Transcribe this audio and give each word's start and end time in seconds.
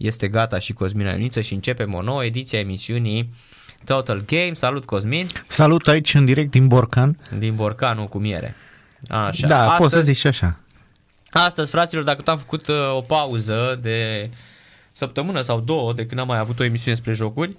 Este 0.00 0.28
gata 0.28 0.58
și 0.58 0.72
Cosmin 0.72 1.06
Ioniță 1.06 1.40
și 1.40 1.54
începem 1.54 1.94
o 1.94 2.02
nouă 2.02 2.24
ediție 2.24 2.58
a 2.58 2.60
emisiunii 2.60 3.34
Total 3.84 4.24
Game. 4.26 4.54
Salut 4.54 4.84
Cosmin! 4.84 5.26
Salut 5.46 5.88
aici 5.88 6.14
în 6.14 6.24
direct 6.24 6.50
din 6.50 6.68
Borcan. 6.68 7.18
Din 7.38 7.54
Borcanul 7.54 8.06
cu 8.06 8.18
miere. 8.18 8.54
Așa. 9.08 9.46
Da, 9.46 9.60
Astăzi, 9.60 9.78
poți 9.78 9.94
să 9.94 10.00
zici 10.00 10.16
și 10.16 10.26
așa. 10.26 10.58
Astăzi, 11.30 11.70
fraților, 11.70 12.04
dacă 12.04 12.30
am 12.30 12.38
făcut 12.38 12.66
uh, 12.66 12.94
o 12.96 13.00
pauză 13.00 13.78
de 13.80 14.30
săptămână 14.92 15.40
sau 15.40 15.60
două 15.60 15.92
de 15.92 16.06
când 16.06 16.20
am 16.20 16.26
mai 16.26 16.38
avut 16.38 16.60
o 16.60 16.64
emisiune 16.64 16.96
spre 16.96 17.12
jocuri, 17.12 17.56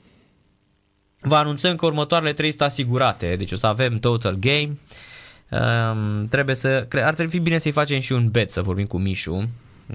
vă 1.20 1.36
anunțăm 1.36 1.76
că 1.76 1.86
următoarele 1.86 2.34
trei 2.34 2.50
sunt 2.50 2.62
asigurate. 2.62 3.36
Deci 3.36 3.52
o 3.52 3.56
să 3.56 3.68
avem 3.68 4.00
Total 4.00 4.36
Game. 4.40 4.78
Um, 5.50 6.26
trebuie 6.26 6.56
să, 6.56 6.88
ar 6.92 7.14
trebui 7.14 7.40
bine 7.40 7.58
să-i 7.58 7.72
facem 7.72 8.00
și 8.00 8.12
un 8.12 8.30
bet, 8.30 8.50
să 8.50 8.62
vorbim 8.62 8.86
cu 8.86 8.98
Mișu 8.98 9.50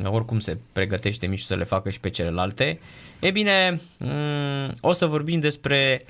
oricum 0.04 0.38
se 0.38 0.58
pregătește 0.72 1.26
Mișu 1.26 1.46
să 1.46 1.54
le 1.54 1.64
facă 1.64 1.90
și 1.90 2.00
pe 2.00 2.10
celelalte. 2.10 2.80
E 3.20 3.30
bine, 3.30 3.80
mm, 3.98 4.70
o 4.80 4.92
să 4.92 5.06
vorbim 5.06 5.40
despre 5.40 6.04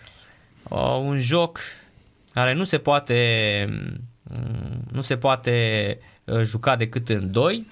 uh, 0.69 0.99
un 1.01 1.19
joc 1.19 1.61
care 2.33 2.53
nu 2.53 2.65
se 2.65 2.79
poate 2.79 3.67
mm, 3.69 4.85
nu 4.93 5.01
se 5.01 5.17
poate 5.17 5.99
uh, 6.25 6.43
juca 6.43 6.77
decât 6.77 7.09
în 7.09 7.31
doi. 7.31 7.67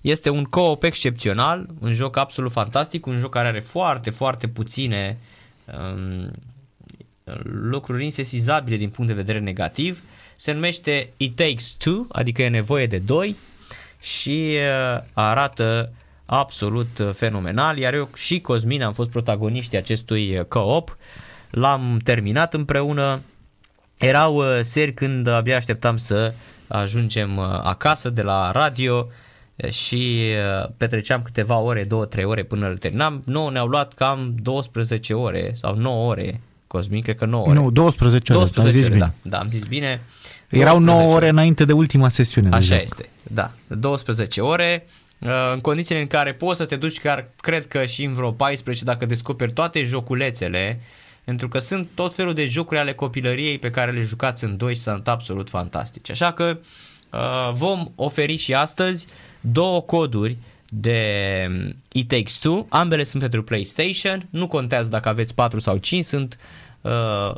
Este 0.00 0.30
un 0.30 0.44
co-op 0.44 0.82
excepțional, 0.82 1.68
un 1.80 1.92
joc 1.92 2.16
absolut 2.16 2.52
fantastic, 2.52 3.06
un 3.06 3.18
joc 3.18 3.30
care 3.30 3.48
are 3.48 3.60
foarte, 3.60 4.10
foarte 4.10 4.48
puține 4.48 5.18
um, 5.78 6.30
lucruri 7.42 8.04
insesizabile 8.04 8.76
din 8.76 8.90
punct 8.90 9.10
de 9.10 9.16
vedere 9.16 9.38
negativ. 9.38 10.02
Se 10.36 10.52
numește 10.52 11.12
It 11.16 11.36
Takes 11.36 11.70
Two, 11.70 12.06
adică 12.08 12.42
e 12.42 12.48
nevoie 12.48 12.86
de 12.86 12.98
doi 12.98 13.36
și 14.00 14.56
uh, 14.56 15.02
arată 15.12 15.92
absolut 16.26 16.98
uh, 16.98 17.10
fenomenal, 17.12 17.78
iar 17.78 17.94
eu 17.94 18.08
și 18.14 18.40
Cosmin 18.40 18.82
am 18.82 18.92
fost 18.92 19.10
protagoniștii 19.10 19.78
acestui 19.78 20.38
uh, 20.38 20.44
co-op, 20.44 20.96
l-am 21.50 21.98
terminat 22.04 22.54
împreună, 22.54 23.22
erau 23.98 24.42
seri 24.62 24.94
când 24.94 25.26
abia 25.26 25.56
așteptam 25.56 25.96
să 25.96 26.34
ajungem 26.68 27.38
acasă 27.38 28.10
de 28.10 28.22
la 28.22 28.50
radio 28.50 29.08
și 29.70 30.32
petreceam 30.76 31.22
câteva 31.22 31.58
ore, 31.58 31.84
2-3 31.84 31.88
ore 32.24 32.42
până 32.42 32.68
îl 32.68 32.78
terminam. 32.78 33.22
Nu, 33.26 33.48
ne-au 33.48 33.66
luat 33.66 33.92
cam 33.94 34.34
12 34.42 35.14
ore 35.14 35.50
sau 35.54 35.74
9 35.74 36.08
ore, 36.08 36.40
Cosmin, 36.72 37.02
cred 37.02 37.16
că 37.16 37.24
9 37.24 37.46
ore. 37.46 37.58
Nu, 37.58 37.70
12 37.70 38.32
ore, 38.32 38.40
12 38.40 38.60
am 38.60 38.80
zis 38.80 38.84
ore, 38.84 38.92
bine. 38.92 39.14
Da, 39.22 39.30
da, 39.30 39.38
am 39.38 39.48
zis 39.48 39.62
bine. 39.62 40.02
Erau 40.48 40.78
9 40.78 41.14
ore 41.14 41.28
înainte 41.28 41.64
de 41.64 41.72
ultima 41.72 42.08
sesiune. 42.08 42.48
Așa 42.52 42.74
de 42.74 42.80
este, 42.82 43.08
da. 43.22 43.50
12 43.66 44.40
ore, 44.40 44.86
uh, 45.18 45.28
în 45.52 45.60
condițiile 45.60 46.00
în 46.00 46.06
care 46.06 46.32
poți 46.32 46.58
să 46.58 46.64
te 46.64 46.76
duci 46.76 46.98
chiar, 46.98 47.28
cred 47.40 47.66
că 47.66 47.84
și 47.84 48.04
în 48.04 48.12
vreo 48.12 48.30
14, 48.30 48.84
dacă 48.84 49.06
descoperi 49.06 49.52
toate 49.52 49.84
joculețele, 49.84 50.80
pentru 51.24 51.48
că 51.48 51.58
sunt 51.58 51.88
tot 51.94 52.14
felul 52.14 52.34
de 52.34 52.46
jocuri 52.46 52.80
ale 52.80 52.92
copilăriei 52.92 53.58
pe 53.58 53.70
care 53.70 53.90
le 53.90 54.02
jucați 54.02 54.44
în 54.44 54.56
doi 54.56 54.74
și 54.74 54.80
sunt 54.80 55.08
absolut 55.08 55.48
fantastice. 55.48 56.12
Așa 56.12 56.32
că 56.32 56.58
uh, 57.12 57.52
vom 57.52 57.90
oferi 57.94 58.36
și 58.36 58.54
astăzi 58.54 59.06
două 59.40 59.80
coduri 59.80 60.36
de 60.72 61.46
um, 61.48 61.74
It 61.92 62.08
Takes 62.08 62.38
Two, 62.38 62.66
ambele 62.68 63.02
sunt 63.02 63.22
pentru 63.22 63.42
PlayStation, 63.42 64.26
nu 64.30 64.46
contează 64.48 64.88
dacă 64.88 65.08
aveți 65.08 65.34
4 65.34 65.60
sau 65.60 65.76
5, 65.76 66.04
sunt 66.04 66.38
uh, 66.80 67.34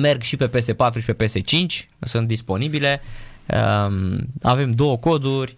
merg 0.00 0.22
și 0.22 0.36
pe 0.36 0.48
PS4 0.48 1.00
și 1.00 1.12
pe 1.12 1.24
PS5, 1.24 1.86
sunt 2.00 2.26
disponibile. 2.26 3.00
Um, 3.46 4.18
avem 4.42 4.70
două 4.70 4.98
coduri, 4.98 5.54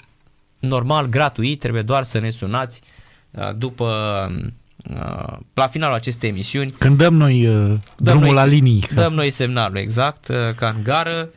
normal, 0.58 1.06
gratuit, 1.06 1.60
trebuie 1.60 1.82
doar 1.82 2.02
să 2.02 2.18
ne 2.18 2.30
sunați 2.30 2.80
uh, 3.30 3.50
după 3.56 3.86
uh, 4.90 5.36
la 5.54 5.66
finalul 5.66 5.94
acestei 5.94 6.28
emisiuni. 6.28 6.70
Când 6.70 6.96
dăm 6.96 7.14
noi 7.14 7.46
uh, 7.46 7.54
dăm 7.54 7.78
drumul 7.96 8.24
noi, 8.24 8.34
la 8.34 8.44
linii. 8.44 8.84
Dăm 8.94 9.12
noi 9.12 9.30
semnalul, 9.30 9.76
exact, 9.76 10.26
ca 10.56 10.68
în 10.76 10.82
gară, 10.82 11.28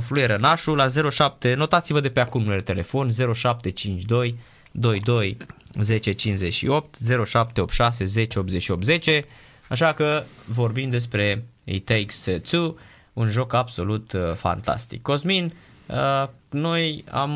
fluieră 0.00 0.36
nașul 0.36 0.76
la 0.76 1.10
07, 1.10 1.54
notați-vă 1.54 2.00
de 2.00 2.08
pe 2.08 2.20
acum 2.20 2.42
numele 2.42 2.60
telefon 2.60 3.10
0752 3.10 4.38
22 4.70 5.36
1058 5.78 6.96
0786 6.98 8.04
10 8.04 8.38
88 8.38 8.84
10 8.84 9.24
Așa 9.68 9.92
că 9.92 10.24
vorbim 10.44 10.90
despre 10.90 11.44
It 11.64 11.84
Takes 11.84 12.26
Two, 12.50 12.74
un 13.12 13.28
joc 13.28 13.52
absolut 13.52 14.12
uh, 14.12 14.32
fantastic. 14.34 15.02
Cosmin, 15.02 15.52
uh, 15.86 16.28
noi 16.50 17.04
am 17.10 17.32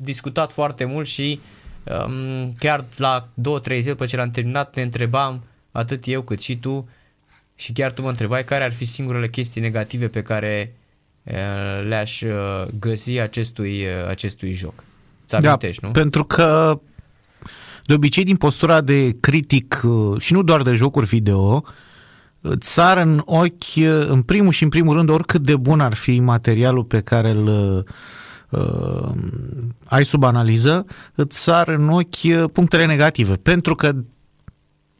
discutat 0.00 0.52
foarte 0.52 0.84
mult 0.84 1.06
și 1.06 1.40
um, 1.84 2.52
chiar 2.52 2.84
la 2.96 3.28
2-3 3.28 3.62
zile 3.64 3.90
după 3.90 4.06
ce 4.06 4.16
l-am 4.16 4.30
terminat 4.30 4.74
ne 4.74 4.82
întrebam 4.82 5.44
atât 5.72 6.06
eu 6.06 6.22
cât 6.22 6.40
și 6.40 6.56
tu 6.56 6.88
și 7.54 7.72
chiar 7.72 7.92
tu 7.92 8.02
mă 8.02 8.08
întrebai 8.08 8.44
care 8.44 8.64
ar 8.64 8.72
fi 8.72 8.84
singurele 8.84 9.28
chestii 9.28 9.60
negative 9.60 10.08
pe 10.08 10.22
care 10.22 10.72
uh, 10.72 10.87
le-aș 11.88 12.22
găsi 12.78 13.18
acestui, 13.18 13.84
acestui 14.08 14.52
joc. 14.52 14.84
Ți 15.26 15.40
da, 15.40 15.58
nu? 15.80 15.90
pentru 15.90 16.24
că 16.24 16.80
de 17.84 17.94
obicei 17.94 18.24
din 18.24 18.36
postura 18.36 18.80
de 18.80 19.16
critic 19.20 19.80
și 20.18 20.32
nu 20.32 20.42
doar 20.42 20.62
de 20.62 20.74
jocuri 20.74 21.06
video, 21.06 21.64
îți 22.40 22.72
sar 22.72 22.96
în 22.96 23.22
ochi, 23.24 23.76
în 24.08 24.22
primul 24.22 24.52
și 24.52 24.62
în 24.62 24.68
primul 24.68 24.96
rând, 24.96 25.08
oricât 25.08 25.42
de 25.42 25.56
bun 25.56 25.80
ar 25.80 25.94
fi 25.94 26.20
materialul 26.20 26.84
pe 26.84 27.00
care 27.00 27.30
îl 27.30 27.46
uh, 27.46 29.10
ai 29.84 30.04
sub 30.04 30.22
analiză, 30.22 30.86
îți 31.14 31.42
sar 31.42 31.68
în 31.68 31.88
ochi 31.88 32.50
punctele 32.52 32.86
negative. 32.86 33.34
Pentru 33.34 33.74
că, 33.74 33.92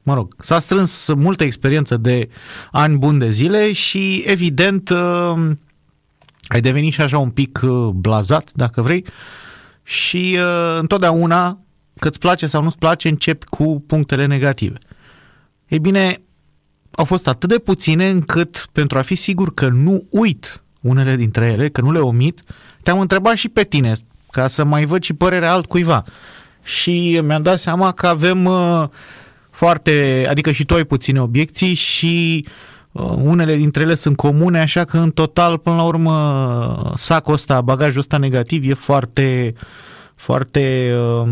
mă 0.03 0.15
rog, 0.15 0.35
s-a 0.39 0.59
strâns 0.59 1.13
multă 1.17 1.45
experiență 1.45 1.97
de 1.97 2.29
ani 2.71 2.99
buni 2.99 3.19
de 3.19 3.31
zile 3.31 3.73
și, 3.73 4.23
evident, 4.27 4.91
uh, 4.91 5.51
ai 6.49 6.61
devenit 6.61 6.93
și 6.93 7.01
așa 7.01 7.19
un 7.19 7.31
pic 7.31 7.61
uh, 7.63 7.89
blazat, 7.95 8.51
dacă 8.55 8.83
vrei, 8.83 9.05
și 9.83 10.39
uh, 10.39 10.77
întotdeauna, 10.79 11.59
că 11.99 12.09
îți 12.09 12.19
place 12.19 12.47
sau 12.47 12.63
nu-ți 12.63 12.79
place, 12.79 13.09
începi 13.09 13.47
cu 13.47 13.85
punctele 13.87 14.27
negative. 14.27 14.79
Ei 15.69 15.79
bine, 15.79 16.17
au 16.91 17.05
fost 17.05 17.27
atât 17.27 17.49
de 17.49 17.59
puține 17.59 18.09
încât, 18.09 18.69
pentru 18.73 18.99
a 18.99 19.03
fi 19.03 19.15
sigur 19.15 19.55
că 19.55 19.69
nu 19.69 20.07
uit 20.11 20.63
unele 20.81 21.17
dintre 21.17 21.47
ele, 21.47 21.69
că 21.69 21.81
nu 21.81 21.93
le 21.93 21.99
omit, 21.99 22.43
te-am 22.83 23.01
întrebat 23.01 23.37
și 23.37 23.49
pe 23.49 23.63
tine, 23.63 23.97
ca 24.31 24.47
să 24.47 24.65
mai 24.65 24.85
văd 24.85 25.03
și 25.03 25.13
părerea 25.13 25.53
altcuiva. 25.53 26.03
Și 26.63 27.21
mi-am 27.25 27.43
dat 27.43 27.59
seama 27.59 27.93
că 27.93 28.07
avem 28.07 28.45
uh, 28.45 28.85
foarte, 29.51 30.27
adică 30.31 30.53
și 30.53 30.65
tu 30.65 30.75
ai 30.75 30.85
puține 30.85 31.21
obiecții 31.21 31.75
și 31.75 32.45
uh, 32.47 32.53
unele 33.23 33.57
dintre 33.57 33.83
ele 33.83 33.95
sunt 33.95 34.17
comune, 34.17 34.61
așa 34.61 34.85
că 34.85 34.99
în 34.99 35.11
total, 35.11 35.59
până 35.59 35.77
la 35.77 35.83
urmă, 35.83 36.93
sacul 36.97 37.35
ăsta, 37.35 37.61
bagajul 37.61 38.01
ăsta 38.01 38.17
negativ 38.17 38.71
e 38.71 38.75
foarte, 38.75 39.55
foarte, 40.15 40.95
uh, 41.23 41.29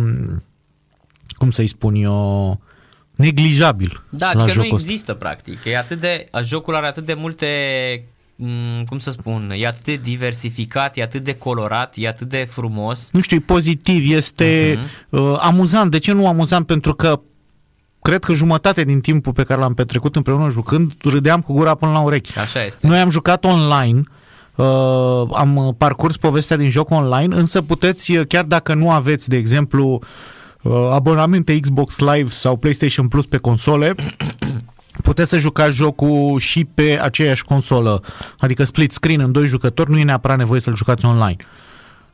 cum 1.29 1.50
să-i 1.50 1.67
spun 1.67 1.94
eu, 1.94 2.61
neglijabil. 3.14 4.03
Da, 4.08 4.29
adică 4.29 4.58
nu 4.58 4.64
există 4.64 5.12
ăsta. 5.12 5.25
practic. 5.25 5.64
E 5.64 5.79
atât 5.79 6.00
de, 6.00 6.29
jocul 6.44 6.75
are 6.75 6.87
atât 6.87 7.05
de 7.05 7.14
multe 7.14 7.49
mm, 8.37 8.85
cum 8.85 8.99
să 8.99 9.11
spun, 9.11 9.52
e 9.56 9.67
atât 9.67 9.85
de 9.85 9.97
diversificat, 9.97 10.97
e 10.97 11.02
atât 11.02 11.25
de 11.25 11.35
colorat, 11.35 11.94
e 11.97 12.09
atât 12.09 12.29
de 12.29 12.47
frumos. 12.50 13.09
Nu 13.12 13.20
știu, 13.20 13.37
e 13.37 13.41
pozitiv, 13.41 14.17
este 14.17 14.79
uh-huh. 14.79 15.09
uh, 15.11 15.37
amuzant. 15.41 15.91
De 15.91 15.99
ce 15.99 16.12
nu 16.12 16.29
amuzant? 16.29 16.67
Pentru 16.67 16.94
că 16.94 17.20
cred 18.06 18.25
că 18.25 18.32
jumătate 18.32 18.85
din 18.85 19.00
timpul 19.00 19.32
pe 19.32 19.43
care 19.43 19.61
l-am 19.61 19.75
petrecut 19.75 20.17
împreună 20.17 20.50
jucând, 20.50 20.93
râdeam 21.03 21.41
cu 21.41 21.53
gura 21.53 21.75
până 21.75 21.93
la 21.93 22.00
urechi. 22.00 22.38
Așa 22.38 22.64
este. 22.64 22.87
Noi 22.87 22.99
am 22.99 23.11
jucat 23.11 23.44
online, 23.44 24.03
uh, 24.55 25.23
am 25.32 25.75
parcurs 25.79 26.17
povestea 26.17 26.56
din 26.56 26.70
joc 26.70 26.91
online, 26.91 27.35
însă 27.35 27.62
puteți, 27.62 28.12
chiar 28.12 28.44
dacă 28.44 28.75
nu 28.75 28.91
aveți, 28.91 29.29
de 29.29 29.37
exemplu, 29.37 30.00
uh, 30.62 30.73
abonamente 30.93 31.61
Xbox 31.61 31.99
Live 31.99 32.29
sau 32.29 32.56
PlayStation 32.56 33.08
Plus 33.08 33.26
pe 33.26 33.37
console, 33.37 33.94
puteți 35.09 35.31
să 35.31 35.38
jucați 35.38 35.75
jocul 35.75 36.38
și 36.38 36.64
pe 36.75 36.99
aceeași 37.02 37.44
consolă, 37.44 38.02
adică 38.38 38.64
split 38.64 38.93
screen 38.93 39.20
în 39.20 39.32
doi 39.32 39.47
jucători, 39.47 39.91
nu 39.91 39.99
e 39.99 40.05
neapărat 40.05 40.37
nevoie 40.37 40.61
să-l 40.61 40.76
jucați 40.76 41.05
online. 41.05 41.37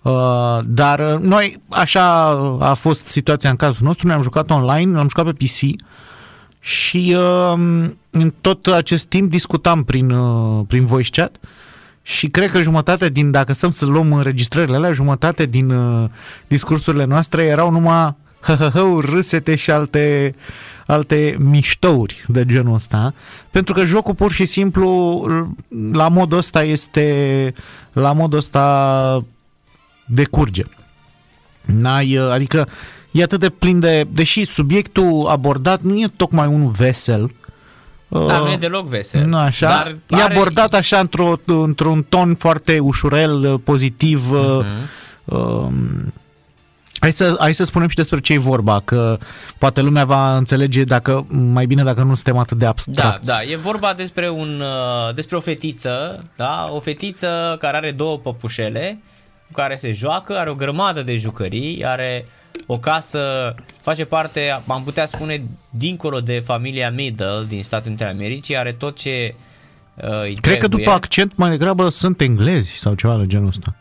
Uh, 0.03 0.59
dar 0.65 1.15
uh, 1.15 1.21
noi, 1.21 1.57
așa 1.69 2.29
a 2.61 2.75
fost 2.75 3.07
situația 3.07 3.51
în 3.51 3.57
cazul 3.57 3.87
nostru, 3.87 4.07
ne-am 4.07 4.23
jucat 4.23 4.51
online, 4.51 4.97
l-am 4.97 5.09
jucat 5.09 5.25
pe 5.25 5.45
PC 5.45 5.81
și 6.61 7.17
uh, 7.17 7.89
în 8.11 8.33
tot 8.41 8.67
acest 8.67 9.05
timp 9.05 9.31
discutam 9.31 9.85
prin, 9.85 10.11
uh, 10.11 10.65
prin 10.69 10.87
voice 10.87 11.21
chat 11.21 11.37
și 12.03 12.29
cred 12.29 12.51
că 12.51 12.61
jumătate 12.61 13.09
din, 13.09 13.31
dacă 13.31 13.53
stăm 13.53 13.71
să 13.71 13.87
luăm 13.87 14.13
înregistrările 14.13 14.77
alea, 14.77 14.93
jumătate 14.93 15.47
din 15.47 15.71
uh, 15.71 16.09
discursurile 16.49 17.05
noastre 17.05 17.43
erau 17.43 17.71
numai 17.71 18.15
râsete 19.13 19.55
și 19.55 19.71
alte, 19.71 20.35
alte 20.87 21.37
miștouri 21.39 22.25
de 22.29 22.47
genul 22.47 22.75
ăsta, 22.75 23.15
pentru 23.51 23.75
că 23.75 23.85
jocul 23.85 24.15
pur 24.15 24.33
și 24.33 24.47
simplu 24.47 25.21
la 25.93 26.09
modul 26.09 26.39
ăsta 26.39 26.63
este 26.63 27.55
la 27.93 28.13
modul 28.13 28.39
ăsta 28.39 29.25
decurge. 30.15 30.63
N-ai, 31.61 32.15
adică 32.15 32.69
e 33.11 33.23
atât 33.23 33.41
de 33.41 33.49
plin 33.49 33.81
de, 33.81 34.07
deși 34.13 34.45
subiectul 34.45 35.27
abordat 35.29 35.81
nu 35.81 36.01
e 36.01 36.07
tocmai 36.17 36.47
unul 36.47 36.71
vesel, 36.71 37.31
da, 38.09 38.39
nu 38.39 38.51
e 38.51 38.57
deloc 38.57 38.87
vesel. 38.87 39.27
Nu 39.27 39.37
așa. 39.37 39.69
Dar 39.69 39.97
e 40.19 40.23
are... 40.23 40.35
abordat 40.35 40.75
așa 40.75 40.99
într-o, 40.99 41.35
într-un 41.45 42.03
ton 42.09 42.35
foarte 42.35 42.79
ușurel, 42.79 43.59
pozitiv. 43.59 44.25
Uh-huh. 44.33 44.89
Uh, 45.25 45.67
Hai 47.03 47.13
să, 47.13 47.37
hai 47.39 47.55
să 47.55 47.65
spunem 47.65 47.89
și 47.89 47.97
despre 47.97 48.21
ce 48.21 48.33
e 48.33 48.39
vorba, 48.39 48.81
că 48.85 49.19
poate 49.59 49.81
lumea 49.81 50.05
va 50.05 50.37
înțelege 50.37 50.85
dacă 50.85 51.27
mai 51.29 51.67
bine 51.67 51.83
dacă 51.83 52.03
nu 52.03 52.15
suntem 52.15 52.37
atât 52.37 52.59
de 52.59 52.67
abstracți. 52.67 53.27
Da, 53.27 53.35
da, 53.35 53.43
e 53.43 53.57
vorba 53.57 53.95
despre, 53.97 54.29
un, 54.29 54.61
uh, 54.61 55.15
despre 55.15 55.37
o 55.37 55.41
fetiță, 55.41 56.25
da? 56.37 56.69
o 56.71 56.81
fetiță 56.81 57.57
care 57.59 57.77
are 57.77 57.91
două 57.91 58.19
păpușele, 58.19 58.99
cu 59.53 59.61
care 59.61 59.77
se 59.77 59.93
joacă, 59.93 60.39
are 60.39 60.51
o 60.51 60.55
grămadă 60.55 61.03
de 61.03 61.17
jucării, 61.17 61.85
are 61.85 62.27
o 62.67 62.79
casă, 62.79 63.55
face 63.81 64.05
parte, 64.05 64.63
am 64.67 64.83
putea 64.85 65.07
spune, 65.07 65.43
dincolo 65.71 66.21
de 66.21 66.39
familia 66.39 66.91
Middle 66.91 67.45
din 67.49 67.63
Statele 67.63 67.89
Unite 67.89 68.05
ale 68.05 68.13
Americii, 68.13 68.57
are 68.57 68.73
tot 68.73 68.97
ce 68.97 69.35
uh, 69.95 70.03
Cred 70.11 70.41
trebuie. 70.41 70.57
că 70.57 70.69
după 70.69 70.91
accent 70.91 71.37
mai 71.37 71.51
degrabă 71.51 71.89
sunt 71.89 72.21
englezi 72.21 72.73
sau 72.75 72.95
ceva 72.95 73.17
de 73.17 73.27
genul 73.27 73.47
ăsta. 73.47 73.77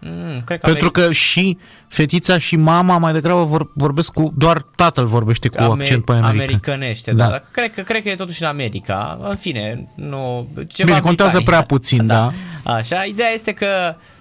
Mm, 0.00 0.40
cred 0.44 0.60
că 0.60 0.70
Pentru 0.70 0.90
Ameri... 0.94 1.08
că 1.08 1.12
și 1.12 1.58
fetița 1.88 2.38
și 2.38 2.56
mama 2.56 2.98
mai 2.98 3.12
degrabă 3.12 3.44
vor, 3.44 3.70
vorbesc 3.74 4.12
cu, 4.12 4.32
doar 4.36 4.64
tatăl 4.76 5.06
vorbește 5.06 5.48
cu 5.48 5.62
Amer- 5.62 5.80
accent 5.80 6.04
pe 6.04 6.12
american. 6.12 6.40
Americanește, 6.40 7.12
da. 7.12 7.28
da. 7.28 7.42
Cred, 7.50 7.72
că, 7.72 7.80
cred 7.82 8.02
că 8.02 8.08
e 8.08 8.14
totuși 8.14 8.42
în 8.42 8.48
America. 8.48 9.18
În 9.22 9.36
fine, 9.36 9.88
nu... 9.94 10.48
Ceva 10.66 10.88
Bine, 10.88 11.00
contează 11.00 11.40
prea 11.40 11.62
puțin, 11.62 12.06
da. 12.14 12.32
da. 12.64 12.72
Așa, 12.74 13.02
ideea 13.02 13.30
este 13.32 13.52
că 13.52 13.94
uh, 13.96 14.15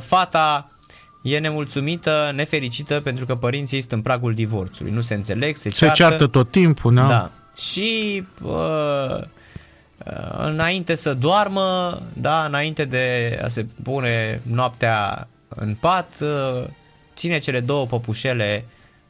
fata 0.00 0.70
e 1.22 1.38
nemulțumită, 1.38 2.32
nefericită 2.34 3.00
pentru 3.00 3.26
că 3.26 3.34
părinții 3.34 3.80
sunt 3.80 3.92
în 3.92 4.02
pragul 4.02 4.34
divorțului. 4.34 4.92
Nu 4.92 5.00
se 5.00 5.14
înțeleg, 5.14 5.56
se, 5.56 5.70
se 5.70 5.76
ceartă. 5.76 5.94
Se 5.94 6.02
ceartă 6.02 6.26
tot 6.26 6.50
timpul, 6.50 6.94
da. 6.94 7.06
da. 7.06 7.30
Și 7.56 8.24
uh, 8.42 9.22
înainte 10.38 10.94
să 10.94 11.14
doarmă, 11.14 11.98
da, 12.12 12.44
înainte 12.44 12.84
de 12.84 13.38
a 13.42 13.48
se 13.48 13.66
pune 13.82 14.40
noaptea 14.42 15.28
în 15.48 15.74
pat, 15.74 16.08
uh, 16.20 16.64
ține 17.14 17.38
cele 17.38 17.60
două 17.60 17.86
păpușele 17.86 18.64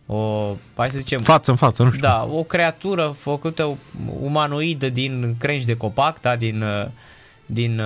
o, 0.07 0.53
hai 0.77 0.91
să 0.91 0.99
zicem... 0.99 1.23
Față 1.23 1.51
în 1.51 1.57
față, 1.57 1.83
nu 1.83 1.89
știu. 1.89 2.01
Da, 2.01 2.29
o 2.33 2.43
creatură 2.43 3.15
făcută 3.19 3.79
umanoidă 4.21 4.89
din 4.89 5.35
crengi 5.39 5.67
de 5.67 5.77
copac, 5.77 6.21
da, 6.21 6.37
din 6.37 6.63
uh, 6.63 6.87
din... 7.47 7.81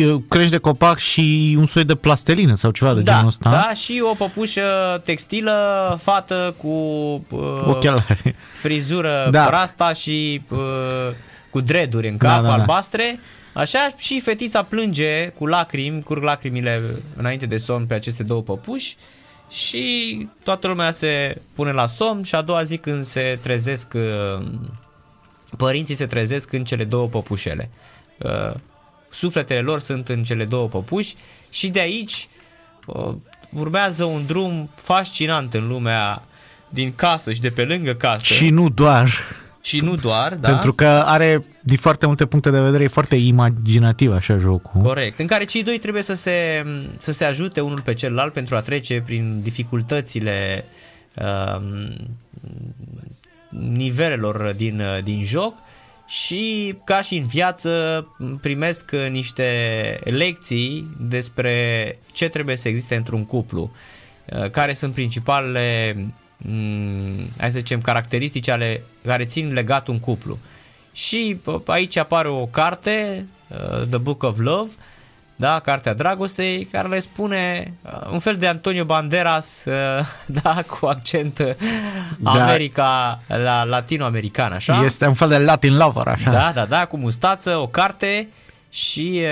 Uh... 0.00 0.20
Crești 0.28 0.50
de 0.50 0.58
copac 0.58 0.98
și 0.98 1.54
un 1.58 1.66
soi 1.66 1.84
de 1.84 1.94
plastelină 1.94 2.54
sau 2.54 2.70
ceva 2.70 2.94
de 2.94 3.00
da, 3.00 3.12
genul 3.12 3.28
ăsta. 3.28 3.50
Da, 3.50 3.74
și 3.74 4.02
o 4.10 4.14
păpușă 4.14 4.62
textilă, 5.04 5.98
fată 6.02 6.54
cu 6.58 6.68
uh, 6.68 7.62
Ochelari. 7.66 8.34
frizură 8.62 9.28
da. 9.30 9.50
rasta 9.50 9.92
și 9.92 10.42
uh, 10.48 10.58
cu 11.50 11.60
dreduri 11.60 12.08
în 12.08 12.16
cap, 12.16 12.30
da, 12.30 12.40
da, 12.40 12.46
da. 12.46 12.52
albastre. 12.52 13.20
Așa 13.52 13.94
și 13.96 14.20
fetița 14.20 14.62
plânge 14.62 15.28
cu 15.28 15.46
lacrimi, 15.46 16.02
curg 16.02 16.22
lacrimile 16.22 16.96
înainte 17.16 17.46
de 17.46 17.56
somn 17.56 17.86
pe 17.86 17.94
aceste 17.94 18.22
două 18.22 18.42
păpuși 18.42 18.96
și 19.50 20.28
toată 20.42 20.66
lumea 20.66 20.90
se 20.90 21.40
pune 21.54 21.72
la 21.72 21.86
somn 21.86 22.22
și 22.22 22.34
a 22.34 22.42
doua 22.42 22.62
zi 22.62 22.76
când 22.76 23.04
se 23.04 23.38
trezesc, 23.42 23.92
uh, 23.94 24.46
părinții 25.56 25.94
se 25.94 26.06
trezesc 26.06 26.52
în 26.52 26.64
cele 26.64 26.84
două 26.84 27.06
păpușele. 27.06 27.70
Uh, 28.18 28.54
sufletele 29.12 29.60
lor 29.60 29.80
sunt 29.80 30.08
în 30.08 30.24
cele 30.24 30.44
două 30.44 30.68
păpuși 30.68 31.14
și 31.50 31.68
de 31.68 31.80
aici 31.80 32.28
uh, 32.86 33.14
urmează 33.50 34.04
un 34.04 34.26
drum 34.26 34.70
fascinant 34.74 35.54
în 35.54 35.68
lumea 35.68 36.22
din 36.68 36.94
casă 36.94 37.32
și 37.32 37.40
de 37.40 37.50
pe 37.50 37.64
lângă 37.64 37.92
casă. 37.92 38.34
Și 38.34 38.50
nu 38.50 38.68
doar. 38.68 39.10
Și 39.62 39.80
nu 39.80 39.96
doar, 39.96 40.34
da. 40.34 40.48
Pentru 40.48 40.72
că 40.72 40.86
are, 40.86 41.42
din 41.60 41.76
foarte 41.76 42.06
multe 42.06 42.26
puncte 42.26 42.50
de 42.50 42.60
vedere, 42.60 42.82
e 42.82 42.88
foarte 42.88 43.16
imaginativ 43.16 44.12
așa 44.12 44.38
jocul. 44.38 44.80
Corect. 44.80 45.18
În 45.18 45.26
care 45.26 45.44
cei 45.44 45.62
doi 45.62 45.78
trebuie 45.78 46.02
să 46.02 46.14
se, 46.14 46.64
să 46.98 47.12
se 47.12 47.24
ajute 47.24 47.60
unul 47.60 47.80
pe 47.80 47.94
celălalt 47.94 48.32
pentru 48.32 48.56
a 48.56 48.60
trece 48.60 49.02
prin 49.06 49.40
dificultățile 49.42 50.64
uh, 51.14 51.62
nivelelor 53.48 54.52
din, 54.56 54.82
din 55.04 55.24
joc 55.24 55.54
și 56.12 56.74
ca 56.84 57.02
și 57.02 57.16
în 57.16 57.26
viață 57.26 58.06
primesc 58.40 58.90
niște 58.90 59.98
lecții 60.04 60.96
despre 61.00 61.98
ce 62.12 62.28
trebuie 62.28 62.56
să 62.56 62.68
existe 62.68 62.94
într-un 62.94 63.24
cuplu, 63.24 63.72
uh, 64.24 64.50
care 64.50 64.72
sunt 64.72 64.94
principalele 64.94 65.96
mm, 66.36 67.28
hai 67.38 67.50
să 67.50 67.58
zicem, 67.58 67.80
caracteristici 67.80 68.48
ale 68.48 68.82
care 69.04 69.24
țin 69.24 69.52
legat 69.52 69.88
un 69.88 70.00
cuplu. 70.00 70.38
Și 70.92 71.40
uh, 71.44 71.60
aici 71.66 71.96
apare 71.96 72.28
o 72.28 72.46
carte, 72.46 73.26
uh, 73.48 73.88
The 73.88 73.98
Book 73.98 74.22
of 74.22 74.38
Love, 74.38 74.70
da, 75.42 75.60
Cartea 75.60 75.94
Dragostei, 75.94 76.64
care 76.64 76.88
le 76.88 76.98
spune 76.98 77.74
uh, 77.82 78.10
un 78.12 78.18
fel 78.18 78.36
de 78.36 78.46
Antonio 78.46 78.84
Banderas, 78.84 79.64
uh, 79.64 79.72
da, 80.42 80.64
cu 80.66 80.86
accent 80.86 81.38
uh, 81.38 81.54
da. 82.18 82.30
America, 82.30 83.20
la 83.26 83.64
latino-american, 83.64 84.52
așa. 84.52 84.84
Este 84.84 85.06
un 85.06 85.14
fel 85.14 85.28
de 85.28 85.38
Latin 85.38 85.76
lover, 85.76 86.06
așa. 86.06 86.30
Da, 86.30 86.50
da, 86.54 86.64
da, 86.64 86.84
cu 86.84 86.96
mustață, 86.96 87.56
o 87.56 87.66
carte 87.66 88.28
și 88.70 89.22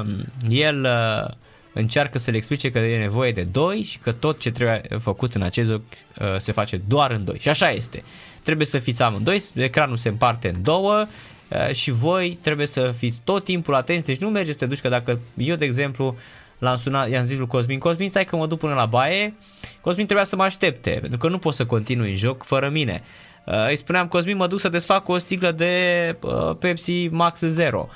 uh, 0.00 0.08
el 0.48 0.84
uh, 0.84 1.34
încearcă 1.72 2.18
să 2.18 2.30
le 2.30 2.36
explice 2.36 2.70
că 2.70 2.78
e 2.78 2.98
nevoie 2.98 3.32
de 3.32 3.42
doi 3.42 3.82
și 3.82 3.98
că 3.98 4.12
tot 4.12 4.40
ce 4.40 4.50
trebuie 4.50 4.82
făcut 4.98 5.34
în 5.34 5.42
acest 5.42 5.70
joc 5.70 5.82
uh, 6.20 6.26
se 6.36 6.52
face 6.52 6.76
doar 6.88 7.10
în 7.10 7.24
doi. 7.24 7.38
Și 7.40 7.48
așa 7.48 7.70
este. 7.70 8.02
Trebuie 8.42 8.66
să 8.66 8.78
fiți 8.78 9.02
amândoi, 9.02 9.42
ecranul 9.54 9.96
se 9.96 10.08
împarte 10.08 10.48
în 10.48 10.62
două, 10.62 11.06
Eh, 11.06 11.31
și 11.72 11.90
voi 11.90 12.38
trebuie 12.42 12.66
să 12.66 12.92
fiți 12.96 13.20
tot 13.24 13.44
timpul 13.44 13.74
atenți, 13.74 14.04
deci 14.04 14.18
nu 14.20 14.28
mergeți 14.28 14.58
să 14.58 14.64
te 14.64 14.70
duci, 14.70 14.80
că 14.80 14.88
dacă 14.88 15.18
eu, 15.36 15.56
de 15.56 15.64
exemplu, 15.64 16.16
l-am 16.58 16.76
sunat, 16.76 17.10
i-am 17.10 17.24
zis 17.24 17.38
lui 17.38 17.46
Cosmin, 17.46 17.78
Cosmin, 17.78 18.08
stai 18.08 18.24
că 18.24 18.36
mă 18.36 18.46
duc 18.46 18.58
până 18.58 18.74
la 18.74 18.86
baie, 18.86 19.34
Cosmin 19.80 20.04
trebuia 20.04 20.26
să 20.26 20.36
mă 20.36 20.42
aștepte, 20.42 20.98
pentru 21.00 21.18
că 21.18 21.28
nu 21.28 21.38
pot 21.38 21.54
să 21.54 21.66
continui 21.66 22.10
în 22.10 22.16
joc 22.16 22.44
fără 22.44 22.68
mine. 22.68 23.02
Eh, 23.46 23.68
îi 23.68 23.76
spuneam, 23.76 24.06
Cosmin, 24.08 24.36
mă 24.36 24.46
duc 24.46 24.60
să 24.60 24.68
desfac 24.68 25.08
o 25.08 25.18
sticlă 25.18 25.50
de 25.50 26.16
uh, 26.20 26.56
Pepsi 26.58 27.08
Max 27.10 27.40
Zero. 27.40 27.88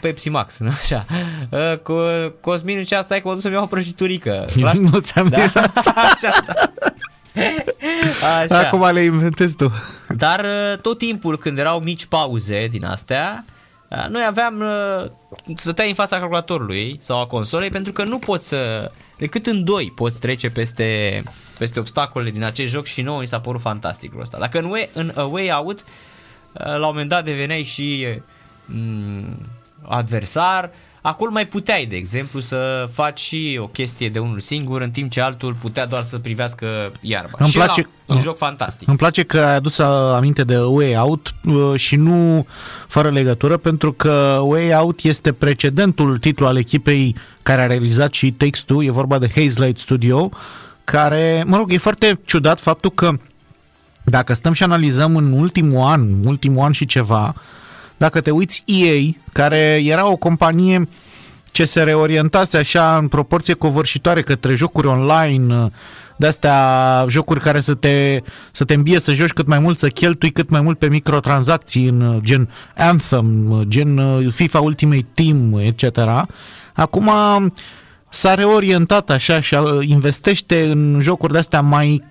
Pepsi 0.00 0.28
Max, 0.28 0.58
nu 0.64 0.68
așa. 0.68 1.06
Cu 1.82 1.94
Cosmin 2.40 2.82
ce 2.82 2.94
asta 2.94 3.16
e 3.16 3.20
că 3.20 3.28
mă 3.28 3.32
duc 3.32 3.42
să-mi 3.42 3.54
iau 3.54 3.64
o 3.64 3.66
prăjiturică. 3.66 4.46
nu 4.90 4.98
ți-am 4.98 5.28
da? 5.28 5.38
zis 5.38 5.54
asta. 5.54 5.94
așa, 6.12 6.42
da. 6.46 6.54
Așa. 8.40 8.58
Acum 8.58 8.92
le 8.92 9.00
inventezi 9.00 9.56
tu. 9.56 9.72
Dar 10.08 10.40
uh, 10.44 10.78
tot 10.80 10.98
timpul 10.98 11.38
când 11.38 11.58
erau 11.58 11.80
mici 11.80 12.06
pauze 12.06 12.66
din 12.66 12.84
astea, 12.84 13.44
uh, 13.88 14.06
noi 14.08 14.24
aveam 14.26 14.60
uh, 14.60 15.10
să 15.54 15.72
tai 15.72 15.88
în 15.88 15.94
fața 15.94 16.18
calculatorului 16.18 16.98
sau 17.02 17.20
a 17.20 17.26
consolei 17.26 17.70
pentru 17.70 17.92
că 17.92 18.04
nu 18.04 18.18
poți 18.18 18.48
să, 18.48 18.90
decât 19.16 19.46
în 19.46 19.64
doi 19.64 19.92
poți 19.94 20.20
trece 20.20 20.50
peste, 20.50 21.22
peste 21.58 21.78
obstacolele 21.78 22.30
din 22.30 22.42
acest 22.42 22.70
joc 22.70 22.86
și 22.86 23.02
nouă 23.02 23.20
mi 23.20 23.26
s-a 23.26 23.40
părut 23.40 23.60
fantastic 23.60 24.12
ăsta. 24.20 24.38
Dacă 24.38 24.58
în, 24.58 24.64
way, 24.64 24.90
în 24.92 25.12
A 25.14 25.22
Way 25.22 25.50
Out, 25.50 25.84
la 26.52 26.74
un 26.74 26.80
moment 26.80 27.08
dat 27.08 27.24
deveneai 27.24 27.62
și 27.62 28.06
mm, 28.64 29.36
adversar, 29.82 30.70
Acolo 31.02 31.30
mai 31.30 31.46
puteai, 31.46 31.86
de 31.86 31.96
exemplu, 31.96 32.40
să 32.40 32.88
faci 32.92 33.20
și 33.20 33.58
o 33.62 33.66
chestie 33.66 34.08
de 34.08 34.18
unul 34.18 34.40
singur, 34.40 34.80
în 34.80 34.90
timp 34.90 35.10
ce 35.10 35.20
altul 35.20 35.56
putea 35.60 35.86
doar 35.86 36.02
să 36.02 36.18
privească 36.18 36.92
iarba. 37.00 37.30
Îmi 37.38 37.48
și 37.48 37.56
place, 37.56 37.88
un 38.06 38.20
joc 38.20 38.36
fantastic. 38.36 38.88
Îmi 38.88 38.96
place 38.96 39.22
că 39.22 39.38
ai 39.38 39.54
adus 39.54 39.78
aminte 39.78 40.44
de 40.44 40.56
Way 40.58 40.96
Out 40.96 41.34
uh, 41.44 41.72
și 41.76 41.96
nu 41.96 42.46
fără 42.86 43.10
legătură, 43.10 43.56
pentru 43.56 43.92
că 43.92 44.40
Way 44.42 44.74
Out 44.74 45.02
este 45.02 45.32
precedentul 45.32 46.16
titlu 46.16 46.46
al 46.46 46.56
echipei 46.56 47.16
care 47.42 47.62
a 47.62 47.66
realizat 47.66 48.12
și 48.12 48.32
textul, 48.32 48.84
e 48.84 48.90
vorba 48.90 49.18
de 49.18 49.30
Hazelight 49.34 49.78
Studio, 49.78 50.30
care, 50.84 51.44
mă 51.46 51.56
rog, 51.56 51.72
e 51.72 51.78
foarte 51.78 52.20
ciudat 52.24 52.60
faptul 52.60 52.90
că 52.90 53.12
dacă 54.04 54.34
stăm 54.34 54.52
și 54.52 54.62
analizăm 54.62 55.16
în 55.16 55.32
ultimul 55.32 55.86
an, 55.86 56.24
ultimul 56.24 56.64
an 56.64 56.72
și 56.72 56.86
ceva, 56.86 57.34
dacă 58.00 58.20
te 58.20 58.30
uiți 58.30 58.62
EA, 58.66 58.98
care 59.32 59.80
era 59.84 60.06
o 60.10 60.16
companie 60.16 60.88
ce 61.44 61.64
se 61.64 61.82
reorientase 61.82 62.56
așa 62.56 62.96
în 62.96 63.08
proporție 63.08 63.54
covârșitoare 63.54 64.22
către 64.22 64.54
jocuri 64.54 64.86
online, 64.86 65.68
de-astea 66.16 66.56
jocuri 67.08 67.40
care 67.40 67.60
să 67.60 67.74
te, 67.74 68.22
să 68.52 68.64
te 68.64 68.74
îmbie 68.74 69.00
să 69.00 69.12
joci 69.12 69.32
cât 69.32 69.46
mai 69.46 69.58
mult, 69.58 69.78
să 69.78 69.88
cheltui 69.88 70.30
cât 70.30 70.50
mai 70.50 70.60
mult 70.60 70.78
pe 70.78 70.88
microtransacții 70.88 71.86
în 71.86 72.20
gen 72.22 72.50
Anthem, 72.76 73.62
gen 73.68 74.00
FIFA 74.30 74.60
Ultimate 74.60 75.06
Team, 75.14 75.58
etc. 75.58 75.98
Acum 76.74 77.10
s-a 78.08 78.34
reorientat 78.34 79.10
așa 79.10 79.40
și 79.40 79.56
investește 79.80 80.70
în 80.70 80.98
jocuri 81.00 81.32
de-astea 81.32 81.60
mai 81.60 82.02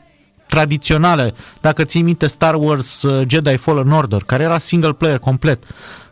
tradiționale. 0.50 1.34
Dacă 1.62 1.84
ții 1.84 2.02
minte 2.02 2.28
Star 2.28 2.56
Wars 2.56 3.02
uh, 3.02 3.28
Jedi 3.28 3.58
Fallen 3.58 3.92
Order, 3.92 4.24
care 4.26 4.44
era 4.44 4.58
single 4.58 4.94
player 4.94 5.18
complet. 5.18 5.64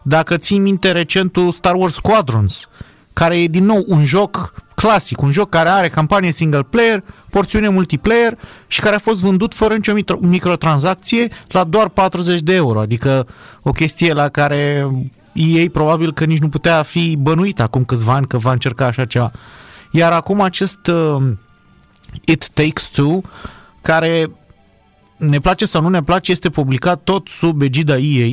Dacă 0.01 0.37
ții 0.37 0.57
minte 0.59 0.91
recentul 0.91 1.51
Star 1.51 1.75
Wars 1.75 1.93
Squadrons, 1.93 2.69
care 3.13 3.41
e 3.41 3.47
din 3.47 3.65
nou 3.65 3.83
un 3.87 4.05
joc 4.05 4.53
clasic, 4.75 5.21
un 5.21 5.31
joc 5.31 5.49
care 5.49 5.69
are 5.69 5.89
campanie 5.89 6.31
single 6.31 6.63
player, 6.63 7.03
porțiune 7.29 7.69
multiplayer 7.69 8.37
și 8.67 8.81
care 8.81 8.95
a 8.95 8.99
fost 8.99 9.21
vândut 9.21 9.53
fără 9.53 9.73
nicio 9.73 9.93
microtransacție 10.19 11.27
la 11.47 11.63
doar 11.63 11.89
40 11.89 12.41
de 12.41 12.53
euro, 12.53 12.79
adică 12.79 13.27
o 13.61 13.71
chestie 13.71 14.13
la 14.13 14.29
care 14.29 14.91
ei 15.33 15.69
probabil 15.69 16.13
că 16.13 16.25
nici 16.25 16.39
nu 16.39 16.49
putea 16.49 16.83
fi 16.83 17.15
bănuit 17.19 17.59
acum 17.59 17.83
câțiva 17.83 18.13
ani 18.13 18.27
că 18.27 18.37
va 18.37 18.51
încerca 18.51 18.85
așa 18.85 19.05
ceva. 19.05 19.31
Iar 19.91 20.11
acum 20.11 20.41
acest 20.41 20.87
uh, 20.87 21.23
It 22.25 22.49
Takes 22.53 22.89
Two, 22.89 23.21
care 23.87 24.31
ne 25.17 25.39
place 25.39 25.65
sau 25.65 25.81
nu 25.81 25.89
ne 25.89 26.03
place, 26.03 26.31
este 26.31 26.49
publicat 26.49 27.03
tot 27.03 27.27
sub 27.27 27.61
egida 27.61 27.97
EA, 27.97 28.29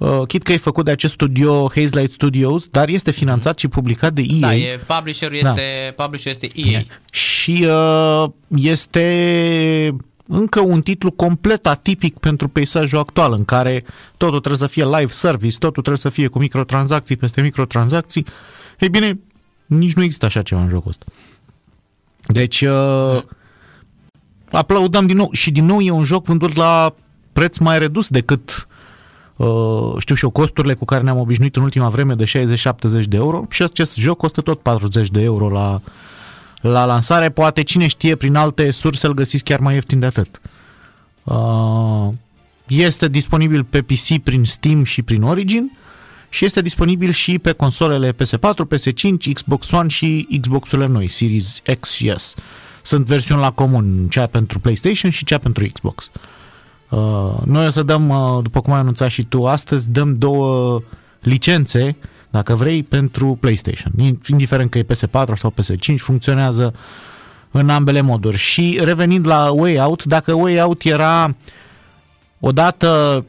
Uh, 0.00 0.22
chit 0.26 0.42
că 0.42 0.52
e 0.52 0.56
făcut 0.56 0.84
de 0.84 0.90
acest 0.90 1.12
studio 1.12 1.68
Hazelight 1.74 2.12
Studios, 2.12 2.66
dar 2.66 2.88
este 2.88 3.10
finanțat 3.10 3.58
și 3.58 3.68
publicat 3.68 4.12
de 4.12 4.22
EA. 4.28 4.38
Da, 4.40 4.54
e, 4.54 4.80
publisher 4.86 5.32
este, 5.32 5.92
da. 5.96 6.02
publisher 6.02 6.32
este 6.32 6.48
EA. 6.54 6.82
Și 7.10 7.66
uh, 7.68 8.24
este 8.48 9.96
încă 10.26 10.60
un 10.60 10.82
titlu 10.82 11.10
complet 11.10 11.66
atipic 11.66 12.18
pentru 12.18 12.48
peisajul 12.48 12.98
actual, 12.98 13.32
în 13.32 13.44
care 13.44 13.84
totul 14.16 14.38
trebuie 14.38 14.60
să 14.60 14.66
fie 14.66 14.84
live 14.84 15.12
service, 15.12 15.58
totul 15.58 15.82
trebuie 15.82 15.98
să 15.98 16.08
fie 16.08 16.26
cu 16.26 16.38
microtransacții 16.38 17.16
peste 17.16 17.40
microtransacții. 17.40 18.26
Ei 18.78 18.88
bine, 18.88 19.18
nici 19.66 19.94
nu 19.94 20.02
există 20.02 20.26
așa 20.26 20.42
ceva 20.42 20.62
în 20.62 20.68
jocul 20.68 20.90
ăsta. 20.90 21.04
Deci, 22.26 22.60
uh, 22.60 23.22
aplaudăm 24.50 25.06
din 25.06 25.16
nou. 25.16 25.28
Și 25.32 25.50
din 25.50 25.64
nou 25.64 25.80
e 25.80 25.90
un 25.90 26.04
joc 26.04 26.24
vândut 26.24 26.54
la 26.54 26.94
preț 27.32 27.58
mai 27.58 27.78
redus 27.78 28.08
decât 28.08 28.68
Uh, 29.40 29.94
știu 29.98 30.14
și 30.14 30.24
eu, 30.24 30.30
costurile 30.30 30.74
cu 30.74 30.84
care 30.84 31.02
ne-am 31.02 31.18
obișnuit 31.18 31.56
în 31.56 31.62
ultima 31.62 31.88
vreme 31.88 32.14
de 32.14 32.24
60-70 32.24 33.04
de 33.08 33.16
euro 33.16 33.46
și 33.50 33.62
acest 33.62 33.96
joc 33.96 34.16
costă 34.16 34.40
tot 34.40 34.60
40 34.60 35.08
de 35.08 35.20
euro 35.20 35.48
la, 35.48 35.80
la 36.60 36.84
lansare. 36.84 37.30
Poate 37.30 37.62
cine 37.62 37.86
știe, 37.86 38.16
prin 38.16 38.34
alte 38.34 38.70
surse 38.70 39.06
îl 39.06 39.14
găsiți 39.14 39.44
chiar 39.44 39.60
mai 39.60 39.74
ieftin 39.74 39.98
de 39.98 40.06
atât. 40.06 40.40
Uh, 41.22 42.08
este 42.66 43.08
disponibil 43.08 43.64
pe 43.64 43.82
PC 43.82 44.18
prin 44.22 44.44
Steam 44.44 44.84
și 44.84 45.02
prin 45.02 45.22
Origin 45.22 45.78
și 46.28 46.44
este 46.44 46.62
disponibil 46.62 47.10
și 47.10 47.38
pe 47.38 47.52
consolele 47.52 48.12
PS4, 48.12 48.66
PS5, 48.74 49.32
Xbox 49.32 49.70
One 49.70 49.88
și 49.88 50.38
Xbox-urile 50.40 50.86
noi, 50.86 51.08
Series 51.08 51.62
X 51.80 51.90
și 51.90 52.14
S. 52.16 52.34
Sunt 52.82 53.06
versiuni 53.06 53.40
la 53.40 53.50
comun, 53.50 54.06
cea 54.08 54.26
pentru 54.26 54.58
PlayStation 54.58 55.10
și 55.10 55.24
cea 55.24 55.38
pentru 55.38 55.66
Xbox. 55.72 56.10
Uh, 56.14 56.20
Uh, 56.90 57.32
noi 57.44 57.66
o 57.66 57.70
să 57.70 57.82
dăm, 57.82 58.08
uh, 58.08 58.42
după 58.42 58.60
cum 58.60 58.72
ai 58.72 58.78
anunțat 58.78 59.10
și 59.10 59.24
tu 59.24 59.46
astăzi, 59.46 59.90
dăm 59.90 60.18
două 60.18 60.82
licențe, 61.20 61.96
dacă 62.30 62.54
vrei, 62.54 62.82
pentru 62.82 63.36
PlayStation. 63.40 63.92
Indiferent 64.26 64.70
că 64.70 64.78
e 64.78 64.86
PS4 64.92 65.34
sau 65.36 65.54
PS5, 65.60 65.96
funcționează 65.96 66.74
în 67.50 67.68
ambele 67.68 68.00
moduri. 68.00 68.36
Și 68.36 68.80
revenind 68.82 69.26
la 69.26 69.50
Way 69.50 69.78
Out, 69.78 70.04
dacă 70.04 70.32
Way 70.32 70.60
Out 70.60 70.82
era 70.82 71.36
odată 72.40 73.24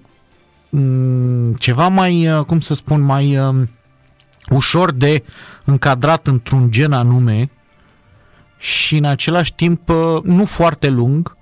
mm, 0.69 1.53
ceva 1.53 1.87
mai, 1.87 2.27
uh, 2.27 2.43
cum 2.45 2.59
să 2.59 2.73
spun, 2.73 3.01
mai 3.01 3.37
um, 3.37 3.69
ușor 4.49 4.91
de 4.91 5.23
încadrat 5.63 6.27
într-un 6.27 6.71
gen 6.71 6.91
anume 6.91 7.49
și 8.61 8.97
în 8.97 9.05
același 9.05 9.53
timp 9.55 9.89
nu 10.23 10.45
foarte 10.45 10.89
lung, 10.89 11.39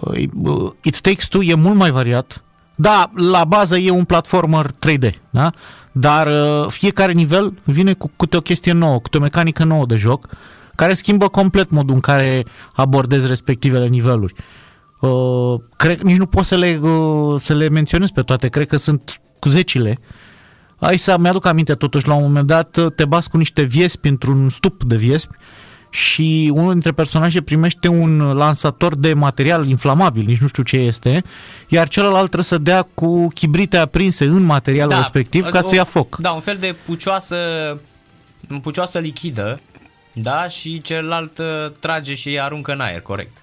Uh, 0.00 0.70
It 0.82 1.00
Takes 1.00 1.28
Two 1.28 1.42
e 1.42 1.54
mult 1.54 1.76
mai 1.76 1.90
variat. 1.90 2.44
Da, 2.74 3.10
la 3.14 3.44
bază 3.44 3.78
e 3.78 3.90
un 3.90 4.04
platformer 4.04 4.70
3D, 4.86 5.10
da? 5.30 5.50
dar 5.92 6.26
uh, 6.26 6.66
fiecare 6.68 7.12
nivel 7.12 7.54
vine 7.64 7.92
cu 7.92 8.10
câte 8.16 8.36
o 8.36 8.40
chestie 8.40 8.72
nouă, 8.72 8.98
cu 8.98 9.16
o 9.16 9.18
mecanică 9.18 9.64
nouă 9.64 9.86
de 9.86 9.96
joc, 9.96 10.28
care 10.74 10.94
schimbă 10.94 11.28
complet 11.28 11.70
modul 11.70 11.94
în 11.94 12.00
care 12.00 12.44
abordezi 12.72 13.26
respectivele 13.26 13.86
niveluri. 13.86 14.34
Uh, 15.00 15.60
cred, 15.76 16.00
nici 16.00 16.16
nu 16.16 16.26
pot 16.26 16.44
să 16.44 16.56
le, 16.56 16.80
să 17.38 17.54
le 17.54 17.68
menționez 17.68 18.10
pe 18.10 18.22
toate, 18.22 18.48
cred 18.48 18.66
că 18.66 18.76
sunt 18.76 19.20
cu 19.38 19.48
zecile. 19.48 19.98
Hai 20.80 20.98
să 20.98 21.16
mi-aduc 21.18 21.46
aminte 21.46 21.74
totuși, 21.74 22.08
la 22.08 22.14
un 22.14 22.22
moment 22.22 22.46
dat 22.46 22.78
te 22.96 23.04
bați 23.04 23.30
cu 23.30 23.36
niște 23.36 23.62
viespi 23.62 24.08
într-un 24.08 24.50
stup 24.50 24.84
de 24.84 24.96
viespi 24.96 25.34
și 25.92 26.50
unul 26.54 26.72
dintre 26.72 26.92
personaje 26.92 27.42
primește 27.42 27.88
un 27.88 28.18
lansator 28.18 28.96
de 28.96 29.14
material 29.14 29.68
inflamabil, 29.68 30.24
nici 30.26 30.38
nu 30.38 30.46
știu 30.46 30.62
ce 30.62 30.76
este, 30.76 31.24
iar 31.68 31.88
celălalt 31.88 32.24
trebuie 32.24 32.44
să 32.44 32.58
dea 32.58 32.88
cu 32.94 33.28
chibrite 33.28 33.76
aprinse 33.76 34.24
în 34.24 34.42
materialul 34.42 34.92
da, 34.92 34.98
respectiv 34.98 35.44
ca 35.44 35.58
o, 35.58 35.62
să 35.62 35.74
ia 35.74 35.84
foc. 35.84 36.16
Da, 36.16 36.30
un 36.30 36.40
fel 36.40 36.56
de 36.60 36.74
pucioasă, 36.84 37.36
pucioasă 38.62 38.98
lichidă, 38.98 39.60
da, 40.12 40.46
și 40.48 40.80
celălalt 40.80 41.38
uh, 41.38 41.72
trage 41.80 42.14
și 42.14 42.38
aruncă 42.40 42.72
în 42.72 42.80
aer, 42.80 43.00
corect. 43.00 43.36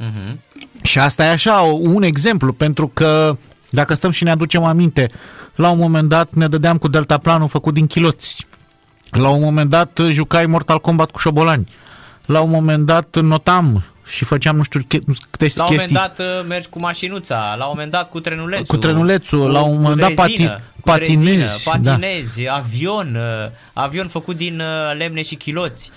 Uh-huh. 0.00 0.34
Și 0.82 0.98
asta 0.98 1.24
e 1.24 1.28
așa, 1.28 1.60
un 1.80 2.02
exemplu, 2.02 2.52
pentru 2.52 2.90
că 2.94 3.36
dacă 3.70 3.94
stăm 3.94 4.10
și 4.10 4.24
ne 4.24 4.30
aducem 4.30 4.64
aminte, 4.64 5.10
la 5.54 5.70
un 5.70 5.78
moment 5.78 6.08
dat 6.08 6.34
ne 6.34 6.48
dădeam 6.48 6.78
cu 6.78 6.88
deltaplanul 6.88 7.48
făcut 7.48 7.74
din 7.74 7.86
chiloți 7.86 8.46
la 9.16 9.28
un 9.28 9.42
moment 9.42 9.70
dat 9.70 10.00
jucai 10.08 10.46
Mortal 10.46 10.78
Kombat 10.78 11.10
cu 11.10 11.18
șobolani. 11.18 11.68
La 12.26 12.40
un 12.40 12.50
moment 12.50 12.86
dat 12.86 13.16
notam 13.20 13.84
și 14.06 14.24
făceam 14.24 14.56
nu 14.56 14.62
știu 14.62 14.80
câte 15.30 15.46
chestii. 15.46 15.60
La 15.60 15.64
un 15.64 15.74
moment 15.74 15.92
dat 15.92 16.18
uh, 16.18 16.46
mergi 16.48 16.68
cu 16.68 16.78
mașinuța, 16.78 17.54
la 17.58 17.64
un 17.64 17.70
moment 17.74 17.90
dat 17.90 18.10
cu 18.10 18.20
trenulețul. 18.20 18.66
Cu 18.66 18.76
trenulețul, 18.76 19.40
cu, 19.40 19.46
la 19.46 19.62
un 19.62 19.80
moment 19.80 20.00
dat 20.00 20.14
pati, 20.14 20.50
patinezi. 20.84 21.26
Rezină, 21.26 21.48
patinezi, 21.64 22.42
da. 22.42 22.54
avion, 22.54 23.14
uh, 23.14 23.50
avion 23.72 24.06
făcut 24.06 24.36
din 24.36 24.60
uh, 24.60 24.96
lemne 24.98 25.22
și 25.22 25.34
chiloți. 25.34 25.90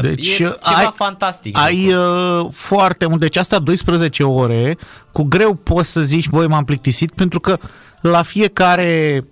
Deci 0.00 0.28
e 0.28 0.34
ceva 0.34 0.54
ai, 0.62 0.92
fantastic. 0.94 1.58
Ai 1.58 1.94
uh, 1.94 2.46
foarte 2.52 3.06
mult. 3.06 3.20
Deci 3.20 3.36
asta 3.36 3.58
12 3.58 4.22
ore, 4.22 4.76
cu 5.12 5.22
greu 5.22 5.54
poți 5.54 5.92
să 5.92 6.00
zici, 6.00 6.26
voi 6.26 6.46
m-am 6.46 6.64
plictisit, 6.64 7.12
pentru 7.12 7.40
că 7.40 7.58
la 8.00 8.22
fiecare 8.22 9.20
30-40 9.20 9.22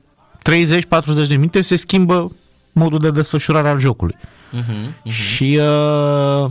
de 1.29 1.37
minute 1.37 1.61
se 1.61 1.77
schimbă 1.77 2.33
modul 2.79 2.99
de 2.99 3.11
desfășurare 3.11 3.69
al 3.69 3.79
jocului. 3.79 4.17
Uh-huh, 4.19 4.89
uh-huh. 5.07 5.11
Și 5.11 5.61
uh, 5.61 6.51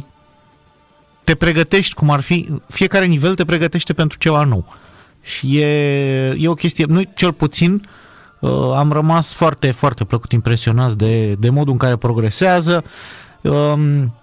te 1.24 1.36
pregătești 1.36 1.94
cum 1.94 2.10
ar 2.10 2.20
fi, 2.20 2.50
fiecare 2.68 3.06
nivel 3.06 3.36
te 3.36 3.46
pregătește 3.46 3.94
pentru 3.94 4.18
ceva 4.18 4.44
nou. 4.44 4.74
Și 5.22 5.60
e, 5.60 6.36
e 6.38 6.48
o 6.48 6.54
chestie, 6.54 6.86
noi 6.88 7.10
cel 7.16 7.34
puțin 7.34 7.82
uh, 8.40 8.72
am 8.76 8.92
rămas 8.92 9.34
foarte, 9.34 9.72
foarte 9.72 10.04
plăcut 10.04 10.32
impresionați 10.32 10.98
de, 10.98 11.34
de 11.34 11.50
modul 11.50 11.72
în 11.72 11.78
care 11.78 11.96
progresează. 11.96 12.84
Um, 13.42 14.14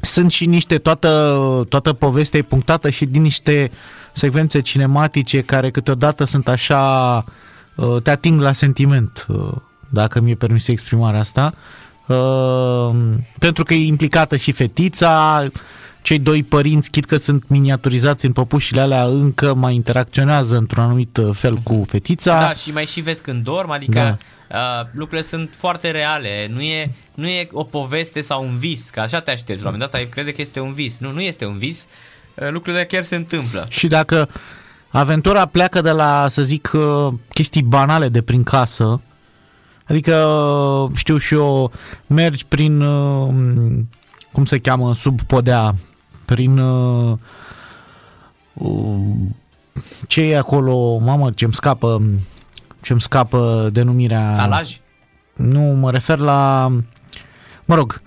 sunt 0.00 0.32
și 0.32 0.46
niște, 0.46 0.78
toată, 0.78 1.38
toată 1.68 1.92
povestea 1.92 2.38
e 2.38 2.42
punctată 2.42 2.90
și 2.90 3.04
din 3.04 3.22
niște 3.22 3.70
secvențe 4.12 4.60
cinematice 4.60 5.40
care 5.40 5.70
câteodată 5.70 6.24
sunt 6.24 6.48
așa, 6.48 7.24
uh, 7.74 8.02
te 8.02 8.10
ating 8.10 8.40
la 8.40 8.52
sentiment. 8.52 9.26
Uh, 9.92 9.98
dacă 9.98 10.20
mi-e 10.20 10.34
permis 10.34 10.68
exprimarea 10.68 11.20
asta, 11.20 11.54
uh, 12.06 12.90
pentru 13.38 13.64
că 13.64 13.74
e 13.74 13.86
implicată 13.86 14.36
și 14.36 14.52
fetița, 14.52 15.44
cei 16.02 16.18
doi 16.18 16.42
părinți, 16.42 16.90
chit 16.90 17.04
că 17.04 17.16
sunt 17.16 17.48
miniaturizați 17.48 18.26
în 18.26 18.32
păpușile 18.32 18.80
alea, 18.80 19.04
încă 19.04 19.54
mai 19.54 19.74
interacționează 19.74 20.56
într-un 20.56 20.82
anumit 20.82 21.18
fel 21.32 21.56
cu 21.56 21.74
mhm. 21.74 21.84
fetița. 21.84 22.40
Da, 22.40 22.52
și 22.52 22.70
mai 22.70 22.86
și 22.86 23.00
vezi 23.00 23.22
când 23.22 23.44
dorm, 23.44 23.70
adică 23.70 24.18
da. 24.48 24.58
uh, 24.58 24.86
lucrurile 24.92 25.26
sunt 25.26 25.54
foarte 25.56 25.90
reale. 25.90 26.50
Nu 26.52 26.60
e, 26.60 26.94
nu 27.14 27.26
e 27.26 27.48
o 27.52 27.64
poveste 27.64 28.20
sau 28.20 28.44
un 28.44 28.54
vis, 28.54 28.90
că 28.90 29.00
așa 29.00 29.20
te 29.20 29.30
aștepți. 29.30 29.62
La 29.62 29.68
un 29.68 29.74
moment 29.74 29.90
dat 29.92 30.00
ai 30.00 30.08
crede 30.08 30.32
că 30.32 30.40
este 30.40 30.60
un 30.60 30.72
vis. 30.72 30.98
Nu, 30.98 31.12
nu 31.12 31.20
este 31.20 31.44
un 31.44 31.58
vis. 31.58 31.86
Uh, 32.34 32.50
lucrurile 32.50 32.84
chiar 32.84 33.04
se 33.04 33.16
întâmplă. 33.16 33.66
Și 33.68 33.86
dacă 33.86 34.28
aventura 34.88 35.46
pleacă 35.46 35.80
de 35.80 35.90
la, 35.90 36.26
să 36.28 36.42
zic, 36.42 36.70
uh, 36.74 37.12
chestii 37.28 37.62
banale 37.62 38.08
de 38.08 38.22
prin 38.22 38.42
casă, 38.42 39.00
Adică, 39.92 40.90
știu 40.94 41.16
și 41.16 41.34
eu, 41.34 41.72
mergi 42.06 42.46
prin, 42.46 42.80
uh, 42.80 43.28
cum 44.32 44.44
se 44.44 44.58
cheamă, 44.58 44.94
sub 44.94 45.22
podea, 45.22 45.74
prin 46.24 46.58
uh, 46.58 47.18
uh, 48.52 48.98
ce 50.06 50.22
e 50.22 50.36
acolo, 50.38 50.98
mamă, 50.98 51.30
ce-mi 51.30 51.52
scapă, 51.54 52.02
ce-mi 52.80 53.00
scapă 53.00 53.68
denumirea... 53.72 54.42
Alaj? 54.42 54.78
Nu, 55.34 55.60
mă 55.60 55.90
refer 55.90 56.18
la, 56.18 56.66
mă 57.64 57.74
rog, 57.74 58.00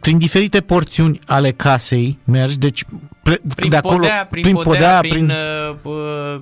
prin 0.00 0.18
diferite 0.18 0.60
porțiuni 0.60 1.20
ale 1.26 1.52
casei 1.52 2.18
mergi, 2.24 2.58
deci 2.58 2.84
ple, 3.22 3.40
Prin 3.54 3.70
de 3.70 3.76
acolo, 3.76 3.96
podea, 3.96 4.26
prin, 4.30 4.56
podea, 4.56 4.98
prin, 4.98 5.12
prin, 5.12 5.30
uh, 5.30 5.74
uh, 5.82 6.40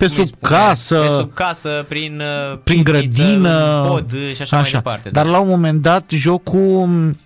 pe 0.00 0.06
cum 0.06 0.14
îi 0.18 0.26
sub 0.26 0.36
spune? 0.36 0.54
casă, 0.54 1.00
pe 1.00 1.08
sub 1.08 1.32
casă, 1.34 1.84
prin, 1.88 2.20
uh, 2.52 2.58
prin 2.64 2.82
pivniță, 2.82 2.90
grădină, 3.22 3.82
în 3.82 3.88
pod 3.88 4.14
și 4.34 4.42
așa, 4.42 4.60
mai 4.60 4.70
departe. 4.70 5.10
Dar 5.10 5.24
da. 5.24 5.30
la 5.30 5.38
un 5.38 5.48
moment 5.48 5.82
dat 5.82 6.10
jocul 6.10 7.16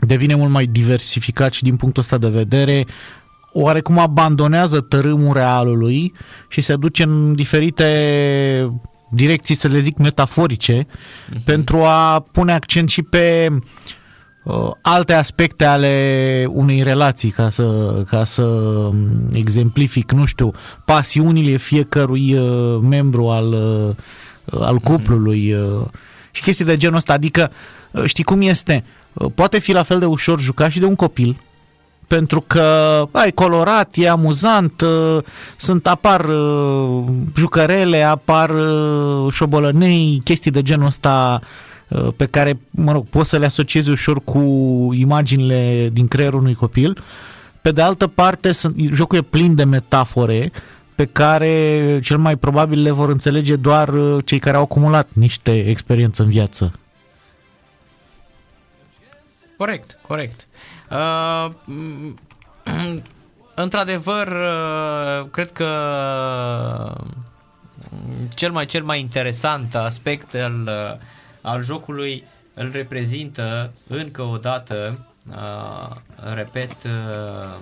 devine 0.00 0.34
mult 0.34 0.50
mai 0.50 0.64
diversificat 0.64 1.52
și 1.52 1.62
din 1.62 1.76
punctul 1.76 2.02
ăsta 2.02 2.18
de 2.18 2.28
vedere 2.28 2.86
oarecum 3.52 3.98
abandonează 3.98 4.80
tărâmul 4.80 5.32
realului 5.34 6.12
și 6.48 6.60
se 6.60 6.76
duce 6.76 7.02
în 7.02 7.34
diferite 7.34 8.70
direcții, 9.10 9.54
să 9.54 9.68
le 9.68 9.78
zic, 9.78 9.96
metaforice, 9.96 10.86
Mhm. 11.30 11.44
pentru 11.44 11.82
a 11.82 12.20
pune 12.32 12.52
accent 12.52 12.88
și 12.90 13.02
pe 13.02 13.48
uh, 13.50 13.56
alte 14.80 15.12
aspecte 15.12 15.64
ale 15.64 16.46
unei 16.48 16.82
relații, 16.82 17.30
ca 17.30 17.50
să, 17.50 17.94
ca 18.08 18.24
să 18.24 18.42
um, 18.42 18.96
exemplific, 19.32 20.12
nu 20.12 20.24
știu, 20.24 20.50
pasiunile 20.84 21.56
fiecărui 21.56 22.34
uh, 22.38 22.78
membru 22.82 23.28
al, 23.28 23.52
uh, 23.52 24.60
al 24.60 24.78
cuplului 24.78 25.52
uh, 25.52 25.86
și 26.30 26.42
chestii 26.42 26.64
de 26.64 26.76
genul 26.76 26.96
ăsta. 26.96 27.12
Adică, 27.12 27.50
uh, 27.90 28.04
știi 28.04 28.24
cum 28.24 28.40
este? 28.40 28.84
Uh, 29.12 29.30
Poate 29.34 29.58
fi 29.58 29.72
la 29.72 29.82
fel 29.82 29.98
de 29.98 30.04
ușor 30.04 30.40
jucat 30.40 30.70
și 30.70 30.78
de 30.78 30.86
un 30.86 30.94
copil, 30.94 31.40
pentru 32.06 32.44
că 32.46 32.62
ai 33.12 33.32
colorat, 33.32 33.94
e 33.94 34.08
amuzant, 34.08 34.80
uh, 34.80 35.18
sunt 35.56 35.86
apar 35.86 36.24
uh, 36.24 37.04
jucărele, 37.36 38.02
apar 38.02 38.50
uh, 38.50 39.32
șobolănei, 39.32 40.20
chestii 40.24 40.50
de 40.50 40.62
genul 40.62 40.86
ăsta 40.86 41.40
uh, 41.42 41.46
pe 42.16 42.26
care, 42.26 42.60
mă 42.70 42.92
rog, 42.92 43.06
poți 43.06 43.28
să 43.28 43.38
le 43.38 43.46
asociezi 43.46 43.90
ușor 43.90 44.20
cu 44.24 44.38
imaginile 44.92 45.88
din 45.92 46.08
creierul 46.08 46.40
unui 46.40 46.54
copil. 46.54 47.02
Pe 47.62 47.72
de 47.72 47.82
altă 47.82 48.06
parte, 48.06 48.52
sunt, 48.52 48.76
jocul 48.92 49.18
e 49.18 49.22
plin 49.22 49.54
de 49.54 49.64
metafore 49.64 50.52
pe 50.94 51.04
care 51.04 52.00
cel 52.02 52.18
mai 52.18 52.36
probabil 52.36 52.82
le 52.82 52.90
vor 52.90 53.08
înțelege 53.08 53.56
doar 53.56 53.88
uh, 53.88 54.24
cei 54.24 54.38
care 54.38 54.56
au 54.56 54.62
acumulat 54.62 55.08
niște 55.12 55.68
experiență 55.68 56.22
în 56.22 56.28
viață. 56.28 56.72
Corect, 59.56 59.98
corect. 60.06 60.46
Uh, 60.90 61.50
m- 61.50 62.14
într-adevăr, 63.54 64.26
uh, 64.26 65.26
cred 65.30 65.52
că 65.52 65.68
mm, 67.88 68.28
cel 68.34 68.52
mai 68.52 68.66
cel 68.66 68.82
mai 68.82 69.00
interesant 69.00 69.74
aspect 69.74 70.34
al, 70.34 70.62
uh, 70.66 71.00
al 71.44 71.62
jocului 71.62 72.24
îl 72.54 72.70
reprezintă 72.72 73.72
încă 73.88 74.22
o 74.22 74.36
dată, 74.36 75.06
uh, 75.30 75.96
repet, 76.34 76.76
uh, 76.84 77.58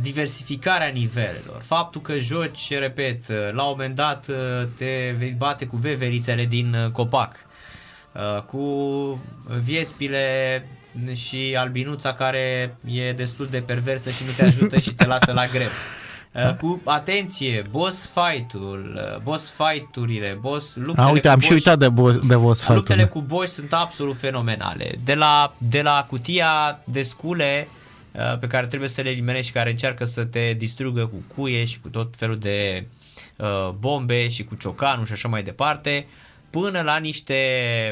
diversificarea 0.00 0.88
nivelelor. 0.88 1.62
Faptul 1.62 2.00
că 2.00 2.16
joci, 2.16 2.70
repet, 2.70 3.28
la 3.28 3.62
un 3.62 3.68
moment 3.70 3.94
dat 3.94 4.26
uh, 4.28 4.36
te 4.76 5.14
vei 5.18 5.34
bate 5.38 5.66
cu 5.66 5.76
veverițele 5.76 6.44
din 6.44 6.74
uh, 6.74 6.90
copac, 6.90 7.46
uh, 8.12 8.42
cu 8.42 8.64
viespile 9.62 10.66
și 11.14 11.54
albinuța 11.58 12.12
care 12.12 12.76
e 12.84 13.12
destul 13.12 13.46
de 13.50 13.60
perversă 13.60 14.10
și 14.10 14.24
nu 14.24 14.30
te 14.36 14.44
ajută 14.44 14.78
și 14.78 14.94
te 14.94 15.06
lasă 15.06 15.32
la 15.32 15.46
greu. 15.46 15.68
Uh, 16.34 16.54
Cu 16.54 16.80
atenție, 16.84 17.66
boss 17.70 18.10
fight-ul, 18.14 18.94
uh, 19.14 19.20
boss 19.22 19.50
fight-urile, 19.50 20.38
boss 20.40 20.76
luptele 20.76 21.06
A, 21.06 21.10
uite, 21.10 21.28
cu 21.28 21.34
am 21.34 21.40
și 21.40 21.46
boss- 21.48 21.54
uitat 21.54 21.78
de, 21.78 21.86
bo- 21.88 22.26
de 22.26 22.36
boss 22.36 22.60
fight 22.60 22.74
Luptele 22.74 23.04
cu 23.06 23.20
boși 23.20 23.48
sunt 23.50 23.72
absolut 23.72 24.16
fenomenale. 24.18 24.94
De 25.04 25.14
la, 25.14 25.54
de 25.58 25.82
la 25.82 26.06
cutia 26.08 26.80
de 26.84 27.02
scule 27.02 27.68
uh, 28.12 28.38
pe 28.38 28.46
care 28.46 28.66
trebuie 28.66 28.88
să 28.88 29.00
le 29.00 29.10
eliminezi 29.10 29.46
și 29.46 29.52
care 29.52 29.70
încearcă 29.70 30.04
să 30.04 30.24
te 30.24 30.52
distrugă 30.52 31.06
cu 31.06 31.34
cuie 31.34 31.64
și 31.64 31.80
cu 31.80 31.88
tot 31.88 32.14
felul 32.16 32.38
de 32.38 32.86
uh, 33.36 33.68
bombe 33.78 34.28
și 34.28 34.44
cu 34.44 34.54
ciocanul 34.54 35.06
și 35.06 35.12
așa 35.12 35.28
mai 35.28 35.42
departe, 35.42 36.06
până 36.50 36.80
la 36.80 36.96
niște 36.96 37.38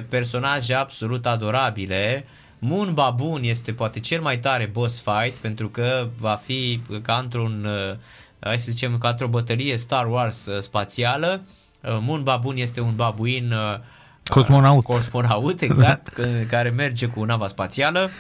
personaje 0.09 0.75
absolut 0.75 1.27
adorabile. 1.27 2.25
Moon 2.59 2.95
Baboon 2.95 3.43
este 3.43 3.73
poate 3.73 4.01
cel 4.01 4.21
mai 4.21 4.39
tare 4.39 4.71
boss 4.73 5.01
fight 5.03 5.35
pentru 5.41 5.69
că 5.69 6.09
va 6.19 6.35
fi 6.35 6.81
ca 7.03 7.15
într-un 7.23 7.65
uh, 7.91 7.97
hai 8.47 8.59
să 8.59 8.71
zicem 8.71 8.99
ca 8.99 9.09
într-o 9.09 9.27
bătălie 9.29 9.77
Star 9.77 10.07
Wars 10.11 10.47
uh, 10.47 10.61
spațială. 10.61 11.43
Uh, 11.81 11.99
Moon 12.01 12.23
Baboon 12.23 12.57
este 12.57 12.81
un 12.81 12.95
babuin 12.95 13.53
uh, 13.53 13.79
Cosmonaut. 14.29 14.85
Cosmonaut, 14.85 15.61
exact, 15.61 16.09
că- 16.17 16.29
care 16.49 16.69
merge 16.69 17.07
cu 17.07 17.25
nava 17.25 17.49
spațială. 17.49 18.11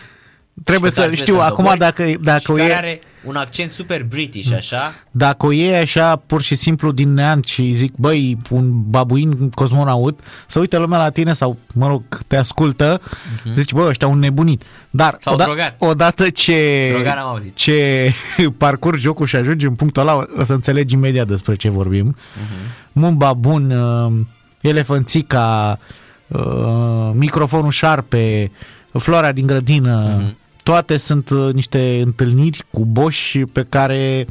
Trebuie 0.64 0.90
și 0.90 0.96
pe 0.96 1.00
care 1.02 1.14
să 1.14 1.16
trebuie 1.16 1.16
știu, 1.16 1.34
să-l 1.34 1.42
acum 1.42 1.56
dobori 1.64 1.78
dacă, 1.78 2.06
și 2.08 2.16
dacă, 2.22 2.52
o 2.52 2.54
care 2.54 2.68
e, 2.68 2.74
are 2.76 3.00
un 3.26 3.36
accent 3.36 3.70
super 3.70 4.04
british, 4.04 4.52
așa. 4.52 4.94
dacă 5.10 5.46
o 5.46 5.50
iei 5.50 5.76
așa 5.76 6.16
pur 6.16 6.42
și 6.42 6.54
simplu 6.54 6.92
din 6.92 7.12
neant 7.14 7.44
și 7.44 7.72
zic, 7.74 7.92
băi, 7.96 8.36
un 8.50 8.90
babuin 8.90 9.48
cosmonaut, 9.50 10.20
să 10.46 10.58
uite 10.58 10.78
lumea 10.78 10.98
la 10.98 11.10
tine 11.10 11.32
sau, 11.32 11.56
mă 11.74 11.86
rog, 11.86 12.02
te 12.26 12.36
ascultă, 12.36 13.00
uh-huh. 13.00 13.54
zici, 13.54 13.72
bă, 13.72 13.86
ăștia 13.88 14.08
un 14.08 14.18
nebunit. 14.18 14.62
Dar 14.90 15.12
Mhm. 15.12 15.22
Sau 15.22 15.34
oda- 15.34 15.44
drogat. 15.44 15.74
odată 15.78 16.30
ce, 16.30 16.88
Drogat 16.92 17.16
am 17.18 17.26
auzit. 17.26 17.54
ce 17.56 18.10
parcurgi 18.58 19.02
jocul 19.02 19.26
și 19.26 19.36
ajungi 19.36 19.66
în 19.66 19.74
punctul 19.74 20.02
ăla, 20.02 20.24
o 20.38 20.44
să 20.44 20.52
înțelegi 20.52 20.94
imediat 20.94 21.26
despre 21.26 21.54
ce 21.54 21.68
vorbim. 21.70 22.16
Uh-huh. 22.16 22.90
Mumba 22.92 23.32
bun, 23.32 23.70
uh, 23.70 24.12
elefanțica, 24.60 25.78
uh, 26.28 27.10
microfonul 27.12 27.70
șarpe, 27.70 28.50
floarea 28.92 29.32
din 29.32 29.46
grădină, 29.46 30.16
Mhm. 30.18 30.36
Toate 30.62 30.96
sunt 30.96 31.30
uh, 31.30 31.52
niște 31.54 32.00
întâlniri 32.04 32.64
cu 32.70 32.84
boși 32.84 33.38
pe 33.38 33.66
care 33.68 34.26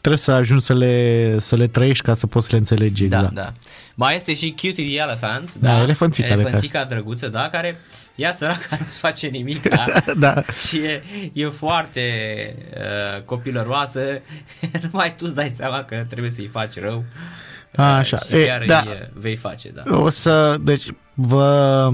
trebuie 0.00 0.20
să 0.20 0.32
ajungi 0.32 0.64
să 0.64 0.74
le, 0.74 1.36
să 1.38 1.56
le 1.56 1.66
trăiești 1.66 2.04
ca 2.04 2.14
să 2.14 2.26
poți 2.26 2.46
să 2.46 2.52
le 2.52 2.58
înțelegi 2.58 3.06
Da, 3.06 3.16
exact. 3.16 3.34
da. 3.34 3.52
Mai 3.94 4.14
este 4.14 4.34
și 4.34 4.50
Cutie 4.50 4.84
the 4.84 4.96
Elephant. 4.96 5.54
Da, 5.54 5.78
elefanțica 5.78 6.34
de 6.34 6.40
Elefanțica 6.40 6.84
drăguță, 6.84 7.28
da, 7.28 7.48
care 7.48 7.80
ea 8.14 8.32
săraca 8.32 8.76
nu-ți 8.80 8.98
face 8.98 9.26
nimic. 9.26 9.68
Da? 9.68 9.84
da. 10.26 10.42
și 10.68 10.76
e, 10.78 11.02
e 11.32 11.48
foarte 11.48 12.00
uh, 12.74 13.22
copilăroasă. 13.22 14.20
Numai 14.82 15.14
tu 15.16 15.24
îți 15.26 15.34
dai 15.34 15.48
seama 15.48 15.84
că 15.84 16.04
trebuie 16.08 16.30
să-i 16.30 16.46
faci 16.46 16.78
rău. 16.78 17.04
Uh, 17.76 17.84
Așa. 17.84 18.18
Și 18.18 18.34
E, 18.36 18.46
chiar 18.46 18.64
da. 18.66 18.78
îi 18.80 18.88
uh, 19.00 19.06
vei 19.12 19.36
face, 19.36 19.70
da. 19.70 19.96
O 19.96 20.08
să, 20.08 20.56
deci, 20.60 20.86
vă 21.14 21.90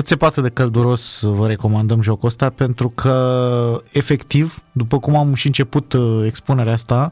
cât 0.00 0.08
se 0.08 0.16
poate 0.16 0.40
de 0.40 0.48
călduros 0.48 1.20
vă 1.22 1.46
recomandăm 1.46 2.00
jocul 2.00 2.28
ăsta 2.28 2.50
pentru 2.50 2.88
că 2.88 3.82
efectiv, 3.90 4.62
după 4.72 4.98
cum 4.98 5.16
am 5.16 5.34
și 5.34 5.46
început 5.46 5.92
uh, 5.92 6.26
expunerea 6.26 6.72
asta, 6.72 7.10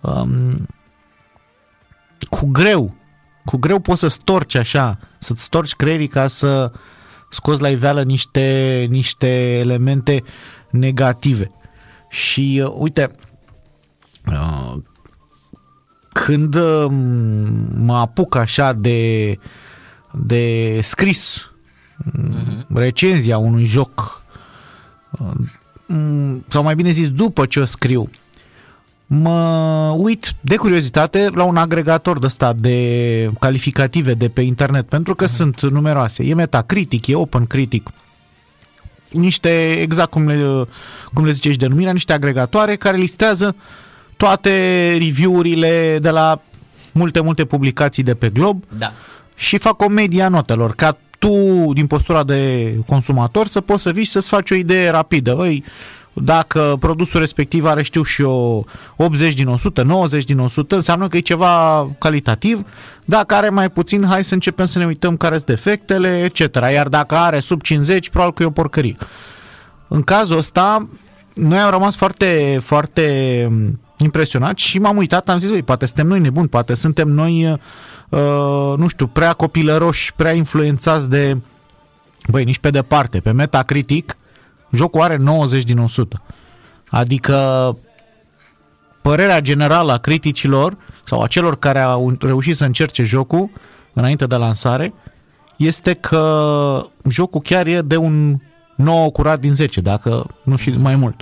um, 0.00 0.66
cu 2.30 2.46
greu, 2.46 2.94
cu 3.44 3.56
greu 3.56 3.78
poți 3.78 4.00
să 4.00 4.08
storci 4.08 4.54
așa, 4.54 4.98
să-ți 5.18 5.42
storci 5.42 5.74
creierii 5.74 6.08
ca 6.08 6.26
să 6.26 6.72
scoți 7.30 7.60
la 7.60 7.68
iveală 7.68 8.02
niște, 8.02 8.86
niște 8.90 9.58
elemente 9.58 10.22
negative. 10.70 11.50
Și 12.08 12.62
uh, 12.64 12.72
uite, 12.76 13.10
uh, 14.26 14.74
când 16.12 16.54
uh, 16.54 16.86
mă 17.76 17.96
apuc 17.96 18.34
așa 18.34 18.72
de, 18.72 19.34
de 20.12 20.78
scris 20.82 21.42
uh-huh. 21.42 21.56
Recenzia 22.74 23.38
unui 23.38 23.64
joc 23.64 24.22
uh, 25.10 25.30
m- 25.92 26.40
sau 26.48 26.62
mai 26.62 26.74
bine 26.74 26.90
zis 26.90 27.10
după 27.10 27.46
ce 27.46 27.60
o 27.60 27.64
scriu 27.64 28.10
mă 29.06 29.94
uit 29.96 30.34
de 30.40 30.56
curiozitate 30.56 31.28
la 31.34 31.42
un 31.42 31.56
agregator 31.56 32.18
de 32.18 32.26
ăsta 32.26 32.52
de 32.52 33.30
calificative 33.40 34.14
de 34.14 34.28
pe 34.28 34.40
internet 34.40 34.88
pentru 34.88 35.14
că 35.14 35.24
uh-huh. 35.24 35.28
sunt 35.34 35.60
numeroase. 35.60 36.24
E 36.24 36.34
Metacritic, 36.34 37.06
e 37.06 37.14
OpenCritic 37.14 37.90
niște, 39.10 39.80
exact 39.80 40.10
cum 40.10 40.26
le, 40.26 40.66
cum 41.14 41.24
le 41.24 41.30
zice 41.30 41.50
și 41.50 41.58
denumirea, 41.58 41.92
niște 41.92 42.12
agregatoare 42.12 42.76
care 42.76 42.96
listează 42.96 43.56
toate 44.16 44.50
review-urile 44.98 45.98
de 46.00 46.10
la 46.10 46.40
multe, 46.92 47.20
multe 47.20 47.44
publicații 47.44 48.02
de 48.02 48.14
pe 48.14 48.28
glob 48.28 48.62
Da. 48.78 48.92
și 49.36 49.58
fac 49.58 49.82
o 49.82 49.88
medie 49.88 50.22
a 50.22 50.28
notelor, 50.28 50.74
ca 50.74 50.98
tu, 51.18 51.72
din 51.72 51.86
postura 51.86 52.24
de 52.24 52.74
consumator, 52.86 53.46
să 53.46 53.60
poți 53.60 53.82
să 53.82 53.90
vii 53.90 54.04
și 54.04 54.10
să-ți 54.10 54.28
faci 54.28 54.50
o 54.50 54.54
idee 54.54 54.90
rapidă. 54.90 55.34
Băi, 55.34 55.64
dacă 56.12 56.76
produsul 56.80 57.20
respectiv 57.20 57.64
are, 57.64 57.82
știu 57.82 58.02
și 58.02 58.22
eu, 58.22 58.66
80 58.96 59.34
din 59.34 59.46
100, 59.46 59.82
90 59.82 60.24
din 60.24 60.38
100, 60.38 60.74
înseamnă 60.74 61.08
că 61.08 61.16
e 61.16 61.20
ceva 61.20 61.88
calitativ. 61.98 62.64
Dacă 63.04 63.34
are 63.34 63.48
mai 63.48 63.70
puțin, 63.70 64.04
hai 64.04 64.24
să 64.24 64.34
începem 64.34 64.66
să 64.66 64.78
ne 64.78 64.86
uităm 64.86 65.16
care 65.16 65.34
sunt 65.34 65.46
defectele, 65.46 66.22
etc. 66.24 66.56
Iar 66.72 66.88
dacă 66.88 67.14
are 67.14 67.40
sub 67.40 67.62
50, 67.62 68.10
probabil 68.10 68.34
că 68.34 68.42
e 68.42 68.46
o 68.46 68.50
porcărie. 68.50 68.96
În 69.88 70.02
cazul 70.02 70.36
ăsta, 70.36 70.88
noi 71.34 71.58
am 71.58 71.70
rămas 71.70 71.96
foarte, 71.96 72.58
foarte 72.62 73.44
um, 73.48 73.80
impresionat 73.98 74.58
și 74.58 74.78
m-am 74.78 74.96
uitat, 74.96 75.28
am 75.28 75.38
zis, 75.38 75.50
băi, 75.50 75.62
poate 75.62 75.86
suntem 75.86 76.06
noi 76.06 76.20
nebuni, 76.20 76.48
poate 76.48 76.74
suntem 76.74 77.08
noi, 77.08 77.50
uh, 77.50 77.58
nu 78.76 78.88
știu, 78.88 79.06
prea 79.06 79.32
copilăroși, 79.32 80.14
prea 80.14 80.32
influențați 80.32 81.08
de, 81.08 81.36
băi, 82.28 82.44
nici 82.44 82.58
pe 82.58 82.70
departe, 82.70 83.20
pe 83.20 83.30
Metacritic, 83.30 84.16
jocul 84.72 85.00
are 85.00 85.16
90 85.16 85.64
din 85.64 85.78
100. 85.78 86.22
Adică 86.90 87.76
părerea 89.02 89.40
generală 89.40 89.92
a 89.92 89.98
criticilor 89.98 90.76
sau 91.04 91.22
a 91.22 91.26
celor 91.26 91.58
care 91.58 91.80
au 91.80 92.16
reușit 92.20 92.56
să 92.56 92.64
încerce 92.64 93.02
jocul 93.02 93.50
înainte 93.92 94.26
de 94.26 94.34
lansare 94.34 94.94
este 95.56 95.92
că 95.92 96.82
jocul 97.08 97.40
chiar 97.40 97.66
e 97.66 97.80
de 97.80 97.96
un 97.96 98.36
9 98.76 99.10
curat 99.10 99.40
din 99.40 99.54
10, 99.54 99.80
dacă 99.80 100.26
nu 100.42 100.56
și 100.56 100.70
mai 100.70 100.96
mult. 100.96 101.20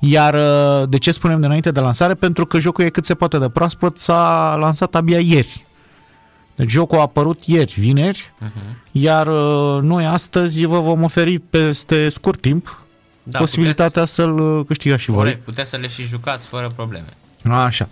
Iar 0.00 0.34
uh, 0.34 0.88
de 0.88 0.98
ce 0.98 1.10
spunem 1.10 1.40
de 1.40 1.46
înainte 1.46 1.70
de 1.70 1.80
lansare? 1.80 2.14
Pentru 2.14 2.46
că 2.46 2.58
jocul 2.58 2.84
e 2.84 2.88
cât 2.88 3.04
se 3.04 3.14
poate 3.14 3.38
de 3.38 3.48
proaspăt, 3.48 3.98
s-a 3.98 4.56
lansat 4.60 4.94
abia 4.94 5.18
ieri. 5.18 5.66
Deci 6.60 6.70
jocul 6.70 6.98
a 6.98 7.00
apărut 7.00 7.44
ieri, 7.44 7.74
vineri, 7.78 8.32
uh-huh. 8.44 8.90
iar 8.90 9.26
uh, 9.26 9.82
noi 9.82 10.06
astăzi 10.06 10.64
vă 10.64 10.80
vom 10.80 11.02
oferi 11.02 11.38
peste 11.38 12.08
scurt 12.08 12.40
timp 12.40 12.84
da, 13.22 13.38
posibilitatea 13.38 13.88
puteți, 13.90 14.14
să-l 14.14 14.38
uh, 14.38 14.66
câștigați 14.66 15.02
și 15.02 15.10
voi. 15.10 15.36
puteți 15.36 15.70
să 15.70 15.76
le 15.76 15.88
și 15.88 16.02
jucați 16.02 16.46
fără 16.46 16.70
probleme. 16.76 17.06
Așa. 17.44 17.88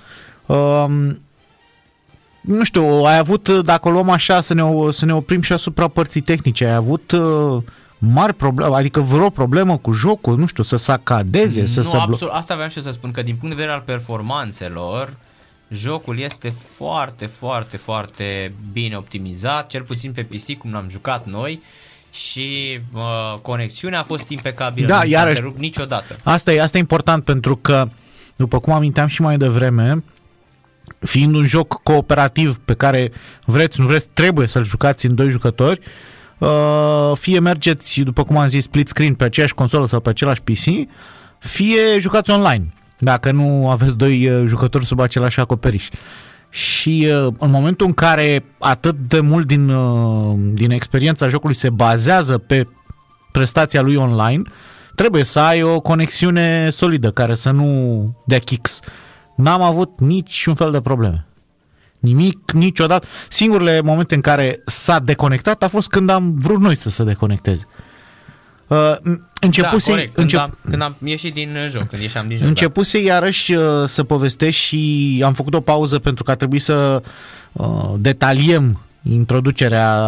Um, 0.46 1.18
nu 2.40 2.64
știu, 2.64 2.82
ai 2.82 3.18
avut, 3.18 3.48
dacă 3.48 3.88
o 3.88 3.90
luăm 3.90 4.10
așa, 4.10 4.40
să 4.40 4.54
ne, 4.54 4.62
să 4.90 5.04
ne 5.04 5.14
oprim 5.14 5.42
și 5.42 5.52
asupra 5.52 5.88
părții 5.88 6.20
tehnice, 6.20 6.64
ai 6.64 6.74
avut 6.74 7.10
uh, 7.10 7.62
mari 7.98 8.34
probleme, 8.34 8.74
adică 8.74 9.00
vreo 9.00 9.30
problemă 9.30 9.76
cu 9.76 9.92
jocul, 9.92 10.38
nu 10.38 10.46
știu, 10.46 10.62
să 10.62 10.76
sacadeze, 10.76 11.60
nu, 11.60 11.66
să 11.66 11.82
se... 11.82 11.96
Absolut, 11.96 12.34
asta 12.34 12.54
aveam 12.54 12.68
și 12.68 12.82
să 12.82 12.90
spun, 12.90 13.10
că 13.10 13.22
din 13.22 13.36
punct 13.36 13.56
de 13.56 13.60
vedere 13.60 13.76
al 13.76 13.82
performanțelor, 13.86 15.16
jocul 15.70 16.18
este 16.18 16.48
foarte, 16.48 17.26
foarte, 17.26 17.76
foarte 17.76 18.52
bine 18.72 18.96
optimizat, 18.96 19.70
cel 19.70 19.82
puțin 19.82 20.12
pe 20.12 20.22
PC, 20.22 20.58
cum 20.58 20.72
l-am 20.72 20.88
jucat 20.90 21.26
noi, 21.26 21.62
și 22.10 22.80
uh, 22.92 23.34
conexiunea 23.42 24.00
a 24.00 24.02
fost 24.02 24.28
impecabilă, 24.28 24.86
da, 24.86 25.02
nu 25.02 25.08
iarăși, 25.08 25.36
s-a 25.36 25.52
niciodată. 25.56 26.18
Asta 26.22 26.52
e, 26.52 26.62
asta 26.62 26.76
e 26.76 26.80
important 26.80 27.24
pentru 27.24 27.56
că, 27.56 27.88
după 28.36 28.60
cum 28.60 28.72
aminteam 28.72 29.06
și 29.06 29.22
mai 29.22 29.36
devreme, 29.36 30.04
fiind 30.98 31.34
un 31.34 31.46
joc 31.46 31.82
cooperativ 31.82 32.58
pe 32.64 32.74
care 32.74 33.12
vreți, 33.44 33.80
nu 33.80 33.86
vreți, 33.86 34.08
trebuie 34.12 34.46
să-l 34.46 34.64
jucați 34.64 35.06
în 35.06 35.14
doi 35.14 35.30
jucători, 35.30 35.80
uh, 36.38 37.12
fie 37.14 37.38
mergeți, 37.38 38.00
după 38.00 38.24
cum 38.24 38.36
am 38.36 38.48
zis, 38.48 38.62
split 38.62 38.88
screen 38.88 39.14
pe 39.14 39.24
aceeași 39.24 39.54
consolă 39.54 39.86
sau 39.86 40.00
pe 40.00 40.08
același 40.08 40.42
PC, 40.42 40.88
fie 41.38 41.98
jucați 41.98 42.30
online, 42.30 42.72
dacă 42.98 43.32
nu 43.32 43.70
aveți 43.70 43.96
doi 43.96 44.28
uh, 44.28 44.46
jucători 44.46 44.86
sub 44.86 45.00
același 45.00 45.40
acoperiș. 45.40 45.88
Și 46.50 47.08
uh, 47.10 47.32
în 47.38 47.50
momentul 47.50 47.86
în 47.86 47.92
care 47.92 48.44
atât 48.58 48.96
de 49.08 49.20
mult 49.20 49.46
din, 49.46 49.72
din 50.54 50.70
experiența 50.70 51.28
jocului 51.28 51.54
se 51.54 51.70
bazează 51.70 52.38
pe 52.38 52.66
prestația 53.32 53.80
lui 53.80 53.94
online, 53.94 54.42
trebuie 54.94 55.24
să 55.24 55.38
ai 55.38 55.62
o 55.62 55.80
conexiune 55.80 56.70
solidă 56.70 57.10
care 57.10 57.34
să 57.34 57.50
nu 57.50 58.22
dea 58.26 58.38
kicks. 58.38 58.80
N-am 59.36 59.62
avut 59.62 60.00
niciun 60.00 60.54
fel 60.54 60.70
de 60.70 60.80
probleme. 60.80 61.26
Nimic, 61.98 62.52
niciodată. 62.52 63.06
Singurele 63.28 63.80
momente 63.80 64.14
în 64.14 64.20
care 64.20 64.62
s-a 64.66 64.98
deconectat 64.98 65.62
a 65.62 65.68
fost 65.68 65.88
când 65.88 66.10
am 66.10 66.34
vrut 66.38 66.60
noi 66.60 66.76
să 66.76 66.90
se 66.90 67.04
deconecteze. 67.04 67.66
Uh, 68.68 68.96
începuse, 69.40 69.90
da, 69.90 69.96
corect, 69.96 70.14
când, 70.14 70.32
încep... 70.32 70.40
am, 70.40 70.58
când 70.70 70.82
am 70.82 70.96
ieșit 71.04 71.34
din 71.34 71.56
joc, 71.70 71.84
când 71.84 72.02
ieșeam 72.02 72.26
din 72.28 72.36
joc. 72.36 72.46
Începuse 72.46 72.98
da. 72.98 73.12
iarăși 73.12 73.54
uh, 73.54 73.62
să 73.86 74.04
povestești 74.04 74.62
și 74.62 75.22
am 75.24 75.32
făcut 75.32 75.54
o 75.54 75.60
pauză 75.60 75.98
pentru 75.98 76.24
că 76.24 76.30
a 76.30 76.34
trebuit 76.34 76.62
să 76.62 77.02
uh, 77.52 77.94
detaliem 77.98 78.80
introducerea 79.10 79.98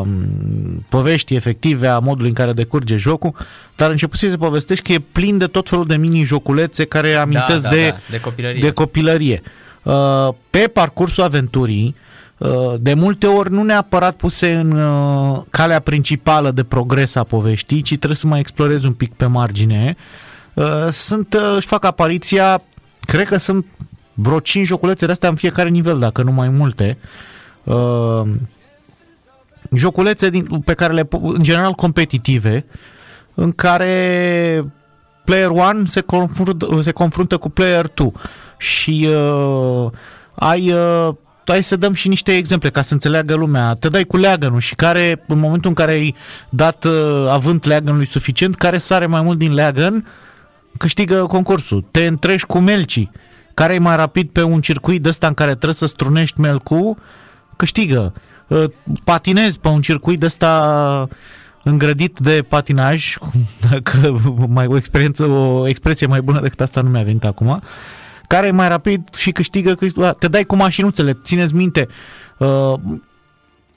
um, 0.00 0.84
poveștii 0.88 1.36
efective 1.36 1.86
a 1.86 1.98
modului 1.98 2.28
în 2.28 2.34
care 2.34 2.52
decurge 2.52 2.96
jocul, 2.96 3.34
dar 3.76 3.90
începuse 3.90 4.30
să 4.30 4.36
povestești 4.36 4.84
că 4.84 4.92
e 4.92 5.02
plin 5.12 5.38
de 5.38 5.46
tot 5.46 5.68
felul 5.68 5.86
de 5.86 5.96
mini-joculețe 5.96 6.84
care 6.84 7.14
amintesc 7.14 7.62
da, 7.62 7.68
da, 7.68 7.74
de, 7.74 7.88
da, 7.88 7.96
de 8.10 8.20
copilărie. 8.20 8.60
De 8.60 8.70
copilărie. 8.70 9.42
Uh, 9.82 10.28
pe 10.50 10.58
parcursul 10.58 11.22
aventurii, 11.22 11.94
uh, 11.96 12.09
de 12.80 12.94
multe 12.94 13.26
ori 13.26 13.50
nu 13.50 13.62
neapărat 13.62 14.14
puse 14.14 14.54
în 14.54 14.70
uh, 14.70 15.40
calea 15.50 15.80
principală 15.80 16.50
de 16.50 16.62
progres 16.62 17.14
a 17.14 17.22
poveștii, 17.22 17.82
ci 17.82 17.96
trebuie 17.96 18.16
să 18.16 18.26
mai 18.26 18.40
explorezi 18.40 18.86
un 18.86 18.92
pic 18.92 19.14
pe 19.14 19.26
margine. 19.26 19.96
Sunt, 20.90 21.36
își 21.56 21.66
fac 21.66 21.84
apariția, 21.84 22.62
cred 23.00 23.26
că 23.26 23.36
sunt 23.36 23.66
vreo 24.14 24.40
5 24.40 24.66
joculețe 24.66 25.06
de 25.06 25.12
astea 25.12 25.28
în 25.28 25.34
fiecare 25.34 25.68
nivel, 25.68 25.98
dacă 25.98 26.22
nu 26.22 26.32
mai 26.32 26.48
multe. 26.48 26.98
Joculețe 29.72 30.30
din, 30.30 30.60
pe 30.64 30.74
care 30.74 30.92
le, 30.92 31.08
în 31.10 31.42
general 31.42 31.72
competitive, 31.72 32.64
în 33.34 33.52
care 33.52 34.64
player 35.24 35.48
1 35.48 35.84
se 35.84 36.00
confruntă, 36.00 36.80
se 36.82 36.90
confruntă 36.90 37.36
cu 37.36 37.48
player 37.48 37.90
2 37.94 38.12
și 38.58 39.08
uh, 39.08 39.90
ai, 40.34 40.72
uh, 40.72 41.14
hai 41.44 41.62
să 41.62 41.76
dăm 41.76 41.92
și 41.92 42.08
niște 42.08 42.36
exemple 42.36 42.70
ca 42.70 42.82
să 42.82 42.92
înțeleagă 42.92 43.34
lumea. 43.34 43.74
Te 43.74 43.88
dai 43.88 44.04
cu 44.04 44.16
leagănul 44.16 44.60
și 44.60 44.74
care, 44.74 45.24
în 45.26 45.38
momentul 45.38 45.68
în 45.68 45.74
care 45.74 45.90
ai 45.90 46.14
dat 46.48 46.84
uh, 46.84 47.26
avânt 47.30 47.64
leagănului 47.64 48.06
suficient, 48.06 48.54
care 48.56 48.78
sare 48.78 49.06
mai 49.06 49.22
mult 49.22 49.38
din 49.38 49.54
leagăn, 49.54 50.06
câștigă 50.78 51.26
concursul. 51.26 51.84
Te 51.90 52.06
întrești 52.06 52.46
cu 52.46 52.58
melcii, 52.58 53.10
care 53.54 53.74
e 53.74 53.78
mai 53.78 53.96
rapid 53.96 54.30
pe 54.30 54.42
un 54.42 54.60
circuit 54.60 55.02
de 55.02 55.08
ăsta 55.08 55.26
în 55.26 55.34
care 55.34 55.50
trebuie 55.50 55.74
să 55.74 55.86
strunești 55.86 56.40
melcul, 56.40 56.96
câștigă. 57.56 58.12
Uh, 58.46 58.64
patinezi 59.04 59.58
pe 59.58 59.68
un 59.68 59.80
circuit 59.80 60.20
de 60.20 60.26
ăsta 60.26 61.08
îngrădit 61.62 62.18
de 62.18 62.44
patinaj, 62.48 63.16
dacă 63.70 64.20
mai 64.48 64.66
o 64.66 64.76
experiență, 64.76 65.24
o 65.24 65.68
expresie 65.68 66.06
mai 66.06 66.20
bună 66.20 66.40
decât 66.40 66.60
asta 66.60 66.80
nu 66.80 66.88
mi-a 66.88 67.02
venit 67.02 67.24
acum, 67.24 67.62
care 68.30 68.46
e 68.46 68.50
mai 68.50 68.68
rapid 68.68 69.14
și 69.14 69.30
câștigă, 69.30 69.74
câștigă 69.74 70.16
te 70.18 70.28
dai 70.28 70.44
cu 70.44 70.56
mașinuțele, 70.56 71.18
țineți 71.24 71.54
minte, 71.54 71.88
uh, 72.38 72.74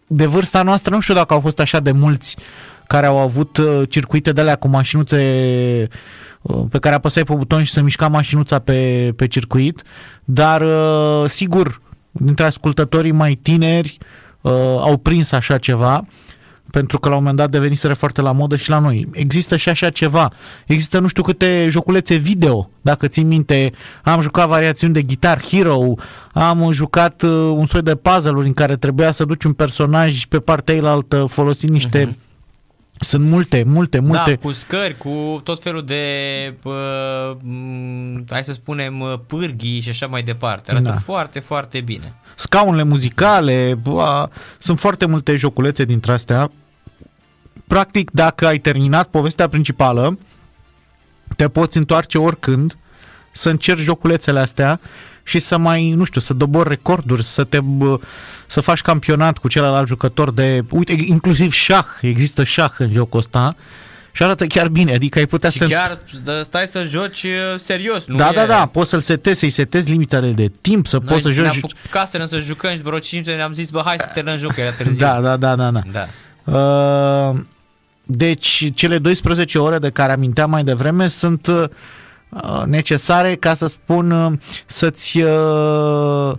de 0.07 0.25
vârsta 0.25 0.61
noastră, 0.61 0.93
nu 0.93 0.99
știu 0.99 1.13
dacă 1.13 1.33
au 1.33 1.39
fost 1.39 1.59
așa 1.59 1.79
de 1.79 1.91
mulți 1.91 2.37
care 2.87 3.05
au 3.05 3.17
avut 3.17 3.57
uh, 3.57 3.81
circuite 3.89 4.31
de 4.31 4.41
alea 4.41 4.55
cu 4.55 4.67
mașinuțe 4.67 5.17
uh, 6.41 6.63
pe 6.69 6.79
care 6.79 6.95
apăsai 6.95 7.23
pe 7.23 7.33
buton 7.33 7.63
și 7.63 7.71
se 7.71 7.81
mișca 7.81 8.07
mașinuța 8.07 8.59
pe, 8.59 9.11
pe 9.15 9.27
circuit, 9.27 9.81
dar 10.23 10.63
sigur, 11.27 11.81
dintre 12.11 12.45
ascultătorii 12.45 13.11
mai 13.11 13.33
tineri 13.33 13.97
au 14.77 14.97
prins 14.97 15.31
așa 15.31 15.57
ceva 15.57 16.05
pentru 16.73 16.99
că 16.99 17.09
la 17.09 17.15
un 17.15 17.19
moment 17.19 17.37
dat 17.37 17.49
deveniseră 17.49 17.93
foarte 17.93 18.21
la 18.21 18.31
modă 18.31 18.55
și 18.55 18.69
la 18.69 18.79
noi. 18.79 19.07
Există 19.11 19.55
și 19.55 19.69
așa 19.69 19.89
ceva. 19.89 20.31
Există 20.65 20.99
nu 20.99 21.07
știu 21.07 21.23
câte 21.23 21.67
joculețe 21.69 22.15
video, 22.15 22.69
dacă 22.81 23.07
țin 23.07 23.27
minte. 23.27 23.71
Am 24.03 24.21
jucat 24.21 24.47
variațiuni 24.47 24.93
de 24.93 25.01
Guitar 25.01 25.41
Hero, 25.41 25.93
am 26.31 26.71
jucat 26.71 27.21
uh, 27.21 27.29
un 27.31 27.65
soi 27.65 27.81
de 27.81 27.95
puzzle-uri 27.95 28.47
în 28.47 28.53
care 28.53 28.75
trebuia 28.75 29.11
să 29.11 29.25
duci 29.25 29.43
un 29.43 29.53
personaj 29.53 30.25
pe 30.25 30.39
partea 30.39 30.73
eilaltă 30.73 31.25
folosind 31.25 31.71
niște 31.71 32.05
uh-huh. 32.05 32.21
Sunt 32.99 33.23
multe, 33.23 33.63
multe, 33.65 33.99
multe. 33.99 34.29
Da, 34.29 34.35
cu 34.35 34.51
scări, 34.51 34.97
cu 34.97 35.41
tot 35.43 35.61
felul 35.61 35.85
de, 35.85 36.03
uh, 36.63 37.37
hai 38.29 38.43
să 38.43 38.53
spunem, 38.53 38.99
uh, 38.99 39.13
pârghii 39.27 39.79
și 39.79 39.89
așa 39.89 40.07
mai 40.07 40.23
departe. 40.23 40.71
Arată 40.71 40.87
da. 40.87 40.93
foarte, 40.93 41.39
foarte 41.39 41.81
bine. 41.81 42.13
Scaunele 42.35 42.83
muzicale, 42.83 43.79
uh, 43.85 44.23
sunt 44.59 44.79
foarte 44.79 45.05
multe 45.05 45.35
joculețe 45.35 45.85
dintre 45.85 46.11
astea 46.11 46.51
practic, 47.67 48.11
dacă 48.11 48.47
ai 48.47 48.57
terminat 48.57 49.07
povestea 49.07 49.47
principală, 49.47 50.17
te 51.35 51.49
poți 51.49 51.77
întoarce 51.77 52.17
oricând 52.17 52.77
să 53.31 53.49
încerci 53.49 53.81
joculețele 53.81 54.39
astea 54.39 54.79
și 55.23 55.39
să 55.39 55.57
mai, 55.57 55.91
nu 55.91 56.03
știu, 56.03 56.21
să 56.21 56.33
dobori 56.33 56.69
recorduri, 56.69 57.23
să 57.23 57.43
te 57.43 57.59
să 58.47 58.61
faci 58.61 58.81
campionat 58.81 59.37
cu 59.37 59.47
celălalt 59.47 59.87
jucător 59.87 60.31
de, 60.31 60.63
uite, 60.69 60.95
inclusiv 61.05 61.51
șah, 61.51 61.85
există 62.01 62.43
șah 62.43 62.71
în 62.77 62.91
jocul 62.91 63.19
ăsta 63.19 63.55
și 64.11 64.23
arată 64.23 64.45
chiar 64.45 64.67
bine, 64.67 64.93
adică 64.93 65.19
ai 65.19 65.25
putea 65.25 65.49
și 65.49 65.57
să... 65.57 65.65
chiar 65.65 65.99
stai 66.43 66.67
să 66.67 66.83
joci 66.83 67.23
uh, 67.23 67.59
serios, 67.59 68.05
nu 68.05 68.15
Da, 68.15 68.29
e... 68.29 68.35
da, 68.35 68.45
da, 68.45 68.65
poți 68.65 68.89
să-l 68.89 69.01
setezi, 69.01 69.39
să-i 69.39 69.49
setezi 69.49 69.91
limitele 69.91 70.31
de 70.31 70.51
timp, 70.61 70.87
să 70.87 70.97
Noi 70.97 71.07
poți 71.07 71.21
să 71.21 71.29
joci... 71.29 71.61
Noi 72.13 72.27
să 72.27 72.37
jucăm 72.37 72.75
și 72.75 72.81
vreo 72.81 72.99
5 72.99 73.25
ne-am 73.25 73.53
zis, 73.53 73.69
bă, 73.69 73.81
hai 73.85 73.95
să 73.99 74.09
terminăm 74.13 74.39
jocul, 74.39 74.63
era 74.63 74.71
târziu. 74.71 74.97
Da, 74.97 75.21
da, 75.21 75.37
da, 75.37 75.55
da, 75.55 75.71
da. 75.71 75.81
da. 75.91 76.07
Uh, 77.31 77.39
deci 78.05 78.71
cele 78.73 78.97
12 78.97 79.59
ore 79.59 79.77
de 79.77 79.89
care 79.89 80.11
aminteam 80.11 80.49
mai 80.49 80.63
devreme 80.63 81.07
sunt 81.07 81.47
uh, 81.47 81.63
necesare 82.65 83.35
ca 83.35 83.53
să 83.53 83.67
spun 83.67 84.11
uh, 84.11 84.31
să-ți 84.65 85.21
uh, 85.21 86.33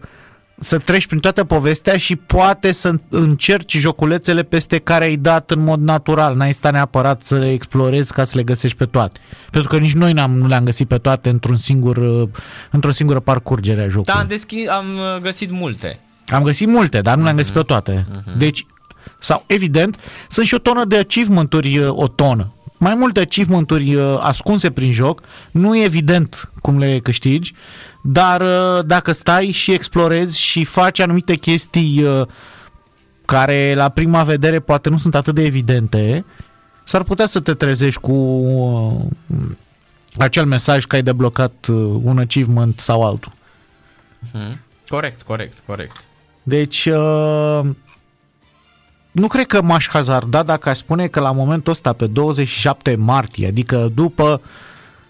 să 0.61 0.79
treci 0.79 1.07
prin 1.07 1.21
toată 1.21 1.45
povestea 1.45 1.97
și 1.97 2.17
poate 2.17 2.73
să 2.73 2.95
încerci 3.09 3.77
joculețele 3.77 4.43
peste 4.43 4.79
care 4.79 5.05
ai 5.05 5.17
dat 5.17 5.51
în 5.51 5.65
mod 5.65 5.81
natural. 5.81 6.37
N-ai 6.37 6.53
stat 6.53 6.73
neapărat 6.73 7.23
să 7.23 7.39
le 7.39 7.53
explorezi 7.53 8.13
ca 8.13 8.25
să 8.25 8.33
le 8.37 8.43
găsești 8.43 8.77
pe 8.77 8.85
toate. 8.85 9.21
Pentru 9.51 9.71
că 9.71 9.79
nici 9.79 9.95
noi 9.95 10.13
n-am, 10.13 10.39
nu 10.39 10.47
le-am 10.47 10.65
găsit 10.65 10.89
pe 10.89 10.99
toate 10.99 11.29
într-un 11.29 11.57
singur, 11.57 11.97
uh, 11.97 12.29
într-o 12.71 12.91
singură 12.91 13.21
parcurgere 13.21 13.81
a 13.81 13.89
jocului. 13.89 14.13
Da, 14.15 14.21
am, 14.21 14.27
deschis, 14.27 14.69
am 14.69 14.87
uh, 14.95 15.23
găsit 15.23 15.51
multe. 15.51 15.99
Am 16.27 16.43
găsit 16.43 16.69
multe, 16.69 17.01
dar 17.01 17.17
nu 17.17 17.23
le-am 17.23 17.37
găsit 17.37 17.53
pe 17.55 17.63
toate. 17.63 18.07
Deci, 18.39 18.67
sau 19.19 19.45
evident, 19.47 19.97
sunt 20.29 20.47
și 20.47 20.55
o 20.55 20.59
tonă 20.59 20.85
de 20.85 20.99
achievement-uri, 20.99 21.79
uh, 21.79 21.89
o 21.91 22.09
tonă. 22.09 22.53
Mai 22.79 22.95
multe 22.95 23.21
achievement-uri 23.21 23.95
uh, 23.95 24.19
ascunse 24.21 24.71
prin 24.71 24.93
joc, 24.93 25.23
nu 25.51 25.77
e 25.77 25.85
evident 25.85 26.51
cum 26.61 26.79
le 26.79 26.99
câștigi, 26.99 27.55
dar 28.03 28.41
uh, 28.41 28.85
dacă 28.87 29.13
stai 29.13 29.51
și 29.51 29.73
explorezi 29.73 30.41
și 30.41 30.65
faci 30.65 30.99
anumite 30.99 31.35
chestii 31.35 32.03
uh, 32.03 32.27
care 33.25 33.75
la 33.75 33.89
prima 33.89 34.23
vedere 34.23 34.61
poate 34.61 34.89
nu 34.89 34.99
sunt 34.99 35.15
atât 35.15 35.35
de 35.35 35.43
evidente, 35.43 36.25
s-ar 36.85 37.03
putea 37.03 37.27
să 37.27 37.41
te 37.41 37.55
trezești 37.55 38.01
cu 38.01 38.13
uh, 38.13 39.01
acel 40.19 40.45
mesaj 40.45 40.85
că 40.85 40.95
ai 40.95 41.03
deblocat 41.03 41.67
uh, 41.71 41.77
un 42.03 42.19
achievement 42.19 42.79
sau 42.79 43.03
altul. 43.07 43.33
Mhm. 44.33 44.61
Corect, 44.89 45.23
corect, 45.23 45.59
corect. 45.67 46.05
Deci, 46.43 46.85
uh, 46.85 47.61
nu 49.15 49.27
cred 49.27 49.47
că 49.47 49.63
m-aș 49.63 49.89
hazarda 49.89 50.43
dacă 50.43 50.69
aș 50.69 50.77
spune 50.79 51.07
că 51.07 51.21
la 51.21 51.33
momentul 51.33 51.73
ăsta, 51.73 51.93
pe 51.93 52.07
27 52.07 52.95
martie, 52.97 53.47
adică 53.47 53.91
după, 53.95 54.41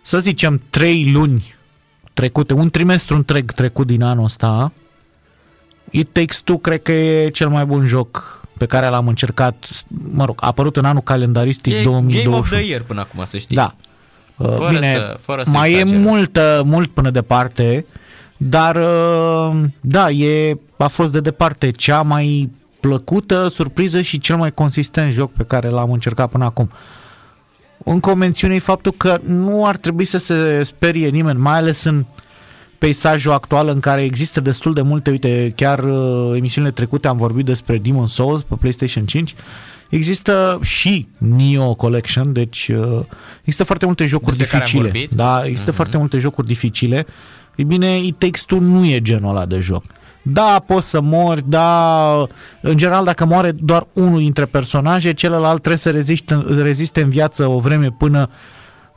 să 0.03 0.19
zicem, 0.19 0.61
3 0.71 1.11
luni 1.13 1.55
trecute, 2.13 2.53
un 2.53 2.71
trimestru 2.71 3.17
întreg 3.17 3.53
trecut 3.53 3.87
din 3.87 4.03
anul 4.03 4.25
ăsta, 4.25 4.73
It 5.91 6.09
Takes 6.13 6.41
Two 6.41 6.57
cred 6.57 6.83
că 6.83 6.93
e 6.93 7.29
cel 7.31 7.49
mai 7.49 7.65
bun 7.65 7.87
joc 7.87 8.43
pe 8.59 8.67
care 8.67 8.87
l-am 8.89 9.09
încercat, 9.09 9.69
mă 10.13 10.25
rog, 10.25 10.37
a 10.41 10.47
apărut 10.47 10.77
în 10.77 10.85
anul 10.85 11.03
calendaristic 11.03 11.73
E 11.73 11.83
2021. 11.83 12.25
Game 12.25 12.37
of 12.37 12.51
the 12.51 12.61
Year 12.69 12.83
până 12.83 13.01
acum, 13.01 13.25
să 13.25 13.39
știi. 13.39 13.57
Da. 13.57 13.75
Uh, 14.37 14.49
Fără 14.57 14.69
Bine, 14.73 14.93
să- 14.95 15.17
fără 15.21 15.43
să 15.43 15.51
mai 15.51 15.73
e 15.73 15.79
exagerăm. 15.79 16.03
mult, 16.03 16.37
uh, 16.37 16.61
mult 16.65 16.91
până 16.91 17.11
departe, 17.11 17.87
dar 18.37 18.77
uh, 18.77 19.61
da, 19.81 20.11
e, 20.11 20.59
a 20.79 20.87
fost 20.89 21.13
de 21.13 21.21
departe 21.21 21.71
cea 21.71 22.03
mai 22.03 22.51
plăcută 22.87 23.49
surpriză 23.49 24.01
și 24.01 24.19
cel 24.19 24.37
mai 24.37 24.53
consistent 24.53 25.13
joc 25.13 25.33
pe 25.33 25.43
care 25.43 25.69
l-am 25.69 25.93
încercat 25.93 26.31
până 26.31 26.45
acum. 26.45 26.71
Încă 27.85 28.11
o 28.11 28.15
mențiune 28.15 28.55
e 28.55 28.59
faptul 28.59 28.93
că 28.93 29.19
nu 29.27 29.67
ar 29.67 29.77
trebui 29.77 30.05
să 30.05 30.19
se 30.19 30.63
sperie 30.65 31.09
nimeni, 31.09 31.39
mai 31.39 31.57
ales 31.57 31.85
în 31.85 32.05
peisajul 32.79 33.33
actual 33.33 33.69
în 33.69 33.81
care 33.81 34.03
există 34.03 34.41
destul 34.41 34.75
de 34.75 34.83
multe, 34.83 35.11
uite, 35.11 35.53
chiar 35.57 35.79
uh, 35.79 36.37
emisiunile 36.37 36.73
trecute 36.73 37.09
am 37.09 37.17
vorbit 37.17 37.45
despre 37.45 37.79
Demon 37.79 38.07
Souls 38.07 38.43
pe 38.43 38.55
PlayStation 38.55 39.05
5, 39.05 39.35
există 39.89 40.59
și 40.63 41.07
Neo 41.19 41.75
Collection, 41.75 42.33
deci 42.33 42.69
uh, 42.69 43.01
există 43.39 43.65
foarte 43.65 43.87
multe 43.87 44.07
jocuri 44.07 44.37
Despre 44.37 44.59
care 44.59 44.71
am 44.71 44.83
dificile. 44.83 45.01
vorbit. 45.01 45.17
Da, 45.17 45.47
există 45.47 45.73
foarte 45.73 45.97
multe 45.97 46.19
jocuri 46.19 46.47
dificile. 46.47 47.07
E 47.57 47.63
bine, 47.63 47.99
It 47.99 48.19
Takes 48.19 48.43
Two 48.43 48.59
nu 48.59 48.87
e 48.87 49.01
genul 49.01 49.31
ăla 49.31 49.47
de 49.47 49.59
joc. 49.59 49.85
Da, 50.27 50.63
poți 50.67 50.89
să 50.89 51.01
mori, 51.01 51.43
da, 51.47 52.17
în 52.61 52.77
general 52.77 53.05
dacă 53.05 53.25
moare 53.25 53.53
doar 53.53 53.87
unul 53.93 54.19
dintre 54.19 54.45
personaje, 54.45 55.13
celălalt 55.13 55.59
trebuie 55.59 55.79
să 55.79 55.91
reziste, 55.91 56.45
reziste 56.63 57.03
în 57.03 57.09
viață 57.09 57.47
o 57.47 57.59
vreme 57.59 57.91
până 57.99 58.29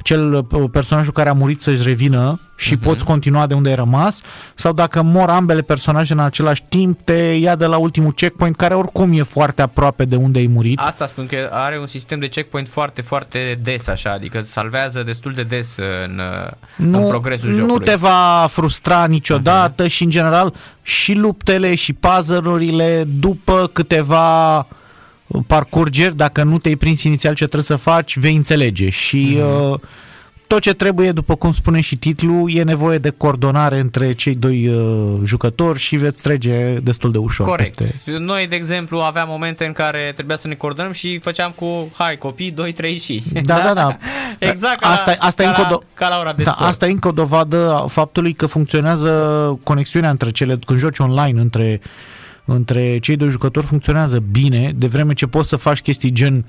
cel 0.08 0.44
personajul 0.72 1.14
care 1.14 1.30
a 1.30 1.34
murit 1.34 1.62
să-și 1.62 1.84
revină 1.84 2.40
și 2.56 2.76
uh-huh. 2.76 2.82
poți 2.82 3.06
continua 3.06 3.48
de 3.48 3.54
unde 3.54 3.70
ai 3.70 3.76
rămas 3.76 4.22
sau 4.56 4.74
dacă 4.74 5.02
mor 5.02 5.30
ambele 5.30 5.62
personaje 5.62 6.14
în 6.14 6.20
același 6.20 6.64
timp 6.70 7.00
te 7.04 7.14
ia 7.14 7.56
de 7.56 7.66
la 7.66 7.78
ultimul 7.78 8.12
checkpoint 8.12 8.56
care 8.56 8.74
oricum 8.74 9.12
e 9.14 9.24
foarte 9.24 9.62
aproape 9.62 10.06
de 10.06 10.16
unde 10.16 10.40
ai 10.40 10.48
murit. 10.48 10.80
Asta 10.80 11.08
spun 11.08 11.26
că 11.26 11.50
are 11.52 11.80
un 11.80 11.88
sistem 11.88 12.20
de 12.20 12.28
checkpoint 12.28 12.68
foarte, 12.70 13.02
foarte 13.02 13.60
des 13.64 13.88
așa, 13.88 14.12
adică 14.12 14.40
salvează 14.40 15.04
destul 15.04 15.34
de 15.34 15.44
des 15.44 15.76
în, 16.06 16.22
în 16.78 16.90
nu, 16.90 17.08
progresul 17.08 17.50
nu 17.50 17.56
jocului. 17.56 17.86
te 17.86 17.96
va 17.96 18.48
frustra 18.50 19.06
niciodată 19.06 19.86
uh-huh. 19.86 19.90
și 19.90 20.04
în 20.04 20.10
general 20.10 20.54
și 20.82 21.14
luptele 21.14 21.76
și 21.76 21.94
puzzle-urile 21.94 23.04
după 23.20 23.70
câteva 23.74 24.66
parcurgeri, 25.48 26.16
dacă 26.16 26.44
nu 26.44 26.58
te-ai 26.58 26.76
prins 26.76 27.04
inițial 27.04 27.34
ce 27.34 27.44
trebuie 27.44 27.64
să 27.64 27.76
faci, 27.76 28.18
vei 28.18 28.36
înțelege 28.36 28.90
și 28.90 29.38
uh-huh. 29.40 29.72
uh, 29.72 29.80
tot 30.48 30.62
ce 30.62 30.74
trebuie, 30.74 31.12
după 31.12 31.36
cum 31.36 31.52
spune 31.52 31.82
și 31.82 31.96
titlul, 31.96 32.52
e 32.54 32.64
nevoie 32.64 32.98
de 32.98 33.10
coordonare 33.10 33.80
între 33.80 34.14
cei 34.14 34.36
doi 34.36 34.68
uh, 34.68 35.20
jucători 35.24 35.80
și 35.80 35.96
veți 35.96 36.22
trece 36.22 36.80
destul 36.84 37.12
de 37.12 37.18
ușor. 37.18 37.48
Corect. 37.48 37.76
Peste... 37.76 38.02
Noi, 38.20 38.48
de 38.48 38.56
exemplu, 38.56 39.00
aveam 39.00 39.28
momente 39.28 39.66
în 39.66 39.72
care 39.72 40.12
trebuia 40.16 40.38
să 40.38 40.48
ne 40.48 40.54
coordonăm 40.54 40.92
și 40.92 41.18
făceam 41.18 41.52
cu, 41.56 41.92
hai, 41.98 42.18
copii, 42.18 42.52
2, 42.52 42.74
3 42.74 42.98
și. 42.98 43.24
Da, 43.44 43.60
da, 43.60 43.74
da. 43.74 43.98
exact 44.50 44.80
ca, 44.80 44.90
asta, 44.90 45.16
la, 45.20 45.26
asta 45.26 45.44
ca, 45.44 45.50
e 45.50 45.52
încă 45.52 45.62
la, 45.62 45.76
o 45.76 45.78
do- 45.78 45.94
ca 45.94 46.08
la 46.08 46.20
ora 46.20 46.34
de 46.34 46.44
da, 46.44 46.52
sport. 46.52 46.70
asta 46.70 46.88
e 46.88 46.92
încă 46.92 47.08
o 47.08 47.12
dovadă 47.12 47.74
a 47.84 47.88
faptului 47.88 48.34
că 48.34 48.46
funcționează 48.46 49.60
conexiunea 49.64 50.10
între 50.10 50.32
cele, 50.32 50.60
când 50.66 50.80
joci 50.80 51.00
online 51.00 51.42
între, 51.42 51.82
între 52.48 52.98
cei 53.00 53.16
doi 53.16 53.30
jucători, 53.30 53.66
funcționează 53.66 54.24
bine, 54.32 54.74
de 54.76 54.88
vreme 54.88 55.14
ce 55.14 55.28
poți 55.28 55.50
să 55.50 55.56
faci 55.56 55.82
chestii 55.82 56.12
gen 56.12 56.46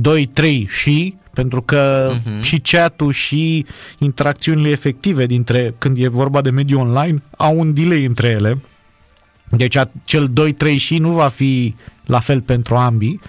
2-3 0.00 0.66
și, 0.68 1.14
pentru 1.32 1.60
că 1.60 2.12
uh-huh. 2.12 2.40
și 2.40 2.58
chat-ul 2.58 3.12
și 3.12 3.66
interacțiunile 3.98 4.68
efective 4.68 5.26
dintre, 5.26 5.74
când 5.78 5.96
e 5.98 6.08
vorba 6.08 6.40
de 6.40 6.50
mediul 6.50 6.80
online, 6.80 7.22
au 7.36 7.58
un 7.58 7.74
delay 7.74 8.04
între 8.04 8.28
ele. 8.28 8.62
Deci 9.50 9.76
acel 9.76 10.30
2-3 10.72 10.76
și 10.76 10.98
nu 10.98 11.10
va 11.10 11.28
fi 11.28 11.74
la 12.06 12.18
fel 12.18 12.40
pentru 12.40 12.76
ambii, 12.76 13.20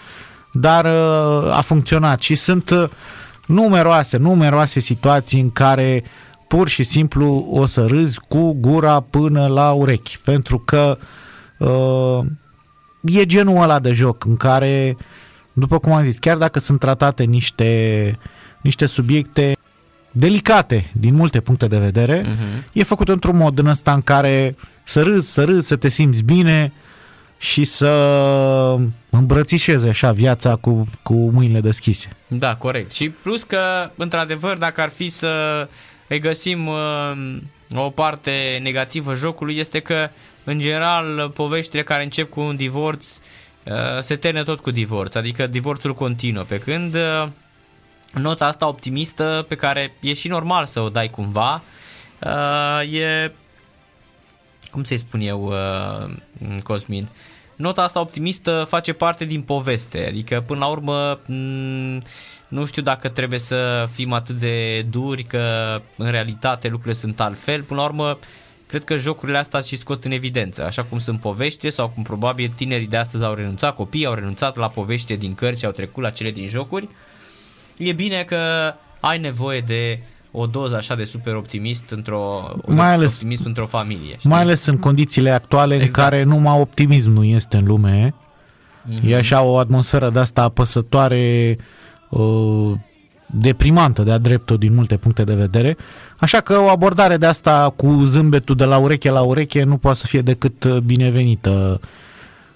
dar 0.53 0.85
uh, 0.85 1.57
a 1.57 1.61
funcționat 1.61 2.21
și 2.21 2.35
sunt 2.35 2.69
uh, 2.69 2.83
numeroase, 3.45 4.17
numeroase 4.17 4.79
situații 4.79 5.39
în 5.39 5.51
care 5.51 6.03
pur 6.47 6.67
și 6.67 6.83
simplu 6.83 7.47
o 7.51 7.65
să 7.65 7.85
râzi 7.85 8.19
cu 8.27 8.53
gura 8.53 8.99
până 8.99 9.47
la 9.47 9.71
urechi, 9.71 10.19
pentru 10.23 10.59
că 10.59 10.97
uh, 10.99 11.07
e 13.01 13.25
genul 13.25 13.61
ăla 13.61 13.79
de 13.79 13.91
joc 13.91 14.25
în 14.25 14.37
care, 14.37 14.97
după 15.53 15.79
cum 15.79 15.91
am 15.91 16.03
zis, 16.03 16.17
chiar 16.17 16.37
dacă 16.37 16.59
sunt 16.59 16.79
tratate 16.79 17.23
niște, 17.23 18.15
niște 18.61 18.85
subiecte 18.85 19.53
delicate 20.11 20.91
din 20.93 21.13
multe 21.15 21.39
puncte 21.39 21.67
de 21.67 21.77
vedere, 21.77 22.21
Mhm. 22.25 22.65
e 22.73 22.83
făcut 22.83 23.09
într-un 23.09 23.37
mod 23.37 23.59
în 23.59 23.65
ăsta 23.67 23.93
în 23.93 24.01
care 24.01 24.55
să 24.83 25.01
râzi, 25.01 25.31
să 25.31 25.43
râzi, 25.43 25.67
să 25.67 25.75
te 25.75 25.89
simți 25.89 26.23
bine 26.23 26.73
și 27.37 27.63
să 27.63 27.89
îmbrățișezi 29.09 29.87
așa 29.87 30.11
viața 30.11 30.55
cu, 30.55 30.87
cu 31.03 31.13
mâinile 31.13 31.59
deschise. 31.59 32.07
Da, 32.27 32.55
corect. 32.55 32.91
Și 32.91 33.09
plus 33.09 33.43
că, 33.43 33.89
într-adevăr, 33.95 34.57
dacă 34.57 34.81
ar 34.81 34.89
fi 34.89 35.09
să 35.09 35.67
îi 36.07 36.19
găsim 36.19 36.67
uh, 36.67 37.37
o 37.75 37.89
parte 37.89 38.59
negativă 38.63 39.13
jocului, 39.13 39.57
este 39.57 39.79
că, 39.79 40.09
în 40.49 40.59
general, 40.59 41.29
poveștile 41.29 41.83
care 41.83 42.03
încep 42.03 42.29
cu 42.29 42.39
un 42.39 42.55
divorț 42.55 43.17
uh, 43.17 43.73
se 43.99 44.15
termină 44.15 44.43
tot 44.43 44.59
cu 44.59 44.71
divorț, 44.71 45.15
adică 45.15 45.47
divorțul 45.47 45.93
continuă, 45.93 46.43
pe 46.43 46.57
când 46.57 46.95
uh, 46.95 47.27
nota 48.13 48.45
asta 48.45 48.67
optimistă, 48.67 49.45
pe 49.47 49.55
care 49.55 49.93
e 49.99 50.13
și 50.13 50.27
normal 50.27 50.65
să 50.65 50.79
o 50.79 50.89
dai 50.89 51.07
cumva, 51.07 51.61
uh, 52.23 52.93
e, 52.93 53.31
cum 54.71 54.83
să-i 54.83 54.97
spun 54.97 55.21
eu, 55.21 55.43
uh, 55.43 56.61
Cosmin, 56.63 57.07
nota 57.55 57.83
asta 57.83 57.99
optimistă 57.99 58.65
face 58.69 58.93
parte 58.93 59.25
din 59.25 59.41
poveste, 59.41 60.05
adică 60.07 60.43
până 60.47 60.59
la 60.59 60.67
urmă 60.67 61.19
m- 61.19 62.03
nu 62.47 62.65
știu 62.65 62.81
dacă 62.81 63.09
trebuie 63.09 63.39
să 63.39 63.87
fim 63.91 64.13
atât 64.13 64.35
de 64.35 64.85
duri 64.89 65.23
că 65.23 65.75
în 65.97 66.11
realitate 66.11 66.67
lucrurile 66.67 66.99
sunt 66.99 67.19
altfel, 67.19 67.63
până 67.63 67.79
la 67.79 67.85
urmă 67.85 68.19
cred 68.69 68.83
că 68.83 68.97
jocurile 68.97 69.37
astea 69.37 69.59
și 69.59 69.77
scot 69.77 70.03
în 70.05 70.11
evidență, 70.11 70.63
așa 70.65 70.83
cum 70.83 70.97
sunt 70.97 71.19
povești 71.19 71.69
sau 71.69 71.89
cum 71.89 72.03
probabil 72.03 72.51
tinerii 72.55 72.87
de 72.87 72.97
astăzi 72.97 73.23
au 73.23 73.33
renunțat, 73.33 73.75
copiii 73.75 74.05
au 74.05 74.13
renunțat 74.13 74.55
la 74.55 74.67
povești 74.67 75.17
din 75.17 75.35
cărți 75.35 75.59
și 75.59 75.65
au 75.65 75.71
trecut 75.71 76.03
la 76.03 76.09
cele 76.09 76.31
din 76.31 76.47
jocuri. 76.47 76.89
E 77.77 77.91
bine 77.93 78.23
că 78.23 78.37
ai 78.99 79.19
nevoie 79.19 79.59
de 79.61 79.99
o 80.31 80.45
doză 80.45 80.75
așa 80.75 80.95
de 80.95 81.03
super 81.03 81.35
optimist 81.35 81.89
într-o 81.89 82.51
Mai 82.65 82.93
ales- 82.93 83.13
optimist 83.13 83.45
într-o 83.45 83.65
familie. 83.65 84.15
Știi? 84.17 84.29
Mai 84.29 84.41
ales 84.41 84.65
în 84.65 84.77
condițiile 84.77 85.29
actuale 85.31 85.75
Exact. 85.75 85.95
în 85.97 86.03
care 86.03 86.23
numai 86.23 86.59
optimism 86.59 87.11
nu 87.11 87.23
este 87.23 87.57
în 87.57 87.65
lume. 87.65 88.13
Mhm. 88.83 89.07
E 89.09 89.15
așa 89.15 89.41
o 89.41 89.57
atmosferă 89.57 90.09
de 90.09 90.19
asta 90.19 90.41
apăsătoare, 90.43 91.57
uh, 92.09 92.71
deprimantă 93.31 94.01
de-a 94.03 94.17
dreptul 94.17 94.57
din 94.57 94.73
multe 94.73 94.97
puncte 94.97 95.23
de 95.23 95.33
vedere. 95.33 95.77
Așa 96.17 96.39
că 96.39 96.57
o 96.59 96.69
abordare 96.69 97.17
de 97.17 97.25
asta 97.25 97.73
cu 97.75 98.01
zâmbetul 98.05 98.55
de 98.55 98.65
la 98.65 98.77
ureche 98.77 99.09
la 99.09 99.21
ureche 99.21 99.63
nu 99.63 99.77
poate 99.77 99.97
să 99.97 100.05
fie 100.05 100.21
decât 100.21 100.63
uh, 100.63 100.77
binevenită 100.77 101.81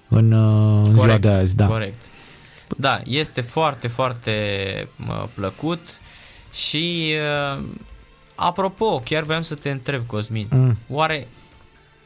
în, 0.08 0.32
uh, 0.32 0.88
în 0.88 0.94
ziua 1.00 1.18
de 1.18 1.30
azi. 1.30 1.56
Da. 1.56 1.66
Corect. 1.66 2.04
Da, 2.78 3.02
este 3.06 3.42
foarte, 3.42 3.88
foarte 3.88 4.32
mă, 4.96 5.28
plăcut 5.34 5.80
și 6.54 7.14
uh, 7.58 7.64
apropo, 8.36 9.02
chiar 9.06 9.24
voiam 9.24 9.42
să 9.42 9.56
te 9.56 9.70
întreb, 9.70 10.06
Cosmin, 10.06 10.48
Mm. 10.50 10.78
oare 10.90 11.28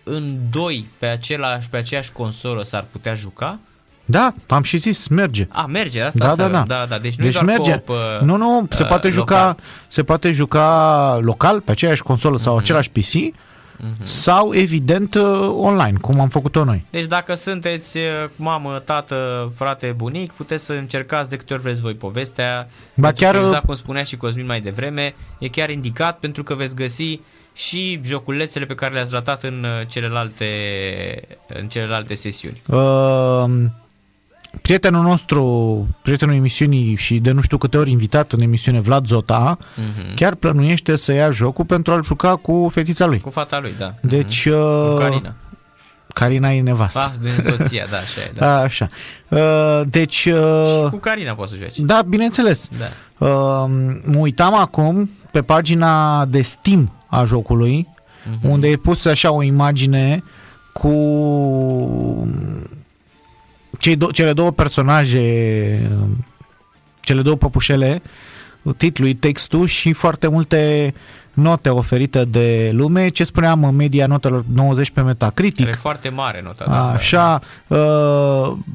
în 0.03 0.37
doi 0.51 0.87
pe, 0.99 1.05
același, 1.05 1.69
pe 1.69 1.77
aceeași 1.77 2.11
consolă 2.11 2.63
s-ar 2.63 2.85
putea 2.91 3.15
juca? 3.15 3.59
Da, 4.09 4.33
am 4.47 4.63
și 4.63 4.77
zis, 4.77 5.07
merge. 5.07 5.47
A, 5.51 5.65
merge, 5.65 6.01
asta, 6.01 6.19
Da, 6.19 6.29
asta 6.29 6.47
da, 6.47 6.63
da. 6.63 6.63
da, 6.67 6.85
da. 6.89 6.97
Deci 6.99 7.15
nu 7.15 7.23
deci 7.23 7.35
e 7.35 7.39
doar 7.39 7.45
merge. 7.57 7.71
co-op, 7.71 7.89
uh, 7.89 7.95
nu, 8.21 8.35
nu, 8.37 8.67
se 8.71 8.81
uh, 8.83 8.87
poate 8.87 9.09
juca, 9.09 9.35
local. 9.35 9.57
se 9.87 10.03
poate 10.03 10.31
juca 10.31 11.17
local 11.21 11.61
pe 11.61 11.71
aceeași 11.71 12.01
consolă 12.03 12.37
sau 12.37 12.53
Mhm. 12.53 12.61
același 12.61 12.89
PC 12.91 13.35
sau 14.03 14.53
evident 14.53 15.15
uh, 15.15 15.49
online, 15.55 15.97
cum 16.01 16.19
am 16.19 16.27
făcut-o 16.29 16.63
noi. 16.63 16.85
Deci 16.89 17.05
dacă 17.05 17.33
sunteți 17.33 17.97
uh, 17.97 18.03
mamă, 18.35 18.81
tată, 18.85 19.51
frate, 19.55 19.93
bunic, 19.97 20.31
puteți 20.31 20.65
să 20.65 20.73
încercați 20.73 21.29
de 21.29 21.35
câte 21.35 21.53
ori 21.53 21.61
vreți 21.61 21.81
voi 21.81 21.93
povestea. 21.93 22.67
Ba 22.95 23.07
Pentru 23.07 23.23
chiar, 23.23 23.33
că, 23.33 23.39
uh, 23.39 23.45
exact 23.45 23.65
cum 23.65 23.75
spunea 23.75 24.03
și 24.03 24.17
Cosmin 24.17 24.45
mai 24.45 24.61
devreme, 24.61 25.15
e 25.39 25.47
chiar 25.47 25.69
indicat 25.69 26.19
pentru 26.19 26.43
că 26.43 26.53
veți 26.53 26.75
găsi 26.75 27.19
și 27.53 27.99
joculețele 28.05 28.65
pe 28.65 28.75
care 28.75 28.93
le-ați 28.93 29.11
ratat 29.13 29.43
în 29.43 29.63
uh, 29.79 29.87
celelalte, 29.87 30.45
în 31.47 31.67
celelalte 31.67 32.13
sesiuni. 32.13 32.61
Uh, 32.67 33.43
prietenul 34.61 35.03
nostru, 35.03 35.87
prietenul 36.01 36.35
emisiunii 36.35 36.95
și 36.95 37.17
de 37.19 37.31
nu 37.31 37.41
știu 37.41 37.57
câte 37.57 37.77
ori 37.77 37.91
invitat 37.91 38.31
în 38.31 38.41
emisiune, 38.41 38.79
Vlad 38.79 39.05
Zota, 39.05 39.57
Mhm. 39.75 40.13
chiar 40.15 40.35
plănuiește 40.35 40.95
să 40.95 41.11
ia 41.13 41.29
jocul 41.31 41.65
pentru 41.65 41.93
a-l 41.93 42.03
juca 42.03 42.35
cu 42.35 42.69
fetița 42.71 43.05
lui. 43.05 43.19
Cu 43.19 43.29
fata 43.29 43.59
lui, 43.59 43.73
da. 43.77 43.93
Deci, 44.01 44.45
Mhm. 44.45 44.55
uh, 44.57 44.89
Cu 44.93 44.97
Carina. 44.99 45.33
Carina 46.13 46.51
e 46.51 46.61
nevastă. 46.61 46.99
Ah, 46.99 47.11
din 47.21 47.43
soția, 47.57 47.85
da, 47.91 47.97
așa 47.97 48.21
e. 48.21 48.31
Da. 48.33 48.57
Așa. 48.67 48.87
Uh, 49.29 49.81
deci, 49.89 50.13
Și 50.15 50.29
uh, 50.29 50.87
cu 50.91 50.97
Carina 50.97 51.33
poți 51.33 51.51
să 51.51 51.57
joci. 51.57 51.77
da, 51.79 52.01
bineînțeles. 52.07 52.69
Da. 52.77 52.85
Uh, 53.25 53.65
mă 54.05 54.17
uitam 54.17 54.55
acum 54.55 55.09
pe 55.31 55.41
pagina 55.41 56.25
de 56.25 56.41
Steam 56.41 56.91
a 57.07 57.23
jocului, 57.25 57.87
Mhm. 58.29 58.49
unde 58.49 58.67
e 58.67 58.75
pus 58.75 59.05
așa 59.05 59.31
o 59.31 59.43
imagine 59.43 60.23
cu 60.71 60.89
cei 63.79 63.95
do- 63.95 64.11
cele 64.11 64.33
două 64.33 64.51
personaje, 64.51 65.91
cele 67.01 67.21
două 67.21 67.35
păpușele, 67.35 68.01
titlul, 68.77 69.13
textul 69.13 69.67
și 69.67 69.93
foarte 69.93 70.27
multe 70.27 70.93
note 71.33 71.69
oferite 71.69 72.25
de 72.25 72.69
lume. 72.73 73.09
Ce 73.09 73.23
spuneam, 73.23 73.75
media 73.75 74.07
notelor 74.07 74.43
90 74.53 74.89
pe 74.89 75.01
Metacritic. 75.01 75.67
E 75.67 75.71
foarte 75.71 76.09
mare 76.09 76.41
nota. 76.43 76.65
da, 76.67 76.71
da, 76.71 76.91
Așa, 76.91 77.41
uh, 77.67 77.77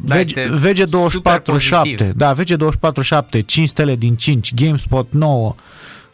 Da, 0.05 0.15
VG, 0.17 0.21
este 0.27 0.51
VG24 0.63 1.11
super 1.11 1.43
7, 1.59 1.83
pozitiv. 1.83 2.11
da, 2.17 2.35
VG24 2.35 3.01
7, 3.03 3.41
5 3.43 3.69
stele 3.69 3.97
din 3.97 4.15
5, 4.17 4.55
GameSpot 4.55 5.07
9, 5.13 5.55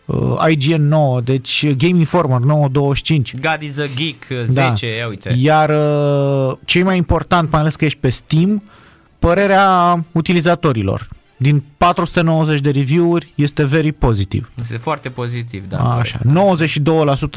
uh, 0.05 0.45
IGN 0.49 0.83
9, 0.89 1.21
deci 1.21 1.67
Game 1.77 1.99
Informer 1.99 2.39
925. 2.41 3.35
God 3.35 3.59
is 3.61 3.79
a 3.79 3.87
Geek 3.95 4.27
Da. 4.55 4.69
10, 4.71 4.87
ia 4.97 5.09
uite. 5.09 5.35
Iar 5.37 5.71
uh, 5.71 6.57
cei 6.65 6.83
mai 6.83 6.97
important, 6.97 7.51
mai 7.51 7.61
ales 7.61 7.75
că 7.77 7.85
ești 7.85 7.99
pe 7.99 8.11
Steam, 8.11 8.63
părerea 9.19 10.05
utilizatorilor. 10.13 11.09
Din 11.37 11.63
490 11.77 12.61
de 12.61 12.71
review-uri 12.71 13.33
este 13.35 13.65
very 13.65 13.93
pozitiv. 13.93 14.51
Este 14.61 14.77
foarte 14.77 15.09
pozitiv, 15.09 15.69
da. 15.69 15.79
Așa, 15.79 16.19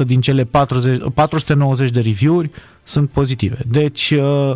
92% 0.02 0.06
din 0.06 0.20
cele 0.20 0.44
40, 0.44 1.02
490 1.14 1.90
de 1.90 2.00
review-uri 2.00 2.50
sunt 2.82 3.10
pozitive. 3.10 3.58
Deci, 3.66 4.10
uh, 4.10 4.52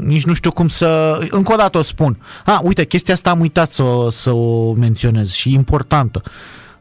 nici 0.00 0.24
nu 0.24 0.34
știu 0.34 0.50
cum 0.52 0.68
să... 0.68 1.18
Încă 1.30 1.52
o 1.52 1.56
dată 1.56 1.78
o 1.78 1.82
spun. 1.82 2.18
A, 2.44 2.60
uite, 2.62 2.84
chestia 2.84 3.14
asta 3.14 3.30
am 3.30 3.40
uitat 3.40 3.70
să, 3.70 3.82
o- 3.82 4.10
să 4.10 4.30
o 4.32 4.72
menționez 4.72 5.30
și 5.32 5.52
importantă. 5.52 6.22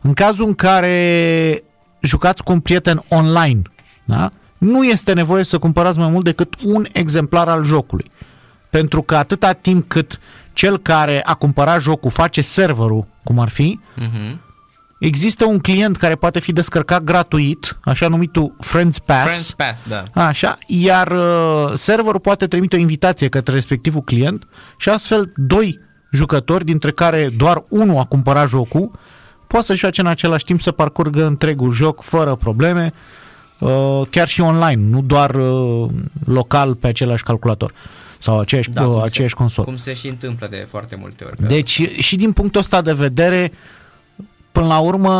În 0.02 0.14
cazul 0.14 0.48
în 0.48 0.54
care 0.56 1.64
jucați 2.02 2.44
cu 2.44 2.52
un 2.52 2.60
prieten 2.60 3.04
online, 3.10 3.62
da? 4.06 4.32
nu 4.58 4.84
este 4.84 5.14
nevoie 5.14 5.44
să 5.44 5.58
cumpărați 5.58 5.98
mai 5.98 6.10
mult 6.10 6.24
decât 6.24 6.54
un 6.64 6.86
exemplar 6.94 7.48
al 7.48 7.64
jocului. 7.64 8.12
Pentru 8.76 9.02
că 9.02 9.16
atâta 9.16 9.52
timp 9.52 9.88
cât 9.88 10.20
cel 10.54 10.78
care 10.78 11.22
a 11.24 11.34
cumpărat 11.34 11.82
jocul 11.82 12.10
face 12.12 12.42
serverul, 12.42 13.08
cum 13.24 13.40
ar 13.40 13.50
fi, 13.50 13.80
Mhm. 13.96 14.40
Există 15.00 15.46
un 15.46 15.60
client 15.60 15.98
care 15.98 16.16
poate 16.16 16.40
fi 16.40 16.54
descărcat 16.54 17.04
gratuit, 17.04 17.78
așa 17.84 18.08
numitul 18.08 18.56
Friends 18.60 19.00
Pass. 19.00 19.24
Friends 19.24 19.52
Pass, 19.52 19.84
da. 19.88 20.04
Așa, 20.26 20.58
iar 20.68 21.12
uh, 21.12 21.72
serverul 21.74 22.20
poate 22.20 22.48
trimite 22.48 22.76
o 22.76 22.80
invitație 22.80 23.30
către 23.30 23.54
respectivul 23.54 24.02
client 24.02 24.48
și 24.78 24.90
astfel 24.90 25.32
doi 25.36 25.80
jucători, 26.12 26.66
dintre 26.66 26.92
care 26.92 27.30
doar 27.38 27.64
unul 27.70 27.98
a 27.98 28.06
cumpărat 28.06 28.48
jocul, 28.48 28.92
poate 29.48 29.66
să 29.66 29.76
joace 29.76 30.02
în 30.02 30.08
același 30.08 30.46
timp 30.46 30.62
să 30.62 30.72
parcurgă 30.72 31.26
întregul 31.26 31.72
joc 31.74 32.02
fără 32.02 32.36
probleme, 32.36 32.94
uh, 33.60 34.02
chiar 34.10 34.28
și 34.28 34.42
online, 34.42 34.82
nu 34.90 35.02
doar 35.02 35.36
uh, 35.36 35.90
local 36.26 36.76
pe 36.76 36.88
același 36.88 37.24
calculator 37.24 37.74
sau 38.26 38.40
aceeași, 38.40 38.70
Da, 38.70 38.82
da, 38.82 38.88
cum 38.88 39.00
se- 39.00 39.06
aceeași 39.06 39.34
consolă. 39.34 39.66
Cum 39.68 39.76
se 39.76 39.94
și 39.94 40.08
întâmplă 40.08 40.48
de 40.48 40.66
foarte 40.70 40.96
multe 40.96 41.24
ori. 41.24 41.38
Că 41.38 41.46
Deci 41.46 41.82
și 41.98 42.16
din 42.16 42.32
punctul 42.32 42.62
ăsta 42.62 42.82
de 42.82 42.94
vedere, 42.94 43.52
până 44.52 44.66
la 44.68 44.80
urmă, 44.80 45.14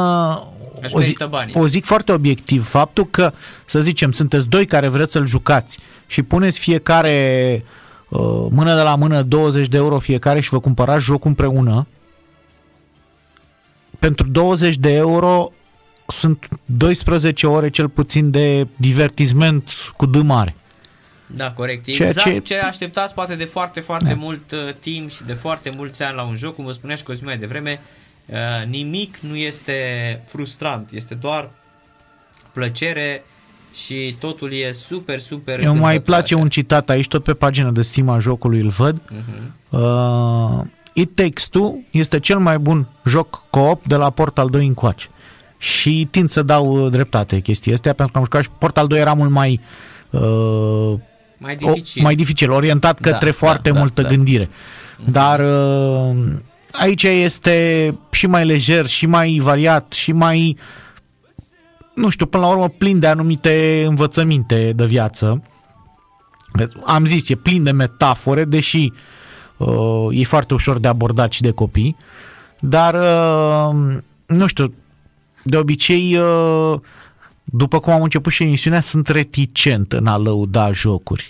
Își 0.82 0.96
o, 0.96 1.00
zi, 1.00 1.06
merită 1.06 1.26
banii. 1.28 1.54
o 1.58 1.68
zic 1.68 1.86
foarte 1.86 2.12
obiectiv, 2.12 2.68
faptul 2.68 3.06
că, 3.06 3.32
să 3.66 3.80
zicem, 3.82 4.12
sunteți 4.12 4.48
doi 4.48 4.66
care 4.66 4.88
vreți 4.88 5.12
să-l 5.12 5.26
jucați 5.28 5.78
și 6.08 6.24
puneți 6.24 6.60
fiecare 6.60 7.64
uh, 8.10 8.20
mână 8.50 8.76
de 8.76 8.82
la 8.82 8.96
mână 8.96 9.22
20 9.22 9.68
de 9.68 9.78
euro 9.78 10.00
fiecare 10.00 10.40
și 10.40 10.50
vă 10.50 10.60
cumpărați 10.60 11.04
jocul 11.04 11.30
împreună, 11.30 11.88
pentru 14.00 14.28
20 14.28 14.76
de 14.78 14.94
euro 14.94 15.48
sunt 16.08 16.48
12 16.66 17.48
ore 17.48 17.70
cel 17.70 17.90
puțin 17.90 18.32
de 18.32 18.68
divertisment 18.76 19.72
cu 19.98 20.06
D 20.06 20.16
mare. 20.16 20.56
Da, 21.28 21.52
corect. 21.52 21.86
Ceea 21.86 22.08
Exact 22.10 22.28
ce... 22.28 22.34
ce- 22.34 22.40
ce 22.40 22.60
așteptați 22.60 23.14
poate 23.14 23.36
de 23.36 23.46
foarte, 23.46 23.80
foarte 23.80 24.08
Da. 24.08 24.16
mult 24.16 24.52
uh, 24.52 24.60
timp 24.80 25.10
și 25.12 25.24
de 25.24 25.34
foarte 25.34 25.70
mulți 25.76 26.04
ani 26.04 26.16
la 26.16 26.24
un 26.24 26.36
joc, 26.36 26.56
cum 26.56 26.66
vă 26.66 26.72
spunea 26.72 26.96
și 26.96 27.04
Cosmin 27.04 27.26
mai 27.26 27.38
devreme, 27.38 27.80
uh, 28.26 28.36
nimic 28.68 29.18
nu 29.18 29.36
este 29.36 29.74
frustrant, 30.28 30.90
este 30.92 31.14
doar 31.14 31.50
plăcere 32.54 33.24
și 33.74 34.16
totul 34.20 34.54
e 34.54 34.72
super, 34.72 35.20
super 35.20 35.60
Eu 35.60 35.66
mai 35.66 35.74
încântător, 35.74 36.04
place 36.04 36.34
așa. 36.34 36.44
un 36.44 36.50
citat 36.50 36.90
aici, 36.90 37.08
tot 37.08 37.24
pe 37.24 37.34
pagina 37.34 37.70
de 37.70 37.82
Steam 37.82 38.10
a 38.10 38.20
jocului 38.20 38.60
îl 38.60 38.70
văd. 38.70 39.02
Mhm. 39.12 39.54
Uh, 39.82 40.66
It 40.94 41.16
Takes 41.16 41.48
Two 41.48 41.76
este 41.92 42.20
cel 42.20 42.38
mai 42.40 42.58
bun 42.58 42.88
joc 43.06 43.44
co-op 43.50 43.86
de 43.86 43.96
la 43.96 44.10
Portal 44.10 44.50
2 44.50 44.66
încoace. 44.68 45.08
Și 45.58 46.08
tind 46.12 46.30
să 46.30 46.44
dau 46.44 46.84
uh, 46.86 46.92
dreptate 46.92 47.40
chestia 47.40 47.74
astea, 47.74 47.94
pentru 47.94 48.12
că 48.14 48.18
am 48.18 48.24
jucat 48.24 48.44
și 48.44 48.50
Portal 48.60 48.88
2 48.88 49.00
era 49.00 49.14
mult 49.14 49.30
mai 49.30 49.60
uh, 50.10 50.94
Mai 51.38 51.58
o, 51.62 51.72
dificil. 51.72 52.04
mai 52.04 52.16
dificil, 52.16 52.52
orientat 52.52 53.00
Da, 53.00 53.12
către 53.12 53.30
da, 53.30 53.36
foarte 53.36 53.70
da, 53.70 53.80
multă 53.80 54.02
da. 54.02 54.08
gândire. 54.08 54.50
Dar 55.10 55.40
uh, 55.40 56.16
aici 56.72 57.04
este 57.04 57.98
și 58.12 58.28
mai 58.28 58.46
lejer, 58.46 58.86
și 58.86 59.06
mai 59.06 59.40
variat, 59.44 59.92
și 59.92 60.12
mai 60.12 60.58
nu 61.96 62.10
știu, 62.10 62.26
până 62.26 62.44
la 62.44 62.50
urmă 62.50 62.70
plin 62.70 63.00
de 63.00 63.08
anumite 63.08 63.84
învățăminte 63.88 64.74
de 64.76 64.86
viață. 64.86 65.44
Am 66.86 67.06
zis, 67.06 67.30
e 67.30 67.36
plin 67.36 67.64
de 67.64 67.72
metafore, 67.72 68.46
deși 68.46 68.92
uh, 69.58 70.08
e 70.12 70.24
foarte 70.24 70.54
ușor 70.54 70.80
de 70.80 70.88
abordat 70.88 71.32
și 71.32 71.42
de 71.42 71.52
copii. 71.52 71.96
Dar, 72.60 72.94
uh, 72.94 73.98
nu 74.26 74.48
știu, 74.48 74.74
de 75.44 75.58
obicei, 75.58 76.18
uh, 76.18 76.80
după 77.46 77.80
cum 77.80 77.94
am 77.94 78.02
început 78.02 78.32
și 78.32 78.44
emisiunea, 78.44 78.82
sunt 78.82 79.08
reticent 79.08 79.92
în 79.92 80.08
a 80.08 80.18
lăuda 80.18 80.72
jocuri. 80.72 81.30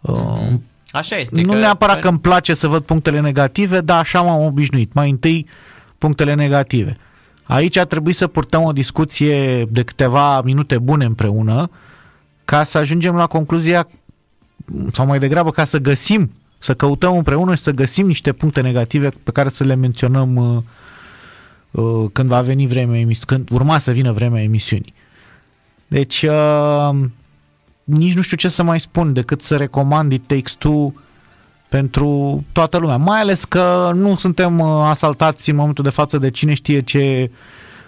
Uh, 0.00 0.52
Așa 0.90 1.16
este. 1.16 1.40
nu 1.40 1.58
neapărat 1.58 2.00
că 2.00 2.08
îmi 2.08 2.18
place 2.18 2.54
să 2.54 2.68
văd 2.68 2.82
punctele 2.82 3.20
negative, 3.20 3.80
dar 3.80 3.98
așa 3.98 4.22
m-am 4.22 4.42
obișnuit. 4.42 4.92
Mai 4.92 5.10
întâi 5.10 5.46
punctele 5.98 6.34
negative. 6.34 6.96
Aici 7.42 7.76
a 7.76 7.84
trebuit 7.84 8.16
să 8.16 8.26
purtăm 8.26 8.62
o 8.62 8.72
discuție 8.72 9.64
de 9.64 9.82
câteva 9.82 10.42
minute 10.42 10.78
bune 10.78 11.04
împreună 11.04 11.70
ca 12.44 12.64
să 12.64 12.78
ajungem 12.78 13.14
la 13.14 13.26
concluzia 13.26 13.88
sau 14.92 15.06
mai 15.06 15.18
degrabă 15.18 15.50
ca 15.50 15.64
să 15.64 15.78
găsim, 15.78 16.30
să 16.58 16.74
căutăm 16.74 17.16
împreună 17.16 17.54
și 17.54 17.62
să 17.62 17.70
găsim 17.70 18.06
niște 18.06 18.32
puncte 18.32 18.60
negative 18.60 19.08
pe 19.22 19.30
care 19.30 19.48
să 19.48 19.64
le 19.64 19.74
menționăm 19.74 20.36
uh, 20.36 20.62
uh, 21.82 22.10
când 22.12 22.28
va 22.28 22.40
veni 22.40 22.66
vremea 22.66 23.00
emisi- 23.00 23.24
când 23.26 23.50
urma 23.50 23.78
să 23.78 23.92
vină 23.92 24.12
vremea 24.12 24.42
emisiunii. 24.42 24.94
Deci 25.86 26.22
uh, 26.22 26.90
nici 27.84 28.14
nu 28.14 28.22
știu 28.22 28.36
ce 28.36 28.48
să 28.48 28.62
mai 28.62 28.80
spun 28.80 29.12
decât 29.12 29.42
să 29.42 29.56
recomand 29.56 30.12
It 30.12 30.26
Takes 30.26 30.52
Two 30.52 30.92
pentru 31.68 32.44
toată 32.52 32.78
lumea. 32.78 32.96
Mai 32.96 33.20
ales 33.20 33.44
că 33.44 33.92
nu 33.94 34.16
suntem 34.16 34.58
uh, 34.58 34.86
asaltați 34.88 35.50
în 35.50 35.56
momentul 35.56 35.84
de 35.84 35.90
față 35.90 36.18
de 36.18 36.30
cine 36.30 36.54
știe 36.54 36.80
ce 36.80 37.30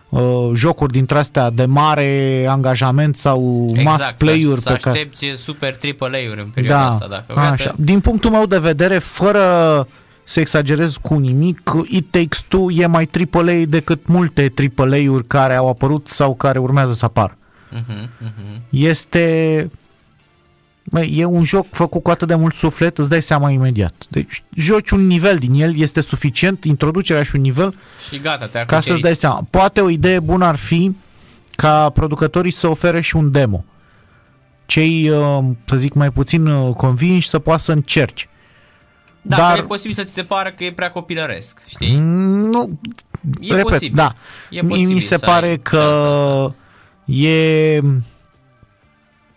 uh, 0.08 0.50
jocuri 0.54 0.92
dintre 0.92 1.18
astea 1.18 1.50
de 1.50 1.64
mare 1.64 2.46
angajament 2.48 3.16
sau 3.16 3.66
exact, 3.68 3.86
must 3.88 4.12
play-uri 4.18 4.60
să, 4.60 4.70
pe 4.70 4.74
să 4.74 4.80
care... 4.80 4.98
aștepți 4.98 5.42
super 5.42 5.78
AAA-uri 6.00 6.40
în 6.40 6.50
perioada 6.54 6.82
Da, 6.82 6.88
asta. 6.88 7.06
Dacă 7.08 7.40
așa. 7.40 7.74
Din 7.76 8.00
punctul 8.00 8.30
meu 8.30 8.46
de 8.46 8.58
vedere, 8.58 8.98
fără 8.98 9.42
să 10.24 10.40
exagerez 10.40 10.96
cu 11.02 11.14
nimic, 11.14 11.72
It 11.88 12.10
Takes 12.10 12.44
Two 12.48 12.70
e 12.70 12.86
mai 12.86 13.08
AAA 13.32 13.62
decât 13.68 14.06
multe 14.06 14.52
AAA-uri 14.76 15.26
care 15.26 15.54
au 15.54 15.68
apărut 15.68 16.08
sau 16.08 16.34
care 16.34 16.58
urmează 16.58 16.92
să 16.92 17.04
apară. 17.04 17.38
Uh-huh, 17.72 18.08
uh-huh. 18.08 18.60
Este 18.70 19.70
Bă, 20.90 21.00
e 21.00 21.24
un 21.24 21.44
joc 21.44 21.66
făcut 21.70 22.02
cu 22.02 22.10
atât 22.10 22.28
de 22.28 22.34
mult 22.34 22.54
suflet, 22.54 22.98
îți 22.98 23.08
dai 23.08 23.22
seama 23.22 23.50
imediat. 23.50 24.04
Deci 24.08 24.42
joci 24.54 24.90
un 24.90 25.06
nivel 25.06 25.36
din 25.36 25.54
el, 25.54 25.78
este 25.78 26.00
suficient, 26.00 26.64
introducerea 26.64 27.22
și 27.22 27.34
un 27.34 27.40
nivel, 27.40 27.74
Și 28.08 28.18
gata, 28.18 28.46
te-a 28.46 28.64
ca 28.64 28.80
să-ți 28.80 29.00
dai 29.00 29.14
seama. 29.16 29.46
Poate 29.50 29.80
o 29.80 29.88
idee 29.88 30.20
bună 30.20 30.44
ar 30.44 30.56
fi 30.56 30.96
ca 31.56 31.90
producătorii 31.90 32.50
să 32.52 32.66
ofere 32.66 33.00
și 33.00 33.16
un 33.16 33.30
demo. 33.30 33.64
Cei, 34.66 35.08
uh, 35.10 35.44
să 35.64 35.76
zic, 35.76 35.92
mai 35.94 36.10
puțin 36.10 36.46
uh, 36.46 36.74
convinși 36.74 37.28
să 37.28 37.38
poată 37.38 37.62
să 37.62 37.72
încerci. 37.72 38.28
Da, 39.22 39.36
Dar- 39.36 39.48
Dar... 39.48 39.58
e 39.58 39.62
posibil 39.62 39.94
să 39.94 40.02
ți 40.02 40.12
se 40.12 40.22
pară 40.22 40.50
că 40.56 40.64
e 40.64 40.72
prea 40.72 40.90
copilăresc, 40.90 41.62
știi? 41.66 41.96
Mm, 41.96 42.50
Nu, 42.50 42.78
E 43.40 43.54
repet, 43.54 43.62
posibil. 43.72 43.96
da. 43.96 44.14
E 44.50 44.60
Mie 44.60 44.68
posibil 44.70 44.94
mi 44.94 45.00
se 45.00 45.06
să 45.06 45.18
pare 45.18 45.46
ai 45.46 45.58
că 45.58 45.76
șansa 45.76 46.06
asta. 46.06 46.54
E 47.08 47.80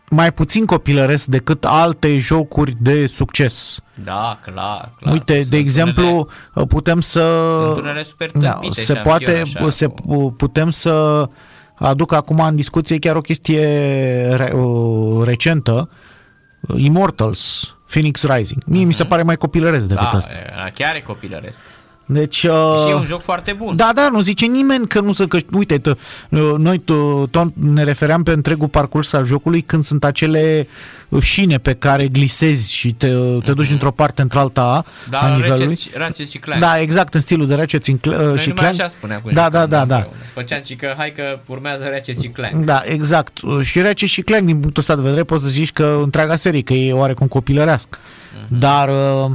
mai 0.10 0.32
puțin 0.34 0.66
copilăresc 0.66 1.26
decât 1.26 1.66
alte 1.66 2.18
jocuri 2.18 2.76
de 2.80 3.08
succes. 3.08 3.78
Da, 4.04 4.38
clar, 4.44 4.92
clar. 5.00 5.14
Uite, 5.14 5.36
Sunt 5.38 5.48
de 5.48 5.58
exemplu, 5.58 6.28
putem 6.68 7.00
să 7.02 7.48
Sunt 7.66 7.84
unele 7.84 8.04
super 8.04 8.32
da, 8.32 8.52
tâmpite 8.52 8.82
se 8.82 8.94
și 8.94 9.00
poate 9.02 9.26
ampioni, 9.38 9.52
așa, 9.58 9.70
se 9.70 9.86
cu- 9.86 10.32
putem 10.38 10.70
să 10.70 11.26
aduc 11.76 12.12
acum 12.14 12.40
în 12.40 12.56
discuție 12.56 13.00
chiar 13.00 13.16
o 13.16 13.22
chestie 13.22 13.66
re, 14.36 14.52
uh, 14.56 15.24
recentă, 15.26 15.90
Immortals, 16.76 17.76
Phoenix 17.88 18.24
Rising. 18.24 18.64
Mie 18.66 18.84
mi 18.86 18.94
se 18.94 19.06
pare 19.06 19.24
mai 19.24 19.36
copilăresc 19.38 19.86
decât 19.86 20.02
Mhm. 20.04 20.12
da, 20.12 20.18
asta. 20.18 20.32
e- 20.68 20.72
chiar 20.74 20.96
e 20.96 21.00
copilăresc. 21.00 21.60
Deci, 22.14 22.36
și 22.36 22.46
e 22.46 22.50
uh, 22.94 22.94
un 22.96 23.06
joc 23.06 23.22
foarte 23.22 23.54
bun. 23.54 23.76
da, 23.76 23.92
da, 23.96 24.10
nu 24.12 24.22
zice 24.22 24.46
nimeni 24.46 24.88
că 24.88 25.00
nu 25.00 25.14
să 25.14 25.28
că 25.28 25.38
uite, 25.54 25.80
t- 25.80 25.98
noi 26.58 26.80
t- 26.80 27.30
tot 27.32 27.52
ne 27.56 27.84
refeream 27.84 28.24
pe 28.24 28.32
întregul 28.32 28.68
parcurs 28.68 29.14
al 29.14 29.26
jocului 29.26 29.62
când 29.62 29.84
sunt 29.84 30.04
acele 30.04 30.68
șine 31.22 31.58
pe 31.58 31.74
care 31.74 32.08
glisezi 32.08 32.74
și 32.74 32.94
te, 32.94 33.08
te 33.46 33.54
duci 33.54 33.68
dintr-o 33.68 33.92
parte 33.92 34.22
într-alta 34.22 34.62
a 34.64 34.86
Dar 35.10 35.32
nivelului. 35.36 35.66
Ratchet, 35.68 35.96
Ratchet 35.98 36.30
și 36.30 36.38
Clank. 36.38 36.62
Da, 36.62 36.80
exact, 36.80 37.14
în 37.14 37.20
stilul 37.20 37.48
de 37.48 37.56
Ratchet 37.56 37.84
și 37.84 37.90
Noi 37.92 38.00
Clank. 38.02 38.22
numai 38.22 38.40
și 38.44 38.50
Clank. 38.52 38.74
așa 38.80 38.88
spuneam 38.88 39.22
când 39.24 39.36
Da, 39.36 39.44
jucam 39.44 39.60
da, 39.60 39.66
da, 39.78 39.86
da. 39.86 39.96
împreună. 39.96 40.22
Făceam 40.34 40.62
și 40.64 40.76
că 40.76 40.94
hai 40.98 41.12
că 41.16 41.40
urmează 41.46 41.88
Ratchet 41.92 42.20
și 42.22 42.28
Clank. 42.28 42.66
Da, 42.66 42.82
exact. 42.86 43.40
Și 43.64 43.80
Ratchet 43.82 44.10
și 44.10 44.22
Clank, 44.22 44.46
din 44.46 44.60
punctul 44.60 44.82
ăsta 44.82 44.96
de 44.96 45.02
vedere, 45.02 45.24
poți 45.24 45.44
să 45.44 45.50
zici 45.50 45.72
că 45.72 46.00
întreaga 46.04 46.36
serie, 46.36 46.62
că 46.62 46.74
e 46.74 46.94
oarecum 46.94 47.28
copilărească. 47.28 47.98
Mhm. 48.46 48.60
Dar 48.60 48.90
uh, 48.90 49.32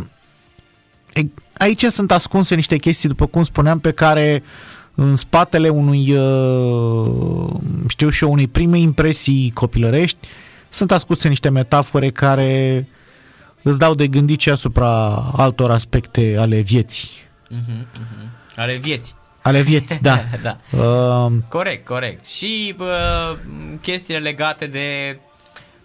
e- 1.13 1.31
aici 1.59 1.85
sunt 1.85 2.11
ascunse 2.11 2.55
niște 2.55 2.77
chestii, 2.77 3.09
după 3.09 3.27
cum 3.27 3.45
spuneam, 3.45 3.79
pe 3.79 3.93
care 3.93 4.43
în 4.95 5.17
spatele 5.17 5.69
unui, 5.69 6.13
uh, 6.13 7.51
știu 7.89 8.09
și 8.09 8.25
eu, 8.25 8.33
unei 8.33 8.49
prime 8.49 8.79
impresii 8.79 9.51
copilărești, 9.55 10.19
sunt 10.69 10.93
ascunse 10.93 11.29
niște 11.29 11.49
metafore 11.49 12.11
care 12.11 12.87
îți 13.63 13.79
dau 13.79 13.95
de 13.95 14.07
gândit 14.07 14.41
și 14.41 14.51
asupra 14.51 15.15
altor 15.37 15.71
aspecte 15.71 16.37
ale 16.39 16.61
vieții. 16.61 17.09
Mhm, 17.49 17.87
mhm. 17.99 18.31
Are 18.57 18.77
vieți. 18.77 19.15
Ale 19.43 19.61
vieții, 19.61 19.99
da. 20.01 20.21
da. 20.43 20.59
Uh, 20.79 21.33
Corect, 21.49 21.87
corect. 21.87 22.25
Și 22.25 22.75
bă, 22.77 23.35
chestiile 23.81 24.21
legate 24.21 24.67
de 24.67 25.19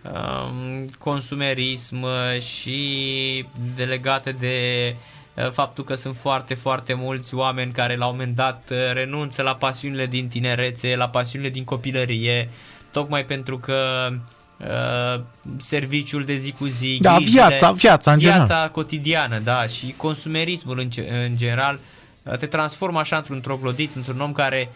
um, 0.03 0.89
consumerism 0.97 2.01
uh, 2.01 2.41
și 2.41 3.45
de 3.75 3.83
legate 3.83 4.35
de 4.39 4.55
uh, 4.95 5.20
faptul 5.51 5.83
că 5.83 5.93
sunt 5.95 6.15
foarte, 6.17 6.53
foarte 6.53 6.93
mulți 6.93 7.35
oameni 7.35 7.71
care 7.71 7.95
la 7.95 8.05
un 8.05 8.11
moment 8.11 8.35
dat 8.35 8.69
uh, 8.71 8.77
renunță 8.93 9.41
la 9.41 9.55
pasiunile 9.55 10.05
din 10.05 10.27
tinerețe, 10.27 10.95
la 10.95 11.09
pasiunile 11.09 11.49
din 11.49 11.63
copilărie, 11.63 12.49
tocmai 12.91 13.25
pentru 13.25 13.57
că 13.57 14.09
uh, 14.57 15.21
serviciul 15.57 16.23
de 16.23 16.35
zi 16.35 16.51
cu 16.51 16.65
zi, 16.65 16.97
Da, 17.01 17.15
grijile, 17.15 17.47
viața- 17.47 17.71
viața 17.71 18.11
în 18.11 18.17
viața 18.17 18.43
general. 18.45 18.69
cotidiană, 18.69 19.39
da, 19.39 19.67
și 19.67 19.93
consumerismul 19.97 20.79
în, 20.79 20.89
ge- 20.89 21.09
în 21.25 21.37
general 21.37 21.79
uh, 22.23 22.37
te 22.37 22.45
transformă 22.45 22.99
așa 22.99 23.17
într-un 23.17 23.41
troglodit, 23.41 23.95
într-un 23.95 24.19
om 24.21 24.31
care 24.31 24.69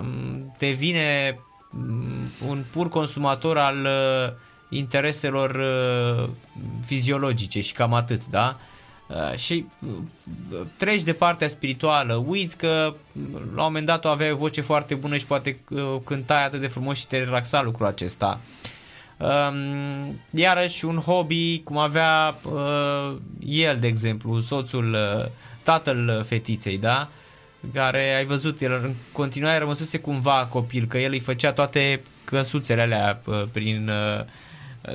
um, 0.00 0.54
devine 0.58 1.38
um, 1.72 2.32
un 2.48 2.64
pur 2.70 2.88
consumator 2.88 3.58
al 3.58 3.76
uh, 3.84 4.32
intereselor 4.70 5.50
uh, 5.54 6.28
fiziologice 6.84 7.60
și 7.60 7.72
cam 7.72 7.94
atât, 7.94 8.26
da? 8.26 8.56
Uh, 8.56 8.76
și 9.36 9.66
uh, 9.86 10.60
treci 10.76 11.02
de 11.02 11.12
partea 11.12 11.48
spirituală, 11.48 12.24
uiți 12.26 12.56
că 12.56 12.94
uh, 13.12 13.22
la 13.32 13.64
un 13.64 13.72
moment 13.72 13.86
dat 13.86 14.04
o 14.04 14.08
aveai 14.08 14.30
o 14.30 14.36
voce 14.36 14.60
foarte 14.60 14.94
bună 14.94 15.16
și 15.16 15.26
poate 15.26 15.58
uh, 15.70 15.96
cântai 16.04 16.44
atât 16.44 16.60
de 16.60 16.66
frumos 16.66 16.98
și 16.98 17.06
te 17.06 17.18
relaxa 17.18 17.62
lucrul 17.62 17.86
acesta. 17.86 18.40
Um, 19.18 20.20
iarăși 20.30 20.84
un 20.84 20.96
hobby 20.96 21.60
cum 21.64 21.78
avea 21.78 22.38
uh, 22.42 23.16
el, 23.40 23.78
de 23.80 23.86
exemplu, 23.86 24.40
soțul, 24.40 24.92
uh, 24.92 25.30
tatăl 25.62 26.24
fetiței, 26.26 26.78
da? 26.78 27.08
Care 27.72 28.14
ai 28.14 28.24
văzut, 28.24 28.60
el 28.60 28.72
în 28.72 28.94
continuare 29.12 29.58
rămăsese 29.58 29.98
cumva 29.98 30.46
copil, 30.50 30.86
că 30.86 30.98
el 30.98 31.12
îi 31.12 31.20
făcea 31.20 31.52
toate 31.52 32.02
căsuțele 32.24 32.82
alea 32.82 33.20
uh, 33.24 33.42
prin 33.52 33.88
uh, 33.88 34.24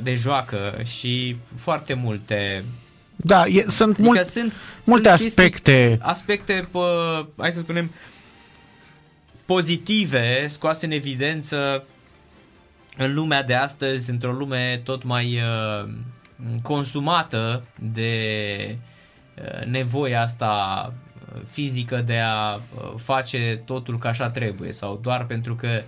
de 0.02 0.16
joacă 0.16 0.82
și 0.84 1.36
foarte 1.56 1.94
multe 1.94 2.64
da, 3.16 3.46
e, 3.46 3.66
sunt 3.68 3.98
mult, 3.98 4.18
adică 4.18 4.32
sunt, 4.32 4.54
multe 4.86 5.10
sunt 5.10 5.22
chestii- 5.22 5.44
aspecte. 5.44 5.98
aspecte, 6.02 6.68
pă, 6.72 7.26
hai 7.38 7.52
să 7.52 7.60
spunem, 7.60 7.92
pozitive, 9.46 10.48
scoase 10.48 10.86
în 10.86 10.92
evidență 10.92 11.84
în 12.98 13.14
lumea 13.14 13.44
de 13.44 13.54
astăzi, 13.54 14.10
într-o 14.10 14.32
lume 14.32 14.82
tot 14.84 15.04
mai 15.04 15.40
uh, 15.42 15.90
consumată 16.62 17.64
de 17.80 18.78
uh, 19.38 19.66
nevoia 19.66 20.22
asta 20.22 20.94
uh, 21.36 21.42
fizică 21.48 22.02
de 22.02 22.18
a 22.20 22.54
uh, 22.56 22.62
face 22.98 23.62
totul 23.66 23.98
ca 23.98 24.10
așa 24.10 24.28
trebuie 24.28 24.72
sau 24.72 25.00
doar 25.02 25.26
pentru 25.26 25.56
că 25.56 25.82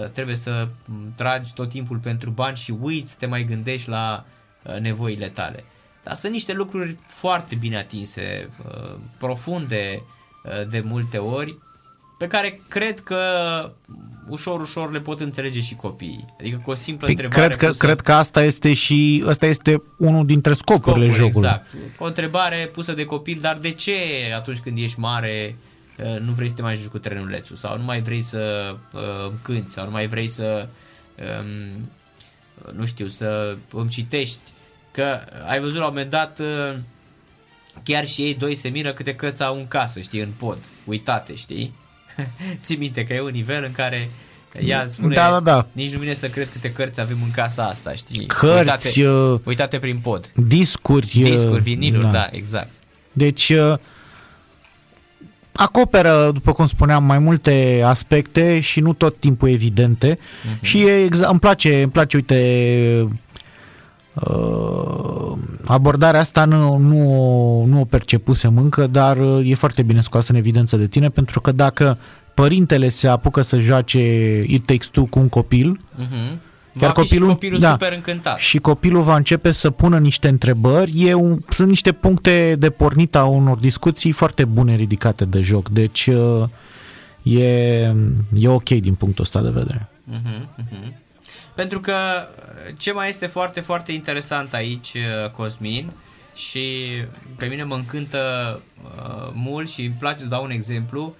uh, 0.00 0.08
trebuie 0.08 0.36
să 0.36 0.68
m, 0.84 1.12
tragi 1.16 1.52
tot 1.52 1.68
timpul 1.68 1.98
pentru 1.98 2.30
bani 2.30 2.56
și 2.56 2.74
uiți, 2.80 3.18
te 3.18 3.26
mai 3.26 3.44
gândești 3.44 3.88
la 3.88 4.24
uh, 4.62 4.78
nevoile 4.78 5.26
tale. 5.28 5.64
Dar 6.04 6.14
sunt 6.14 6.32
niște 6.32 6.52
lucruri 6.52 6.96
foarte 7.06 7.54
bine 7.54 7.76
atinse, 7.76 8.48
uh, 8.66 8.94
profunde 9.18 10.02
uh, 10.44 10.68
de 10.68 10.80
multe 10.80 11.18
ori, 11.18 11.58
pe 12.18 12.26
care 12.26 12.60
cred 12.68 13.00
că 13.00 13.20
ușor, 14.28 14.60
ușor 14.60 14.92
le 14.92 15.00
pot 15.00 15.20
înțelege 15.20 15.60
și 15.60 15.74
copiii. 15.74 16.24
Adică 16.40 16.60
cu 16.64 16.70
o 16.70 16.74
simplă 16.74 17.06
Păi, 17.06 17.14
întrebare 17.14 17.46
cred, 17.46 17.58
că, 17.58 17.66
pusă- 17.66 17.86
cred 17.86 18.00
că 18.00 18.12
asta 18.12 18.42
este 18.42 18.74
și 18.74 19.24
ăsta 19.26 19.46
este 19.46 19.82
unul 19.98 20.26
dintre 20.26 20.54
scopurile 20.54 21.10
Scopul, 21.10 21.24
jocului. 21.24 21.48
Exact. 21.48 21.74
O 21.98 22.04
întrebare 22.04 22.70
pusă 22.72 22.92
de 22.92 23.04
copil, 23.04 23.38
dar 23.40 23.58
de 23.58 23.70
ce 23.70 23.96
atunci 24.36 24.58
când 24.58 24.78
ești 24.78 24.98
mare 24.98 25.56
uh, 25.98 26.20
nu 26.20 26.32
vrei 26.32 26.48
să 26.48 26.54
te 26.54 26.62
mai 26.62 26.76
joci 26.76 26.90
cu 26.90 26.98
trenulețul 26.98 27.56
sau 27.56 27.76
nu 27.76 27.84
mai 27.84 28.00
vrei 28.00 28.22
să 28.22 28.74
uh, 28.92 29.32
cânti 29.42 29.70
sau 29.70 29.84
nu 29.84 29.90
mai 29.90 30.06
vrei 30.06 30.28
să 30.28 30.68
um, 31.40 31.88
nu 32.76 32.84
știu, 32.84 33.08
să 33.08 33.56
îmi 33.72 33.88
citești 33.88 34.40
că 34.94 35.20
ai 35.48 35.60
văzut 35.60 35.76
la 35.78 35.82
un 35.86 35.90
moment 35.92 36.10
dat 36.10 36.38
uh, 36.38 36.76
chiar 37.82 38.06
și 38.06 38.22
ei 38.22 38.34
doi 38.34 38.54
se 38.54 38.68
miră 38.68 38.92
câte 38.92 39.14
cărți 39.14 39.42
au 39.42 39.56
în 39.56 39.68
casă, 39.68 40.00
știi, 40.00 40.20
în 40.20 40.32
pod, 40.36 40.58
uitate, 40.84 41.34
știi? 41.34 41.74
Ții 42.62 42.76
minte 42.76 43.04
că 43.04 43.12
e 43.12 43.20
un 43.20 43.30
nivel 43.30 43.64
în 43.64 43.72
care 43.72 44.10
ea 44.60 44.86
spune, 44.88 45.14
Da, 45.14 45.30
da, 45.30 45.40
da. 45.40 45.66
nici 45.72 45.92
nu 45.92 45.98
vine 45.98 46.12
să 46.14 46.28
cred 46.28 46.48
câte 46.52 46.72
cărți 46.72 47.00
avem 47.00 47.18
în 47.24 47.30
casa 47.30 47.64
asta, 47.64 47.92
știi? 47.92 48.26
Cărți, 48.26 48.58
uitate, 48.58 49.08
uh, 49.08 49.40
uitate 49.44 49.78
prin 49.78 49.98
pod. 49.98 50.30
discuri. 50.34 51.06
Discuri, 51.06 51.54
uh, 51.56 51.60
viniluri, 51.60 52.04
da. 52.04 52.10
da, 52.10 52.28
exact. 52.30 52.70
Deci 53.12 53.48
uh, 53.48 53.74
acoperă, 55.52 56.30
după 56.32 56.52
cum 56.52 56.66
spuneam, 56.66 57.04
mai 57.04 57.18
multe 57.18 57.82
aspecte 57.84 58.60
și 58.60 58.80
nu 58.80 58.92
tot 58.92 59.18
timpul 59.20 59.48
evidente. 59.48 60.18
Mhm. 60.54 60.64
Și 60.64 60.82
e 60.86 61.08
exa- 61.08 61.28
îmi 61.30 61.40
place, 61.40 61.82
îmi 61.82 61.92
place, 61.92 62.16
uite, 62.16 63.00
uh, 63.02 63.10
abordarea 65.66 66.20
asta 66.20 66.44
nu, 66.44 66.76
nu, 66.76 66.98
o- 67.62 67.66
nu 67.66 67.80
o 67.80 67.84
percepusem 67.84 68.58
încă, 68.58 68.86
dar 68.86 69.16
uh, 69.16 69.50
e 69.50 69.54
foarte 69.54 69.82
bine 69.82 70.00
scoasă 70.00 70.32
în 70.32 70.38
evidență 70.38 70.76
de 70.76 70.86
tine, 70.86 71.08
pentru 71.08 71.40
că 71.40 71.52
dacă 71.52 71.98
părintele 72.34 72.88
se 72.88 73.08
apucă 73.08 73.42
să 73.42 73.58
joace 73.58 73.98
It 74.46 74.66
Takes 74.66 74.86
Two 74.86 75.04
cu 75.04 75.18
un 75.18 75.28
copil, 75.28 75.80
Uh-huh. 76.00 76.36
Iar 76.80 76.92
Va 76.92 77.02
fi 77.02 77.08
copilul- 77.08 77.26
și 77.28 77.32
copilul 77.34 77.58
da. 77.60 77.70
super 77.70 77.92
încântat. 77.92 78.38
și 78.38 78.58
copilul 78.58 79.02
va 79.02 79.16
începe 79.16 79.52
să 79.52 79.70
pună 79.70 79.98
niște 79.98 80.28
întrebări, 80.28 80.92
e 81.06 81.14
un, 81.14 81.38
sunt 81.48 81.68
niște 81.68 81.92
puncte 81.92 82.56
de 82.58 82.70
pornit 82.70 83.14
a 83.16 83.24
unor 83.24 83.56
discuții 83.58 84.10
foarte 84.12 84.44
bune 84.44 84.74
ridicate 84.76 85.24
de 85.24 85.40
joc. 85.40 85.68
Deci 85.68 86.06
uh, 86.06 86.44
e, 87.22 87.94
e 88.34 88.48
ok 88.48 88.68
din 88.68 88.94
punctul 88.94 89.24
ăsta 89.24 89.42
de 89.42 89.50
vedere. 89.50 89.88
Uh-huh, 90.12 90.42
uh-huh. 90.62 90.92
Pentru 91.54 91.80
că 91.80 91.94
uh, 91.94 92.74
ce 92.78 92.92
mai 92.92 93.08
este 93.08 93.26
foarte, 93.26 93.60
foarte 93.60 93.92
interesant 93.92 94.54
aici, 94.54 94.92
uh, 94.94 95.30
Cosmin, 95.30 95.92
și 96.34 96.86
pe 97.36 97.46
mine 97.46 97.64
mă 97.64 97.74
încântă 97.74 98.60
uh, 98.84 99.30
mult 99.32 99.70
și 99.70 99.80
îmi 99.84 99.96
place 99.98 100.18
să 100.18 100.28
dau 100.28 100.44
un 100.44 100.50
exemplu, 100.50 101.14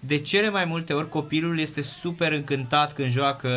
de 0.00 0.18
cele 0.18 0.50
mai 0.50 0.64
multe 0.64 0.92
ori 0.92 1.08
copilul 1.08 1.58
este 1.58 1.80
super 1.80 2.32
încântat 2.32 2.92
când 2.92 3.12
joacă 3.12 3.50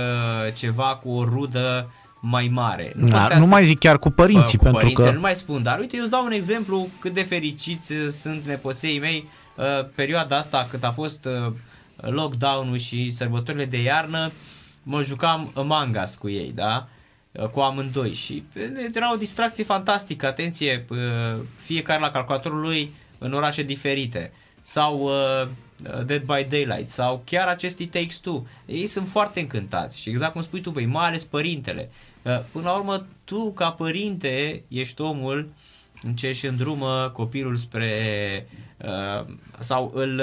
ceva 0.55 0.95
cu 1.03 1.09
o 1.09 1.23
rudă 1.23 1.91
mai 2.21 2.49
mare. 2.53 2.93
Da, 2.95 3.01
contează- 3.01 3.39
nu 3.43 3.45
mai 3.45 3.65
zic 3.65 3.79
chiar 3.79 3.99
cu 3.99 4.09
părinții, 4.09 4.57
cu 4.57 4.63
pentru 4.63 4.81
părinții, 4.81 5.03
că 5.05 5.11
Nu 5.11 5.19
mai 5.19 5.35
spun, 5.35 5.63
dar 5.63 5.79
uite, 5.79 5.95
eu 5.95 6.01
îți 6.01 6.11
dau 6.11 6.25
un 6.25 6.31
exemplu 6.31 6.87
cât 6.99 7.13
de 7.13 7.21
fericiți 7.21 7.93
sunt 8.09 8.45
nepoței 8.45 8.99
mei 8.99 9.29
uh, 9.55 9.65
perioada 9.95 10.37
asta 10.37 10.67
cât 10.69 10.83
a 10.83 10.91
fost 10.91 11.25
uh, 11.25 11.53
lockdown-ul 11.95 12.77
și 12.77 13.11
sărbătorile 13.15 13.65
de 13.65 13.81
iarnă, 13.81 14.31
mă 14.83 15.01
jucam 15.01 15.51
Among 15.55 15.99
Us 16.03 16.15
cu 16.15 16.29
ei, 16.29 16.51
da? 16.51 16.87
Uh, 17.31 17.47
Cu 17.47 17.59
amândoi 17.59 18.13
și 18.13 18.43
uh, 18.55 18.63
era 18.93 19.13
o 19.13 19.17
distracție 19.17 19.63
fantastică, 19.63 20.27
atenție, 20.27 20.85
uh, 20.89 20.97
fiecare 21.55 21.99
la 21.99 22.11
calculatorul 22.11 22.59
lui 22.59 22.93
în 23.17 23.33
orașe 23.33 23.63
diferite 23.63 24.31
sau 24.61 24.99
uh, 24.99 25.47
Dead 26.05 26.21
by 26.21 26.45
Daylight 26.49 26.89
sau 26.89 27.21
chiar 27.25 27.47
acest 27.47 27.79
It 27.79 27.91
Takes 27.91 28.17
Two. 28.17 28.45
Ei 28.65 28.87
sunt 28.87 29.07
foarte 29.07 29.39
încântați 29.39 29.99
și 30.01 30.09
exact 30.09 30.31
cum 30.31 30.41
spui 30.41 30.61
tu, 30.61 30.69
băi, 30.69 30.85
mai 30.85 31.05
ales 31.05 31.23
părintele. 31.25 31.89
Uh, 32.21 32.39
Până 32.51 32.65
la 32.65 32.75
urmă, 32.75 33.05
tu 33.23 33.51
ca 33.51 33.71
părinte 33.71 34.63
ești 34.67 35.01
omul 35.01 35.49
în 36.03 36.15
ce 36.15 36.27
își 36.27 36.47
îndrumă 36.47 37.09
copilul 37.13 37.55
spre 37.55 38.47
uh, 38.77 39.25
sau 39.59 39.91
îl, 39.93 40.21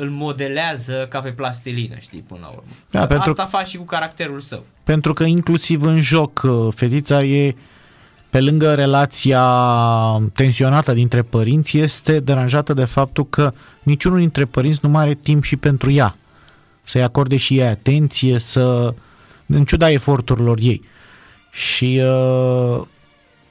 îl 0.00 0.08
modelează 0.10 1.06
ca 1.10 1.20
pe 1.20 1.30
plastilină, 1.30 1.94
știi, 1.98 2.24
până 2.28 2.40
la 2.42 2.48
urmă. 2.48 2.70
Da, 2.90 3.06
pentru- 3.06 3.30
Asta 3.30 3.44
faci 3.44 3.66
și 3.68 3.76
cu 3.76 3.84
caracterul 3.84 4.40
său. 4.40 4.64
pentru 4.84 5.12
că 5.12 5.24
inclusiv 5.24 5.82
în 5.82 6.00
joc 6.00 6.42
uh, 6.44 6.68
fetița 6.74 7.22
e 7.22 7.54
pe 8.30 8.40
lângă 8.40 8.74
relația 8.74 9.42
tensionată 10.32 10.92
dintre 10.92 11.22
părinți, 11.22 11.78
este 11.78 12.20
deranjată 12.20 12.74
de 12.74 12.84
faptul 12.84 13.26
că 13.28 13.52
niciunul 13.82 14.18
dintre 14.18 14.44
părinți 14.44 14.78
nu 14.82 14.88
mai 14.88 15.02
are 15.02 15.14
timp 15.14 15.44
și 15.44 15.56
pentru 15.56 15.90
ea. 15.90 16.16
Să-i 16.82 17.02
acorde 17.02 17.36
și 17.36 17.58
ei 17.58 17.66
atenție, 17.66 18.38
să 18.38 18.94
în 19.46 19.64
ciuda 19.64 19.90
eforturilor 19.90 20.58
ei. 20.60 20.82
Și 21.52 22.02
uh, 22.04 22.80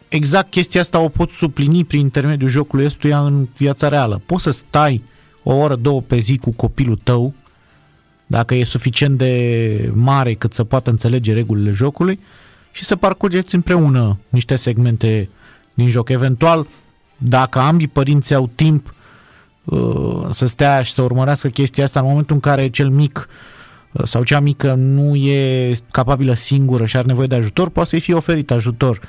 exact 0.08 0.50
chestia 0.50 0.82
asta 0.82 1.00
o 1.00 1.08
poți 1.10 1.36
suplini 1.38 1.84
prin 1.86 2.00
intermediul 2.00 2.50
jocului 2.50 2.86
ăstuia 2.86 3.20
în 3.20 3.48
viața 3.58 3.88
reală. 3.88 4.22
Poți 4.26 4.44
să 4.44 4.52
stai 4.52 5.04
o 5.44 5.54
oră, 5.54 5.76
două 5.76 6.02
pe 6.02 6.20
zi 6.20 6.38
cu 6.38 6.52
copilul 6.52 7.00
tău, 7.04 7.34
dacă 8.28 8.56
e 8.56 8.64
suficient 8.64 9.18
de 9.18 9.92
mare 9.94 10.34
cât 10.34 10.54
să 10.54 10.64
poată 10.64 10.90
înțelege 10.90 11.34
regulile 11.34 11.72
jocului 11.72 12.20
și 12.72 12.84
să 12.84 12.96
parcurgeți 12.96 13.56
împreună 13.56 14.18
niște 14.30 14.56
segmente 14.56 15.30
din 15.74 15.90
joc. 15.90 16.10
Eventual, 16.10 16.68
dacă 17.18 17.60
ambii 17.60 17.88
părinți 17.88 18.34
au 18.34 18.50
timp 18.56 18.94
uh, 19.64 20.28
să 20.30 20.46
stea 20.46 20.82
și 20.82 20.92
să 20.92 21.02
urmărească 21.02 21.48
chestia 21.48 21.84
asta 21.84 22.00
în 22.00 22.06
momentul 22.06 22.36
în 22.36 22.42
care 22.42 22.70
cel 22.70 22.90
mic 22.90 23.30
uh, 23.92 24.04
sau 24.06 24.24
cea 24.24 24.40
mică 24.40 24.74
nu 24.74 25.16
e 25.16 25.74
capabilă 25.92 26.34
singură 26.34 26.86
și 26.86 26.98
are 26.98 27.08
nevoie 27.08 27.28
de 27.28 27.36
ajutor, 27.36 27.70
poate 27.70 27.90
să-i 27.90 28.00
fie 28.00 28.14
oferit 28.14 28.52
ajutor 28.52 29.02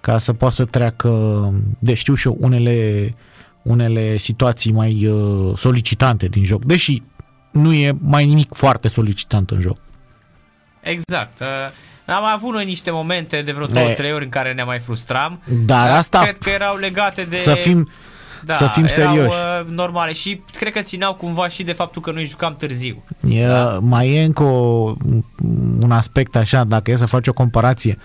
ca 0.00 0.18
să 0.18 0.32
poată 0.32 0.54
să 0.54 0.64
treacă, 0.64 1.52
de 1.78 1.94
știu 1.94 2.14
și 2.14 2.26
eu, 2.26 2.36
unele, 2.40 3.14
unele 3.62 4.16
situații 4.16 4.72
mai 4.72 5.06
uh, 5.06 5.56
solicitante 5.56 6.26
din 6.26 6.44
joc. 6.44 6.64
Deși 6.64 7.02
nu 7.50 7.72
e 7.72 7.96
mai 8.00 8.26
nimic 8.26 8.54
foarte 8.54 8.88
solicitant 8.88 9.50
în 9.50 9.60
joc. 9.60 9.78
Exact. 10.80 11.40
Uh, 11.40 11.46
Am 12.14 12.24
avut 12.24 12.52
noi 12.52 12.64
niște 12.64 12.90
momente 12.90 13.42
de 13.42 13.52
vreo 13.52 13.66
Ne- 13.72 13.94
2-3 13.94 14.12
ori 14.14 14.24
în 14.24 14.30
care 14.30 14.52
ne 14.52 14.62
mai 14.62 14.78
frustram. 14.78 15.42
Dar 15.64 15.90
asta 15.96 16.20
Cred 16.20 16.38
că 16.38 16.50
erau 16.50 16.76
legate 16.76 17.22
de... 17.22 17.36
să 17.36 17.54
fim, 17.54 17.88
da, 18.44 18.54
să 18.54 18.66
fim 18.66 18.84
erau, 18.84 19.14
serioși. 19.14 19.36
uh, 19.36 19.66
normale 19.68 20.12
și 20.12 20.40
cred 20.52 20.72
că 20.72 20.80
țineau 20.80 21.14
cumva 21.14 21.48
și 21.48 21.62
de 21.62 21.72
faptul 21.72 22.02
că 22.02 22.10
noi 22.10 22.24
jucam 22.24 22.56
târziu. 22.56 23.04
E, 23.28 23.46
Da. 23.46 23.78
Mai 23.82 24.08
e 24.14 24.22
încă 24.22 24.42
o, 24.42 24.94
un 25.80 25.90
aspect 25.90 26.36
așa, 26.36 26.64
dacă 26.64 26.90
e 26.90 26.96
să 26.96 27.06
faci 27.06 27.26
o 27.26 27.32
comparație. 27.32 27.98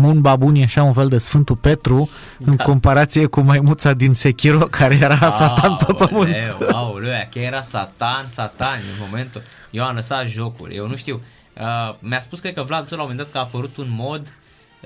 Mun 0.00 0.20
Babun 0.20 0.54
e 0.54 0.62
așa 0.62 0.82
un 0.82 0.92
fel 0.92 1.08
de 1.08 1.18
Sfântul 1.18 1.56
Petru 1.56 2.10
în 2.38 2.56
Da. 2.56 2.64
comparație 2.64 3.26
cu 3.26 3.40
maimuța 3.40 3.92
din 3.92 4.14
Sekiro 4.14 4.58
care 4.58 4.98
era 5.00 5.30
satan 5.30 5.76
pe 5.86 5.92
pământ. 5.92 6.34
Aoleu, 6.34 6.68
aoleu, 6.72 7.10
aia 7.10 7.28
chiar 7.30 7.44
era 7.44 7.62
satan, 7.62 8.24
satan 8.26 8.78
în 8.92 9.06
momentul. 9.08 9.42
Eu 9.70 9.84
am 9.84 9.94
lăsat 9.94 10.26
jocul, 10.26 10.72
eu 10.72 10.86
nu 10.86 10.96
știu. 10.96 11.20
Uh, 11.60 11.94
mi-a 11.98 12.20
spus, 12.20 12.40
cred 12.40 12.54
că 12.54 12.62
Vlad, 12.62 12.86
la 12.88 12.96
un 12.96 12.98
moment 13.00 13.18
dat, 13.18 13.30
că 13.30 13.38
a 13.38 13.40
apărut 13.40 13.76
un 13.76 13.88
mod 13.90 14.36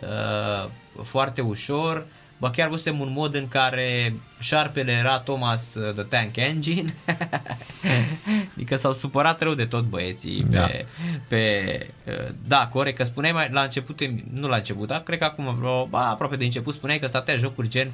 uh, 0.02 0.68
foarte 1.02 1.40
ușor. 1.40 2.06
Bă, 2.45 2.51
chiar 2.51 2.68
văzusem 2.68 3.01
un 3.01 3.12
mod 3.12 3.34
în 3.34 3.49
care 3.49 4.14
șarpele 4.40 4.92
era 4.92 5.18
Thomas 5.18 5.74
uh, 5.74 5.92
the 5.92 6.03
Tank 6.03 6.36
Engine. 6.36 6.95
adică 8.55 8.76
s-au 8.76 8.92
supărat 8.92 9.40
rău 9.42 9.55
de 9.55 9.64
tot 9.64 9.84
băieții 9.84 10.45
Da. 10.51 10.66
pe, 10.66 10.86
pe 11.28 11.86
uh, 12.07 12.34
da, 12.47 12.68
corect, 12.72 12.97
că 12.97 13.05
spuneai 13.05 13.32
mai, 13.32 13.49
la 13.53 13.61
început, 13.61 14.01
nu 14.32 14.49
la 14.49 14.57
început, 14.57 14.88
dar 14.88 15.01
cred 15.01 15.18
că 15.18 15.24
acum 15.24 15.57
vreo, 15.59 15.86
ba, 15.86 16.09
aproape 16.09 16.36
de 16.36 16.45
început, 16.45 16.74
spuneai 16.74 16.99
că 16.99 17.07
statea 17.07 17.36
jocuri 17.36 17.68
gen 17.68 17.90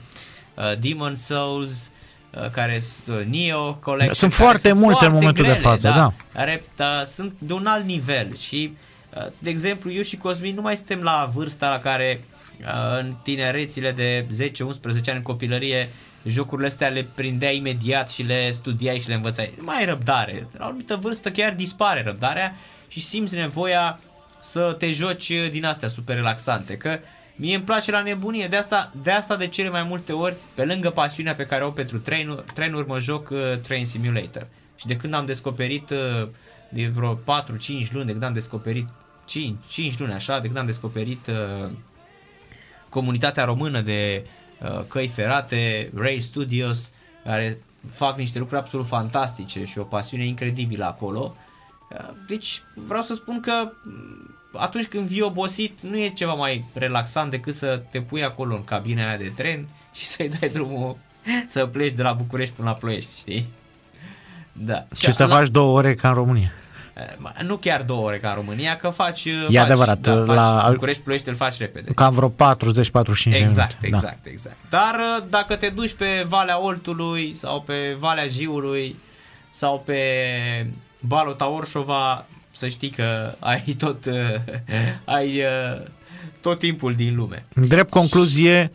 uh, 0.55 0.79
Demon 0.79 1.17
Souls, 1.17 1.91
uh, 2.31 2.51
care 2.51 2.81
sunt 2.81 3.19
uh, 3.19 3.25
Neo 3.27 3.75
Collection. 3.75 4.15
Sunt 4.15 4.33
care 4.33 4.45
foarte 4.45 4.73
multe 4.73 5.07
în 5.07 5.13
momentul 5.13 5.45
de 5.45 5.53
față, 5.53 5.89
da. 5.89 6.13
Care 6.33 6.63
uh, 6.79 7.05
sunt 7.05 7.33
de 7.39 7.53
un 7.53 7.67
alt 7.67 7.85
nivel 7.85 8.37
și, 8.37 8.77
uh, 9.17 9.27
de 9.39 9.51
exemplu, 9.51 9.93
eu 9.93 10.03
și 10.03 10.17
Cosmin 10.17 10.55
nu 10.55 10.63
mai 10.63 10.77
suntem 10.77 11.01
la 11.01 11.31
vârsta 11.35 11.69
la 11.69 11.79
care 11.79 12.21
uh, 12.25 12.30
în 12.99 13.15
tinerețile 13.23 13.93
de 13.93 14.27
10-11 14.49 14.53
ani 15.07 15.17
în 15.17 15.23
copilărie 15.23 15.89
jocurile 16.25 16.67
astea 16.67 16.89
le 16.89 17.09
prindea 17.15 17.51
imediat 17.51 18.11
și 18.11 18.23
le 18.23 18.51
studiai 18.51 19.01
și 19.01 19.09
le 19.09 19.15
învățai. 19.15 19.53
Nu 19.57 19.63
mai 19.65 19.77
ai 19.77 19.85
răbdare. 19.85 20.47
La 20.59 20.65
o 20.65 20.69
anumită 20.69 20.97
vârstă 20.97 21.31
chiar 21.31 21.55
dispare 21.55 22.03
răbdarea 22.03 22.57
și 22.89 23.01
simți 23.01 23.35
nevoia 23.35 24.01
să 24.41 24.75
te 24.79 24.93
joci 24.93 25.33
din 25.51 25.65
astea 25.65 25.89
super 25.89 26.17
relaxante. 26.17 26.77
Că 26.77 26.99
mie 27.37 27.55
îmi 27.55 27.65
place 27.65 27.91
la 27.91 28.03
nebunie, 28.03 28.47
de 28.47 28.57
asta, 28.57 28.93
de 29.03 29.11
asta 29.11 29.37
de 29.37 29.47
cele 29.47 29.69
mai 29.69 29.83
multe 29.83 30.13
ori, 30.13 30.37
pe 30.55 30.65
lângă 30.65 30.91
pasiunea 30.91 31.35
pe 31.35 31.47
care 31.47 31.63
o 31.63 31.67
au 31.67 31.73
pentru 31.73 31.99
trenuri, 31.99 32.45
trenuri 32.55 32.87
mă 32.87 32.99
joc 32.99 33.31
uh, 33.31 33.59
Train 33.63 33.87
Simulator. 33.87 34.47
Și 34.77 34.87
de 34.87 34.97
când 34.97 35.15
am 35.15 35.27
descoperit 35.27 35.91
uh, 35.91 36.29
de 36.69 36.87
vreo 36.87 37.15
4-5 37.15 37.19
luni, 37.93 38.07
de 38.07 38.13
când 38.13 38.23
am 38.23 38.33
descoperit 38.33 38.89
5, 39.25 39.57
5 39.69 39.99
luni 39.99 40.13
așa, 40.13 40.39
de 40.39 40.47
când 40.47 40.59
am 40.59 40.67
descoperit 40.67 41.27
uh, 41.27 41.71
comunitatea 42.91 43.45
română 43.45 43.81
de 43.81 44.27
uh, 44.63 44.81
căi 44.89 45.09
ferate, 45.09 45.91
Ray 45.95 46.21
Studios, 46.21 46.91
care 47.25 47.59
fac 47.91 48.17
niște 48.19 48.39
lucruri 48.39 48.61
absolut 48.61 48.87
fantastice 48.87 49.65
și 49.65 49.79
o 49.79 49.83
pasiune 49.83 50.25
incredibilă 50.27 50.85
acolo. 50.85 51.35
Uh, 51.93 52.09
Deci 52.29 52.63
vreau 52.75 53.03
să 53.03 53.15
spun 53.15 53.41
că 53.41 53.53
mm, 53.85 54.35
atunci 54.57 54.87
când 54.87 55.07
vii 55.07 55.21
obosit 55.21 55.81
nu 55.81 55.97
e 55.99 56.09
ceva 56.09 56.33
mai 56.35 56.65
relaxant 56.73 57.31
decât 57.31 57.55
să 57.55 57.83
te 57.91 58.01
pui 58.01 58.25
acolo 58.25 58.55
în 58.55 58.65
cabina 58.65 59.09
aia 59.09 59.17
de 59.17 59.33
tren 59.37 59.67
și 59.95 60.07
să-i 60.07 60.29
dai 60.41 60.49
drumul 60.49 60.97
să 61.47 61.67
pleci 61.67 61.93
de 61.93 62.03
la 62.03 62.13
București 62.13 62.55
până 62.55 62.69
la 62.69 62.75
Ploiești, 62.75 63.19
știi? 63.19 63.49
Da. 64.53 64.85
Și 64.97 65.13
să 65.13 65.27
la- 65.27 65.35
faci 65.35 65.49
două 65.49 65.77
ore 65.79 65.95
ca 65.95 66.09
în 66.09 66.15
România. 66.15 66.53
Eh, 67.39 67.43
Nu 67.47 67.57
chiar 67.57 67.83
două 67.83 68.05
ore 68.07 68.19
ca 68.19 68.29
în 68.29 68.35
România, 68.35 68.77
că 68.77 68.89
faci... 68.89 69.25
E 69.25 69.45
faci, 69.47 69.57
adevărat, 69.57 69.99
Da, 70.01 70.17
faci 70.25 70.27
la- 70.27 70.69
București, 70.73 71.03
Ploiești, 71.03 71.29
îl 71.29 71.35
faci 71.35 71.59
repede. 71.59 71.93
Cam 71.93 72.15
vreo 72.15 72.29
40-45 72.29 72.33
de 73.31 73.37
Exact, 73.37 73.79
minute. 73.83 73.87
exact, 74.07 74.27
exact. 74.27 74.57
Dar 74.71 74.95
uh, 74.95 75.25
dacă 75.31 75.57
te 75.57 75.69
duci 75.69 75.93
pe 75.95 76.25
Valea 76.29 76.61
Oltului 76.63 77.35
sau 77.35 77.61
pe 77.61 77.97
Valea 77.99 78.27
Jiului 78.29 78.97
sau 79.51 79.83
pe 79.87 79.97
Balota 81.01 81.49
Orșova, 81.49 82.25
să 82.53 82.69
știi 82.69 82.91
că 82.91 83.35
ai 83.39 83.61
tot 83.79 84.05
uh, 84.05 84.15
ai 85.05 85.39
uh, 85.39 85.83
tot 86.41 86.59
timpul 86.59 86.93
din 86.93 87.15
lume. 87.17 87.45
În 87.55 87.69
drept 87.69 87.91
concluzie, 87.91 88.73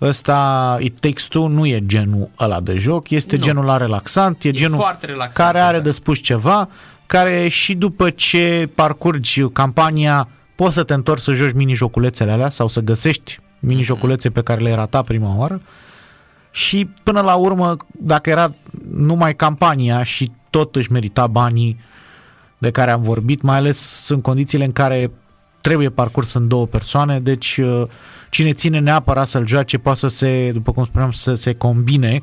ăsta 0.00 0.76
It 0.80 1.00
Takes 1.00 1.24
Two 1.24 1.48
nu 1.48 1.66
e 1.66 1.82
genul 1.86 2.30
ăla 2.40 2.60
de 2.60 2.74
joc, 2.76 3.10
este 3.10 3.36
Nu. 3.36 3.42
genul 3.42 3.64
la 3.64 3.76
relaxant, 3.76 4.42
e, 4.42 4.48
E 4.48 4.52
genul 4.52 4.76
foarte 4.78 5.06
relaxant, 5.06 5.34
care 5.34 5.58
are 5.58 5.68
exact. 5.76 5.84
de 5.84 5.90
spus 5.90 6.18
ceva, 6.18 6.68
care 7.08 7.48
și 7.48 7.74
după 7.74 8.10
ce 8.10 8.70
parcurgi 8.74 9.48
campania 9.48 10.28
poți 10.54 10.74
să 10.74 10.82
te 10.82 10.94
întorci 10.94 11.22
să 11.22 11.32
joci 11.32 11.52
mini-joculețele 11.52 12.30
alea 12.30 12.50
sau 12.50 12.68
să 12.68 12.80
găsești 12.80 13.40
mini-joculețe 13.58 14.30
pe 14.30 14.42
care 14.42 14.60
le-ai 14.60 14.74
ratat 14.74 15.04
prima 15.04 15.36
oară 15.36 15.62
și 16.50 16.88
până 17.02 17.20
la 17.20 17.34
urmă, 17.34 17.76
dacă 17.98 18.30
era 18.30 18.54
numai 18.90 19.36
campania 19.36 20.02
și 20.02 20.30
tot 20.50 20.76
își 20.76 20.92
merita 20.92 21.26
banii 21.26 21.80
de 22.58 22.70
care 22.70 22.90
am 22.90 23.02
vorbit, 23.02 23.42
mai 23.42 23.56
ales 23.56 24.08
în 24.08 24.20
condițiile 24.20 24.64
în 24.64 24.72
care 24.72 25.10
trebuie 25.60 25.90
parcurs 25.90 26.32
în 26.32 26.48
două 26.48 26.66
persoane, 26.66 27.20
deci 27.20 27.56
uh, 27.56 27.82
cine 28.30 28.52
ține 28.52 28.78
neapărat 28.78 29.28
să-l 29.28 29.46
joace 29.46 29.78
poate 29.78 29.98
să 29.98 30.08
se, 30.08 30.50
după 30.52 30.72
cum 30.72 30.84
spuneam, 30.84 31.10
să 31.10 31.34
se 31.34 31.54
combine 31.54 32.22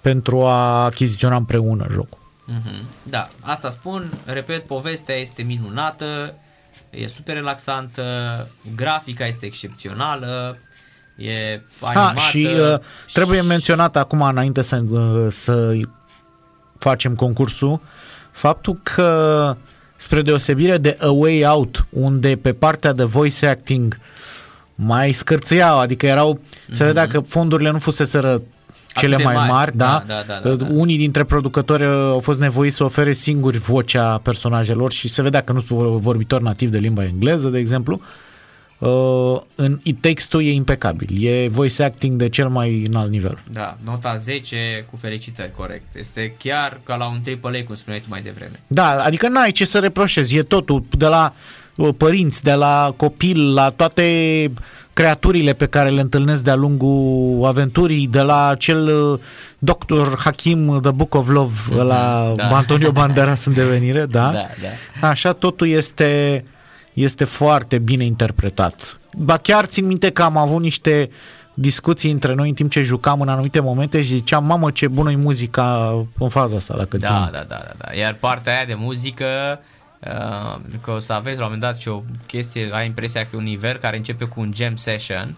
pentru 0.00 0.42
a 0.42 0.84
achiziționa 0.84 1.36
împreună 1.36 1.86
jocul. 1.90 2.25
Mhm. 2.46 2.88
Da, 3.02 3.28
asta 3.40 3.70
spun, 3.70 4.12
repet, 4.24 4.66
povestea 4.66 5.14
este 5.14 5.42
minunată, 5.42 6.34
e 6.90 7.06
super 7.06 7.34
relaxantă, 7.34 8.02
grafica 8.74 9.26
este 9.26 9.46
excepțională, 9.46 10.58
e 11.16 11.60
animată. 11.80 12.18
Ha, 12.18 12.28
și 12.28 12.48
uh, 12.60 12.78
trebuie 13.12 13.40
menționat 13.40 13.96
acum, 13.96 14.22
înainte 14.22 14.62
să, 14.62 14.82
uh, 14.90 15.26
să 15.28 15.72
facem 16.78 17.14
concursul, 17.14 17.80
faptul 18.30 18.80
că 18.82 19.56
spre 19.96 20.22
deosebire 20.22 20.78
de 20.78 20.96
A 21.00 21.10
Way 21.10 21.44
Out, 21.44 21.86
unde 21.90 22.36
pe 22.36 22.52
partea 22.52 22.92
de 22.92 23.04
voice 23.04 23.46
acting 23.46 23.98
mai 24.74 25.12
scârțâiau, 25.12 25.78
adică 25.78 26.06
erau, 26.06 26.40
mm-hmm. 26.40 26.72
se 26.72 26.84
vedea 26.84 27.06
că 27.06 27.20
fondurile 27.20 27.70
nu 27.70 27.78
fuseseră 27.78 28.42
cele 28.96 29.16
de 29.16 29.22
mai 29.22 29.34
mari, 29.34 29.50
mari. 29.50 29.76
da? 29.76 30.04
Da, 30.06 30.14
da, 30.26 30.40
da, 30.42 30.48
da, 30.48 30.54
da. 30.54 30.66
Unii 30.70 30.96
dintre 30.96 31.24
producători 31.24 31.84
au 31.84 32.20
fost 32.20 32.40
nevoiți 32.40 32.76
să 32.76 32.84
ofere 32.84 33.12
singuri 33.12 33.58
vocea 33.58 34.18
personajelor 34.18 34.92
și 34.92 35.08
se 35.08 35.22
vedea 35.22 35.40
că 35.42 35.52
nu 35.52 35.60
sunt 35.60 35.80
vorbitori 35.80 36.42
nativ 36.42 36.70
de 36.70 36.78
limba 36.78 37.04
engleză, 37.04 37.48
de 37.48 37.58
exemplu. 37.58 38.00
Uh, 38.78 39.40
în 39.54 39.78
It 39.82 40.00
Takes 40.00 40.26
Two 40.26 40.40
e 40.40 40.52
impecabil. 40.52 41.26
E 41.26 41.48
voice 41.48 41.82
acting 41.82 42.16
de 42.16 42.28
cel 42.28 42.48
mai 42.48 42.84
înalt 42.86 43.10
nivel. 43.10 43.38
Da, 43.52 43.76
nota 43.84 44.16
10 44.16 44.86
cu 44.90 44.96
felicitări, 44.96 45.50
corect. 45.56 45.94
Este 45.94 46.34
chiar 46.38 46.80
ca 46.84 46.96
la 46.96 47.08
un 47.08 47.20
AAA, 47.26 47.64
cum 47.66 47.74
spuneai 47.74 48.00
tu 48.00 48.08
mai 48.08 48.22
devreme. 48.22 48.60
Da, 48.66 49.02
adică 49.02 49.28
n-ai 49.28 49.50
ce 49.50 49.64
să 49.64 49.78
reproșezi. 49.78 50.36
E 50.36 50.42
totul 50.42 50.84
de 50.90 51.06
la 51.06 51.32
uh, 51.34 51.65
părinți, 51.96 52.42
de 52.42 52.52
la 52.52 52.94
copil, 52.96 53.54
la 53.54 53.70
toate 53.70 54.02
creaturile 54.92 55.52
pe 55.52 55.66
care 55.66 55.90
le 55.90 56.00
întâlnesc 56.00 56.42
de-a 56.42 56.54
lungul 56.54 57.46
aventurii, 57.46 58.06
de 58.06 58.20
la 58.20 58.54
cel 58.58 58.88
uh, 58.88 59.18
doctor 59.58 60.18
Hakim, 60.18 60.80
The 60.82 60.90
Book 60.90 61.14
of 61.14 61.28
Love, 61.28 61.54
mm-hmm, 61.70 61.86
la 61.86 62.32
da. 62.36 62.48
Antonio 62.56 62.92
Banderas 62.92 63.44
în 63.44 63.52
devenire, 63.52 64.06
da? 64.06 64.30
Da, 64.30 64.46
da. 65.00 65.08
Așa, 65.08 65.32
totul 65.32 65.68
este, 65.68 66.44
este 66.92 67.24
foarte 67.24 67.78
bine 67.78 68.04
interpretat. 68.04 68.98
Ba 69.16 69.36
chiar 69.36 69.64
țin 69.64 69.86
minte 69.86 70.10
că 70.10 70.22
am 70.22 70.36
avut 70.36 70.60
niște 70.60 71.10
discuții 71.54 72.10
între 72.10 72.34
noi 72.34 72.48
în 72.48 72.54
timp 72.54 72.70
ce 72.70 72.82
jucam 72.82 73.20
în 73.20 73.28
anumite 73.28 73.60
momente 73.60 74.02
și 74.02 74.08
ziceam, 74.08 74.44
mamă 74.44 74.70
ce 74.70 74.88
bună 74.88 75.10
e 75.10 75.16
muzica 75.16 75.94
în 76.18 76.28
faza 76.28 76.56
asta, 76.56 76.74
dacă 76.76 76.96
Da, 76.96 77.06
țin. 77.06 77.16
da, 77.16 77.30
da, 77.32 77.44
da, 77.48 77.72
da. 77.78 77.94
Iar 77.94 78.14
partea 78.14 78.54
aia 78.54 78.64
de 78.64 78.74
muzică, 78.74 79.24
uh, 79.52 79.74
că 80.80 80.90
o 80.90 80.98
să 80.98 81.12
aveți 81.12 81.38
la 81.38 81.44
un 81.44 81.52
moment 81.52 81.72
dat 81.72 81.80
și 81.80 81.88
o 81.88 82.02
chestie, 82.26 82.68
ai 82.72 82.86
impresia 82.86 83.22
că 83.22 83.28
e 83.32 83.38
un 83.38 83.44
nivel 83.44 83.76
care 83.76 83.96
începe 83.96 84.24
cu 84.24 84.40
un 84.40 84.52
jam 84.54 84.76
session, 84.76 85.36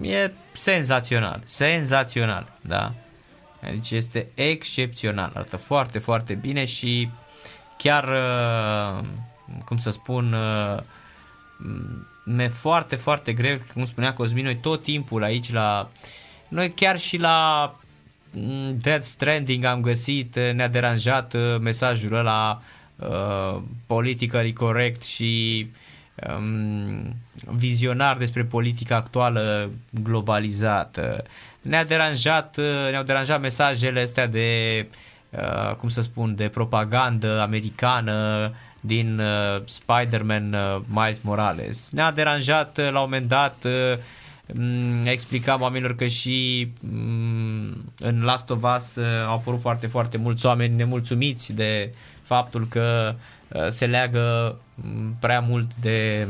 uh, 0.00 0.10
e 0.10 0.32
senzațional, 0.52 1.40
senzațional, 1.44 2.52
da. 2.60 2.94
Deci 3.60 3.90
este 3.90 4.26
excepțional, 4.34 5.30
arată 5.34 5.56
foarte, 5.56 5.98
foarte 5.98 6.34
bine 6.34 6.64
și 6.64 7.10
chiar, 7.76 8.04
uh, 8.04 9.04
cum 9.64 9.76
să 9.76 9.90
spun, 9.90 10.32
uh, 10.32 10.82
mi-e 12.24 12.48
foarte, 12.48 12.96
foarte 12.96 13.32
greu, 13.32 13.58
cum 13.72 13.84
spunea 13.84 14.14
Cosmin, 14.14 14.44
noi 14.44 14.56
tot 14.56 14.82
timpul 14.82 15.22
aici 15.22 15.52
la... 15.52 15.90
Noi 16.48 16.72
chiar 16.72 16.98
și 16.98 17.16
la 17.16 17.74
mm, 18.30 18.78
Dead 18.78 19.02
Stranding 19.02 19.64
am 19.64 19.80
găsit, 19.80 20.34
ne-a 20.34 20.68
deranjat 20.68 21.34
uh, 21.34 21.58
mesajul 21.60 22.14
ăla 22.14 22.60
uh, 22.60 22.83
politically 23.86 24.52
corect 24.52 25.02
și 25.02 25.66
um, 26.36 27.16
vizionar 27.56 28.16
despre 28.16 28.44
politica 28.44 28.96
actuală 28.96 29.70
globalizată. 29.90 31.24
Ne-a 31.62 31.84
deranjat, 31.84 32.56
uh, 32.56 32.90
ne-au 32.90 33.02
deranjat 33.02 33.40
mesajele 33.40 34.00
astea 34.00 34.26
de 34.26 34.86
uh, 35.30 35.74
cum 35.74 35.88
să 35.88 36.00
spun, 36.00 36.34
de 36.34 36.48
propagandă 36.48 37.40
americană 37.40 38.52
din 38.80 39.18
uh, 39.18 39.62
Spider-Man 39.64 40.52
uh, 40.52 40.80
Miles 40.86 41.20
Morales. 41.20 41.90
Ne-a 41.92 42.12
deranjat 42.12 42.78
uh, 42.78 42.84
la 42.90 42.98
un 43.00 43.04
moment 43.10 43.28
dat 43.28 43.64
uh, 43.64 43.98
m- 44.52 45.04
explicam 45.06 45.60
oamenilor 45.60 45.94
că 45.94 46.06
și 46.06 46.68
m- 46.78 47.76
în 47.98 48.22
Last 48.22 48.50
of 48.50 48.62
Us 48.76 48.96
uh, 48.96 49.04
au 49.26 49.34
apărut 49.34 49.60
foarte, 49.60 49.86
foarte 49.86 50.16
mulți 50.16 50.46
oameni 50.46 50.74
nemulțumiți 50.76 51.52
de 51.52 51.92
faptul 52.24 52.66
că 52.68 53.14
uh, 53.48 53.66
se 53.68 53.86
leagă 53.86 54.56
m- 54.80 55.18
prea 55.20 55.40
mult 55.40 55.70
de 55.80 56.28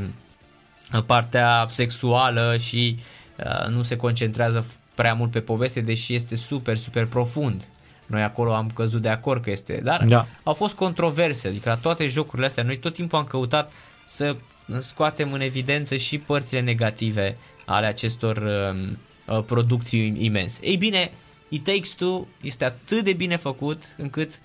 uh, 0.94 1.02
partea 1.06 1.66
sexuală 1.68 2.56
și 2.56 2.98
uh, 3.36 3.68
nu 3.68 3.82
se 3.82 3.96
concentrează 3.96 4.64
f- 4.64 4.94
prea 4.94 5.14
mult 5.14 5.30
pe 5.30 5.40
poveste, 5.40 5.80
deși 5.80 6.14
este 6.14 6.34
super, 6.34 6.76
super 6.76 7.06
profund. 7.06 7.68
Noi 8.06 8.22
acolo 8.22 8.54
am 8.54 8.70
căzut 8.74 9.02
de 9.02 9.08
acord 9.08 9.42
că 9.42 9.50
este, 9.50 9.80
dar 9.84 10.04
Da. 10.04 10.26
au 10.42 10.54
fost 10.54 10.74
controverse, 10.74 11.48
adică 11.48 11.68
la 11.68 11.76
toate 11.76 12.06
jocurile 12.06 12.46
astea, 12.46 12.62
noi 12.62 12.78
tot 12.78 12.94
timpul 12.94 13.18
am 13.18 13.24
căutat 13.24 13.72
să 14.06 14.36
scoatem 14.78 15.32
în 15.32 15.40
evidență 15.40 15.96
și 15.96 16.18
părțile 16.18 16.60
negative 16.60 17.36
ale 17.66 17.86
acestor 17.86 18.36
um, 18.36 18.98
uh, 19.36 19.42
producții 19.46 20.24
imense. 20.24 20.66
Ei 20.66 20.76
bine, 20.76 21.10
It 21.48 21.64
Takes 21.64 21.94
Two 21.94 22.26
este 22.40 22.64
atât 22.64 23.04
de 23.04 23.12
bine 23.12 23.36
făcut 23.36 23.82
încât 23.96 24.40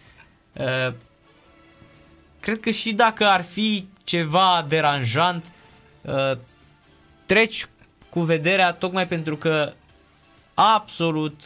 uh, 0.54 0.94
cred 2.40 2.60
că 2.60 2.70
și 2.70 2.94
dacă 2.94 3.26
ar 3.26 3.44
fi 3.44 3.88
ceva 4.04 4.66
deranjant, 4.68 5.52
uh, 6.02 6.32
treci 7.26 7.66
cu 8.10 8.22
vederea 8.22 8.72
tocmai 8.72 9.08
pentru 9.08 9.38
că 9.38 9.74
absolut 10.54 11.42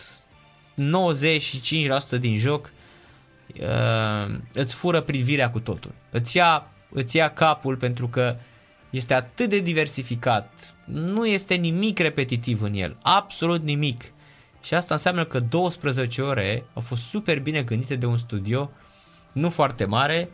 95% 0.75 2.19
din 2.19 2.37
joc 2.37 2.71
uh, 3.59 4.35
îți 4.53 4.73
fură 4.73 5.01
privirea 5.01 5.49
cu 5.49 5.59
totul. 5.59 5.91
Îți 6.09 6.37
ia, 6.37 6.67
îți 6.89 7.15
ia 7.17 7.29
capul 7.29 7.75
pentru 7.75 8.07
că 8.07 8.35
este 8.89 9.13
atât 9.13 9.49
de 9.49 9.59
diversificat. 9.59 10.75
Nu 10.85 11.25
este 11.25 11.53
nimic 11.53 11.99
repetitiv 11.99 12.61
în 12.61 12.73
el. 12.73 12.97
Absolut 13.01 13.63
nimic. 13.63 14.03
Și 14.63 14.73
asta 14.73 14.93
înseamnă 14.93 15.25
că 15.25 15.39
12 15.39 16.21
ore 16.21 16.65
au 16.73 16.81
fost 16.81 17.01
super 17.01 17.39
bine 17.39 17.61
gândite 17.61 17.95
de 17.95 18.05
un 18.05 18.17
studio 18.17 18.71
nu 19.31 19.49
foarte 19.49 19.85
mare 19.85 20.29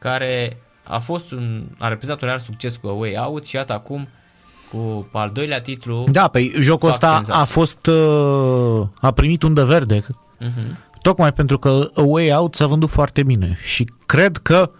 care 0.00 0.56
a 0.82 0.98
fost 0.98 1.30
un, 1.30 1.62
a 1.78 1.88
reprezentat 1.88 2.22
un 2.22 2.28
real 2.28 2.40
succes 2.40 2.76
cu 2.76 2.88
A 2.88 2.92
Way 2.92 3.16
Out 3.16 3.46
și 3.46 3.56
iată 3.56 3.72
acum 3.72 4.08
cu 4.70 5.08
al 5.12 5.30
doilea 5.32 5.60
titlu 5.60 6.06
Da, 6.10 6.28
pe 6.28 6.52
jocul 6.60 6.90
Fac 6.90 7.02
ăsta 7.02 7.14
senzație. 7.14 7.42
a 7.42 7.44
fost 7.44 7.86
uh, 7.86 8.86
a 9.00 9.10
primit 9.10 9.42
undă 9.42 9.64
verde 9.64 10.00
uh-huh. 10.00 10.76
tocmai 11.02 11.32
pentru 11.32 11.58
că 11.58 11.90
A 11.94 12.00
Way 12.02 12.32
Out 12.32 12.54
s-a 12.54 12.66
vândut 12.66 12.88
foarte 12.88 13.22
bine 13.22 13.58
și 13.64 13.92
cred 14.06 14.36
că 14.36 14.70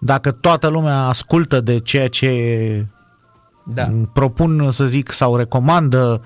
dacă 0.00 0.30
toată 0.30 0.68
lumea 0.68 0.98
ascultă 0.98 1.60
de 1.60 1.78
ceea 1.78 2.08
ce 2.08 2.86
Da. 3.64 3.86
Mm, 3.86 4.10
propun 4.12 4.70
să 4.72 4.86
zic 4.86 5.10
sau 5.10 5.36
recomandă 5.36 6.22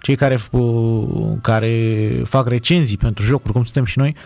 cei 0.00 0.16
care, 0.16 0.38
uh, 0.50 1.04
care 1.40 2.08
fac 2.24 2.48
recenzii 2.48 2.96
pentru 2.96 3.24
jocuri, 3.24 3.52
cum 3.52 3.62
suntem 3.64 3.84
și 3.84 3.98
noi, 3.98 4.16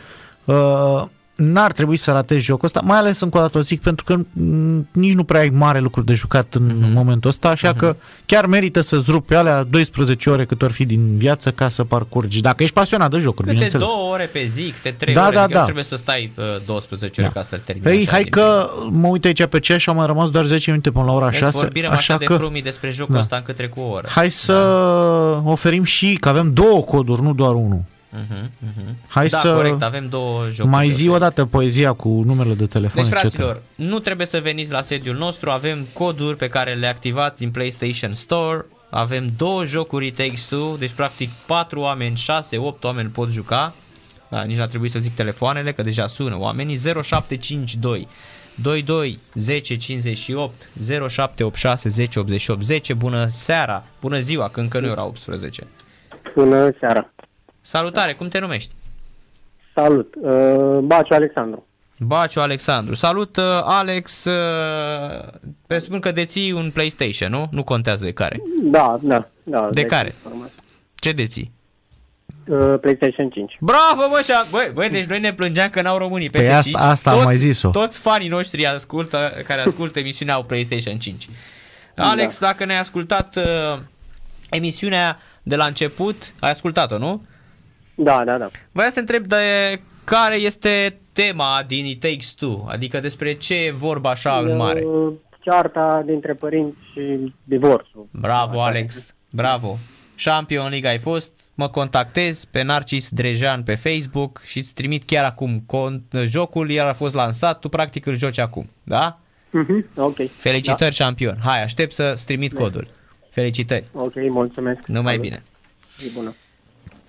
uh, 0.44 1.04
n-ar 1.36 1.72
trebui 1.72 1.96
să 1.96 2.10
ratezi 2.12 2.44
jocul 2.44 2.64
ăsta, 2.64 2.80
mai 2.84 2.98
ales 2.98 3.20
încă 3.20 3.38
o 3.38 3.40
dată 3.40 3.58
o 3.58 3.60
zic, 3.60 3.80
pentru 3.80 4.04
că 4.04 4.16
mm, 4.32 4.88
nici 4.92 5.14
nu 5.14 5.24
prea 5.24 5.40
ai 5.40 5.48
mare 5.48 5.78
lucru 5.78 6.02
de 6.02 6.14
jucat 6.14 6.54
în 6.54 6.64
Mhm. 6.66 6.84
uh-huh. 6.90 6.92
momentul 6.94 7.30
ăsta, 7.30 7.48
așa 7.48 7.72
uh-huh. 7.74 7.76
că 7.76 7.96
chiar 8.26 8.46
merită 8.46 8.80
să-ți 8.80 9.10
rupi 9.10 9.34
alea 9.34 9.62
12 9.62 10.30
ore 10.30 10.44
cât 10.44 10.62
or 10.62 10.70
fi 10.70 10.84
din 10.84 11.16
viață 11.16 11.50
ca 11.50 11.68
să 11.68 11.84
parcurgi. 11.84 12.40
Dacă 12.40 12.62
ești 12.62 12.74
pasionat 12.74 13.10
de 13.10 13.18
jocuri, 13.18 13.36
Câte 13.42 13.52
bineînțeles. 13.52 13.86
două 13.86 14.12
ore 14.12 14.24
pe 14.32 14.44
zi, 14.44 14.72
câte 14.82 14.94
trei 14.98 15.14
Da, 15.14 15.26
ore, 15.26 15.34
da, 15.34 15.40
adică 15.42 15.52
da. 15.54 15.58
nu 15.58 15.64
trebuie 15.64 15.84
să 15.84 15.96
stai 15.96 16.32
uh, 16.36 16.44
12 16.66 17.20
ore 17.20 17.30
Da. 17.34 17.40
ca 17.40 17.46
să-l 17.46 17.58
termini. 17.64 17.86
Păi, 17.86 17.96
așa 18.00 18.10
hai 18.10 18.22
din 18.22 18.30
că 18.30 18.68
mă 18.90 19.06
uit 19.08 19.24
aici 19.24 19.44
pe 19.46 19.60
ce 19.60 19.76
și 19.76 19.88
am 19.88 19.96
mai 19.96 20.06
rămas 20.06 20.30
doar 20.30 20.44
10 20.44 20.70
minute 20.70 20.90
până 20.90 21.04
la 21.04 21.12
ora 21.12 21.28
Deci 21.30 21.38
6, 21.38 21.56
vorbim 21.58 21.84
așa, 21.84 21.94
așa 21.94 22.16
de 22.16 22.24
că 22.24 22.34
frumii 22.34 22.62
despre 22.62 22.90
jocul 22.90 23.14
Da. 23.14 23.20
ăsta 23.20 23.36
încât 23.36 23.56
trec 23.56 23.70
cu 23.70 23.80
o 23.80 23.90
oră. 23.90 24.06
hai 24.10 24.30
să 24.30 24.54
oferim 25.44 25.84
și, 25.84 26.14
că 26.20 26.28
avem 26.28 26.52
două 26.52 26.80
coduri, 26.82 27.22
nu 27.22 27.34
doar 27.34 27.54
unul. 27.54 27.82
Uh-huh, 28.16 28.44
uh-huh. 28.44 28.94
Hai 29.08 29.26
da, 29.26 29.38
să 29.38 29.54
corect, 29.54 29.82
avem 29.82 30.08
două 30.08 30.48
jocuri. 30.50 30.74
mai 30.74 30.86
de 30.86 30.92
zi 30.92 31.08
o 31.08 31.10
oferit. 31.10 31.28
dată 31.28 31.46
poezia 31.46 31.92
cu 31.92 32.08
numerele 32.08 32.54
de 32.54 32.66
telefon, 32.66 33.02
Deci, 33.02 33.12
etc. 33.12 33.20
fraților, 33.20 33.62
nu 33.74 33.98
trebuie 33.98 34.26
să 34.26 34.38
veniți 34.38 34.72
la 34.72 34.80
sediul 34.80 35.16
nostru, 35.16 35.50
avem 35.50 35.86
coduri 35.92 36.36
pe 36.36 36.48
care 36.48 36.74
le 36.74 36.86
activați 36.86 37.38
din 37.38 37.50
PlayStation 37.50 38.12
Store, 38.12 38.64
avem 38.90 39.26
două 39.36 39.64
jocuri 39.64 40.06
It 40.06 40.16
Takes 40.16 40.44
Two, 40.44 40.76
deci 40.76 40.92
practic 40.92 41.30
4 41.46 41.80
oameni, 41.80 42.16
6, 42.16 42.58
8 42.58 42.84
oameni 42.84 43.08
pot 43.08 43.30
juca, 43.30 43.74
da, 44.28 44.42
nici 44.42 44.56
n-a 44.56 44.66
trebuit 44.66 44.90
să 44.90 44.98
zic 44.98 45.14
telefoanele, 45.14 45.72
că 45.72 45.82
deja 45.82 46.06
sună 46.06 46.38
oamenii, 46.38 46.76
0752 46.76 48.08
22 48.54 49.18
10 49.34 49.76
58 49.76 50.68
0786 51.08 51.88
10 51.88 52.18
88 52.18 52.62
10, 52.62 52.94
bună 52.94 53.26
seara, 53.26 53.84
bună 54.00 54.18
ziua, 54.18 54.48
că 54.48 54.60
încă 54.60 54.80
nu 54.80 54.86
era 54.86 55.04
18. 55.04 55.66
Bună 56.34 56.70
seara. 56.80 57.10
Salutare, 57.66 58.12
cum 58.14 58.28
te 58.28 58.38
numești? 58.38 58.74
Salut. 59.74 60.14
Uh, 60.20 60.78
Baciu 60.78 61.14
Alexandru. 61.14 61.66
Baciu 61.98 62.40
Alexandru. 62.40 62.94
Salut, 62.94 63.36
uh, 63.36 63.44
Alex. 63.64 64.24
Uh, 64.24 65.24
presupun 65.66 66.00
că 66.00 66.12
deții 66.12 66.52
un 66.52 66.70
PlayStation, 66.70 67.30
nu? 67.30 67.48
Nu 67.50 67.64
contează 67.64 68.04
de 68.04 68.12
care. 68.12 68.40
Da, 68.62 68.98
da, 69.02 69.28
da. 69.42 69.60
De 69.60 69.80
deci 69.80 69.90
care? 69.90 70.14
informații. 70.24 70.54
Ce 70.94 71.12
deții? 71.12 71.52
Uh, 72.44 72.74
PlayStation 72.80 73.28
5. 73.28 73.56
Bravo, 73.60 74.08
bă, 74.10 74.20
și 74.24 74.32
băi, 74.50 74.70
băi, 74.74 74.88
deci 74.88 75.04
noi 75.04 75.20
ne 75.20 75.32
plângeam 75.32 75.68
că 75.70 75.82
n-au 75.82 75.98
românii 75.98 76.30
Păi 76.30 76.44
PS5. 76.44 76.50
asta- 76.50 76.78
asta 76.78 77.10
am 77.10 77.22
mai 77.22 77.36
zis-o. 77.36 77.70
Toți 77.70 77.98
fanii 77.98 78.28
noștri 78.28 78.66
ascultă, 78.66 79.42
care 79.46 79.60
ascultă 79.60 79.98
emisiunea 79.98 80.34
au 80.34 80.42
PlayStation 80.42 80.96
5. 80.98 81.28
Alex, 81.96 82.38
dacă 82.38 82.64
ne-ai 82.64 82.80
ascultat 82.80 83.36
uh, 83.36 83.78
emisiunea 84.50 85.18
de 85.42 85.56
la 85.56 85.64
început, 85.64 86.32
ai 86.40 86.50
ascultat-o, 86.50 86.98
nu? 86.98 87.22
Da, 87.96 88.22
da, 88.24 88.38
da. 88.38 88.48
Vreau 88.72 88.88
să 88.88 88.94
te 88.94 89.00
întreb 89.00 89.24
de 89.26 89.36
care 90.04 90.34
este 90.34 90.98
tema 91.12 91.64
din 91.66 91.84
It 91.84 92.00
Takes 92.00 92.34
Two, 92.34 92.64
adică 92.68 93.00
despre 93.00 93.32
ce 93.32 93.54
e 93.64 93.70
vorba 93.70 94.10
așa 94.10 94.38
în 94.38 94.56
mare. 94.56 94.82
Uh, 94.84 95.12
cearta 95.40 96.02
dintre 96.06 96.32
părinți 96.34 96.76
și 96.92 97.34
divorțul. 97.44 98.06
Bravo, 98.10 98.62
Alex. 98.62 99.14
Bravo. 99.30 99.78
Champion 100.24 100.68
League 100.68 100.88
ai 100.88 100.98
fost, 100.98 101.32
mă 101.54 101.68
contactez 101.68 102.44
pe 102.44 102.62
Narcis 102.62 103.08
Drejan 103.10 103.62
pe 103.62 103.74
Facebook 103.74 104.40
și 104.44 104.58
îți 104.58 104.74
trimit 104.74 105.04
chiar 105.04 105.24
acum 105.24 105.64
con- 105.66 106.22
jocul, 106.24 106.70
el 106.70 106.86
a 106.86 106.92
fost 106.92 107.14
lansat, 107.14 107.58
tu 107.60 107.68
practic 107.68 108.06
îl 108.06 108.14
joci 108.16 108.38
acum, 108.38 108.70
da? 108.82 109.18
Mhm, 109.50 109.86
ok. 109.96 110.16
Felicitări, 110.36 110.94
champion. 110.94 111.36
Hai, 111.44 111.62
aștept 111.62 111.92
să-ți 111.92 112.26
trimit 112.26 112.52
codul. 112.52 112.86
Felicitări. 113.30 113.84
Da. 113.94 114.00
Ok, 114.02 114.12
mulțumesc. 114.14 114.86
Numai 114.86 115.12
Salut. 115.12 115.22
bine. 115.28 115.42
Zi 115.98 116.12
bună. 116.12 116.34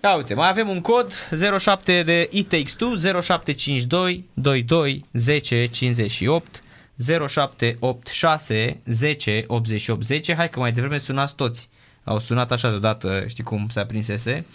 Ia 0.07 0.15
uite, 0.15 0.33
mai 0.33 0.49
avem 0.49 0.69
un 0.69 0.81
cod 0.81 1.13
07 1.59 2.03
de 2.03 2.29
It 2.31 2.49
Takes 2.49 2.73
Two 2.73 2.95
0752 2.95 4.29
22 4.33 5.03
10 5.13 5.65
58 5.65 6.59
0786 7.27 8.79
10 8.85 9.43
88 9.47 10.03
10 10.03 10.35
Hai 10.35 10.49
că 10.49 10.59
mai 10.59 10.71
devreme 10.71 10.97
sunați 10.97 11.35
toți. 11.35 11.69
Au 12.03 12.19
sunat 12.19 12.51
așa 12.51 12.69
deodată, 12.69 13.23
știi 13.27 13.43
cum 13.43 13.67
se 13.69 13.79
aprinsese 13.79 14.45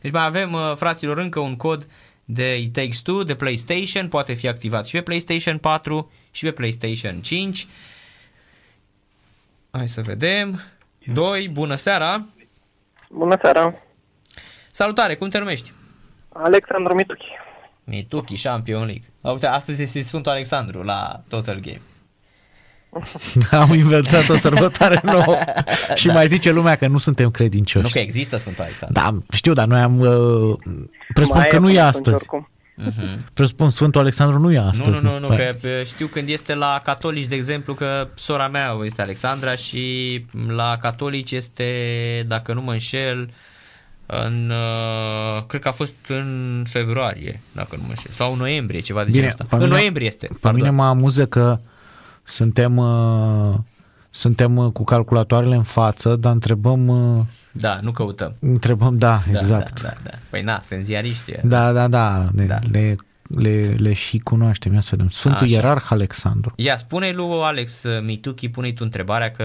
Deci 0.00 0.12
mai 0.12 0.24
avem, 0.24 0.52
uh, 0.52 0.72
fraților, 0.76 1.18
încă 1.18 1.40
un 1.40 1.56
cod 1.56 1.86
de 2.24 2.56
It 2.56 2.72
Takes 2.72 3.00
Two 3.00 3.22
de 3.22 3.34
PlayStation. 3.34 4.08
Poate 4.08 4.32
fi 4.32 4.48
activat 4.48 4.86
și 4.86 4.92
pe 4.92 5.02
PlayStation 5.02 5.58
4 5.58 6.12
și 6.30 6.44
pe 6.44 6.50
PlayStation 6.50 7.20
5 7.20 7.66
Hai 9.70 9.88
să 9.88 10.00
vedem. 10.00 10.60
2, 11.12 11.48
bună 11.48 11.74
seara. 11.74 12.26
Bună 13.10 13.38
seara, 13.42 13.74
Salutare, 14.70 15.14
cum 15.16 15.28
te 15.28 15.38
numești? 15.38 15.72
Alexandru 16.32 16.94
Mituchi. 16.94 17.24
Mituki 17.84 18.42
Champion 18.42 18.84
League. 18.84 19.04
Uite, 19.20 19.46
astăzi 19.46 19.82
este 19.82 20.02
Sfântul 20.02 20.32
Alexandru 20.32 20.82
la 20.82 21.22
Total 21.28 21.60
Game. 21.60 21.80
Am 23.62 23.72
inventat 23.74 24.28
o 24.28 24.36
sărbătoare 24.36 25.00
nouă 25.02 25.36
și 25.94 26.06
mai 26.06 26.26
zice 26.26 26.52
lumea 26.52 26.76
că 26.76 26.86
nu 26.86 26.98
suntem 26.98 27.30
credincioși. 27.30 27.84
Nu 27.84 27.90
că 27.92 27.98
există 27.98 28.36
Sfântul 28.36 28.64
Alexandru. 28.64 29.02
Da, 29.02 29.18
știu, 29.36 29.52
dar 29.52 29.66
noi 29.66 29.80
am... 29.80 29.98
Uh, 29.98 30.56
presupun 31.14 31.38
Mai 31.40 31.48
că 31.48 31.58
nu 31.58 31.68
e 31.70 31.72
până 31.72 31.84
astăzi. 31.86 32.14
atunci 32.14 32.20
oricum. 32.20 32.50
Uh-huh. 32.80 33.18
Presupun 33.34 33.70
Sfântul 33.70 34.00
Alexandru 34.00 34.38
nu 34.38 34.52
e 34.52 34.58
astăzi. 34.58 35.00
Nu, 35.00 35.00
nu, 35.00 35.10
nu, 35.12 35.18
nu, 35.18 35.26
Păi, 35.26 35.36
că 35.36 35.56
pe- 35.60 35.82
știu 35.84 36.06
când 36.06 36.28
este 36.28 36.54
la 36.54 36.80
catolici, 36.84 37.26
de 37.26 37.34
exemplu, 37.34 37.74
că 37.74 38.08
sora 38.14 38.48
mea 38.48 38.76
este 38.84 39.02
Alexandra 39.02 39.54
și 39.54 40.24
la 40.48 40.76
catolici 40.80 41.30
este, 41.32 41.64
dacă 42.26 42.52
nu 42.52 42.60
mă 42.62 42.72
înșel, 42.72 43.30
în, 44.10 44.50
uh, 44.50 45.42
cred 45.46 45.60
că 45.60 45.68
a 45.68 45.72
fost 45.72 45.94
în 46.08 46.64
februarie, 46.68 47.40
dacă 47.52 47.76
nu 47.76 47.82
mă 47.82 47.88
înșel, 47.88 48.10
sau 48.12 48.32
în 48.32 48.38
noiembrie, 48.38 48.80
ceva 48.80 49.04
de 49.04 49.10
Bine, 49.10 49.16
genul 49.18 49.30
ăsta. 49.32 49.44
pe 49.48 49.54
În 49.54 49.60
mine- 49.62 49.74
noiembrie 49.74 50.06
este, 50.06 50.26
Pe 50.26 50.36
pardon. 50.40 50.60
mine 50.60 50.72
mă 50.74 50.84
amuză 50.84 51.26
că 51.26 51.58
suntem, 52.22 52.76
uh, 52.76 53.54
suntem 54.10 54.56
uh, 54.56 54.72
cu 54.72 54.84
calculatoarele 54.84 55.54
în 55.54 55.62
față, 55.62 56.16
dar 56.16 56.32
întrebăm, 56.32 56.86
uh, 56.88 57.24
Da, 57.52 57.78
nu 57.82 57.90
căutăm. 57.92 58.36
întrebăm, 58.40 58.98
da, 58.98 59.22
Da, 59.32 59.38
exact. 59.38 59.80
Da, 59.82 59.88
da, 59.88 59.94
da. 60.04 60.10
Păi 60.30 60.42
na, 60.42 60.60
suntem 60.60 60.82
ziariști. 60.82 61.32
Da, 61.42 61.72
da, 61.72 61.88
da, 61.88 62.26
le, 62.36 62.44
Da. 62.44 62.58
Le, 62.70 62.96
le, 63.36 63.74
le 63.78 63.92
și 63.92 64.18
cunoaștem. 64.18 64.72
Ia 64.72 64.80
să 64.80 64.88
vedem. 64.90 65.08
Sfântul 65.08 65.44
Așa. 65.44 65.54
Ierarh 65.54 65.84
Alexandru. 65.88 66.52
Ia, 66.56 66.76
spune 66.76 67.10
lui 67.12 67.40
Alex 67.42 67.82
uh, 67.82 68.02
Mituki, 68.02 68.48
pune 68.48 68.72
tu 68.72 68.82
întrebarea 68.84 69.30
că 69.30 69.44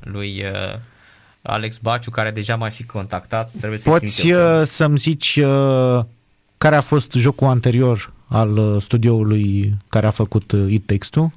lui 0.00 0.42
uh, 0.44 0.78
Alex 1.46 1.76
Baciu, 1.76 2.10
care 2.10 2.30
deja 2.30 2.56
m-a 2.56 2.68
și 2.68 2.84
contactat, 2.86 3.50
trebuie 3.58 3.78
să 3.78 3.88
Poți 3.90 4.32
uh, 4.32 4.62
să-mi 4.64 4.98
zici 4.98 5.36
uh, 5.44 6.00
care 6.58 6.76
a 6.76 6.80
fost 6.80 7.12
jocul 7.12 7.46
anterior 7.46 8.12
al 8.28 8.56
uh, 8.56 8.82
studioului 8.82 9.76
care 9.88 10.06
a 10.06 10.10
făcut 10.10 10.52
uh, 10.52 10.66
It 10.72 10.86
Takes 10.86 11.08
Two? 11.08 11.32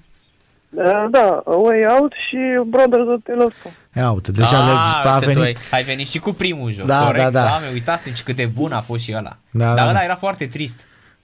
Da, 0.69 1.07
da, 1.11 1.43
A 1.45 1.55
Way 1.55 1.85
Out 1.99 2.13
și 2.27 2.37
Brothers 2.65 3.07
of 3.07 3.23
the 3.23 3.33
Lost. 3.33 3.55
Ia 3.95 4.11
uite, 4.11 4.31
deja 4.31 4.65
le, 4.65 4.71
a 4.71 5.15
uite, 5.15 5.25
tu 5.25 5.31
venit. 5.31 5.43
ai, 5.43 5.55
ai 5.71 5.83
venit 5.83 6.07
și 6.07 6.19
cu 6.19 6.31
primul 6.33 6.71
joc, 6.71 6.85
Da, 6.85 7.05
corect? 7.05 7.23
da, 7.23 7.43
da. 7.43 7.59
mi 7.67 7.73
uitasem 7.73 8.13
și 8.13 8.23
cât 8.23 8.35
de 8.35 8.45
bun 8.45 8.71
a 8.71 8.81
fost 8.81 9.03
și 9.03 9.13
ăla. 9.17 9.37
Da, 9.51 9.65
Dar 9.65 9.75
da, 9.75 9.83
ăla 9.83 9.93
da. 9.93 10.03
era 10.03 10.15
foarte 10.15 10.45
trist. 10.45 10.79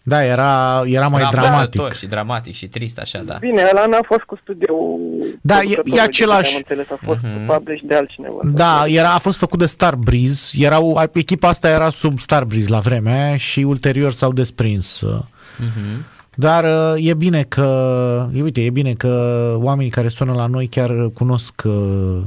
Da, 0.08 0.24
era, 0.24 0.82
era 0.86 1.08
mai 1.08 1.22
era 1.22 1.30
dramatic. 1.32 1.58
apăsător 1.58 1.94
și 1.96 2.06
dramatic 2.06 2.54
și 2.54 2.68
trist, 2.68 2.98
așa, 3.00 3.20
da. 3.26 3.36
Bine, 3.40 3.62
ăla 3.74 3.86
n-a 3.86 4.00
fost 4.06 4.22
cu 4.22 4.38
studioul. 4.42 5.00
Da, 5.42 5.54
e- 5.56 5.58
producătorului, 5.60 5.98
e 5.98 6.02
același- 6.02 6.54
Am 6.56 6.62
înțeles, 6.68 6.90
a 6.92 7.00
fost 7.06 7.20
Mhm. 7.24 7.46
published 7.46 7.88
de 7.88 7.96
altcineva. 7.96 8.40
Da, 8.44 8.84
era, 8.88 9.10
a 9.14 9.18
fost 9.18 9.38
făcut 9.38 9.60
de 9.60 9.66
Star 9.66 9.96
Breeze. 9.96 10.58
Erau, 10.66 11.02
echipa 11.14 11.48
asta 11.50 11.70
era 11.70 11.90
sub 11.90 12.20
Star 12.20 12.44
Breeze 12.44 12.70
la 12.70 12.80
vremea 12.80 13.26
aia 13.28 13.38
și 13.38 13.60
ulterior 13.60 14.12
s-au 14.12 14.34
desprins. 14.34 15.02
uh. 15.02 15.20
Mhm. 15.58 16.06
Dar 16.36 16.64
uh, 16.64 17.06
e 17.08 17.14
bine 17.14 17.44
că, 17.44 18.30
e, 18.34 18.42
uite, 18.42 18.62
e 18.62 18.70
bine 18.70 18.94
că 18.94 19.54
oamenii 19.60 19.92
care 19.92 20.08
sună 20.08 20.34
la 20.34 20.46
noi 20.46 20.68
chiar 20.68 21.10
cunosc, 21.14 21.62
uh, 21.66 22.18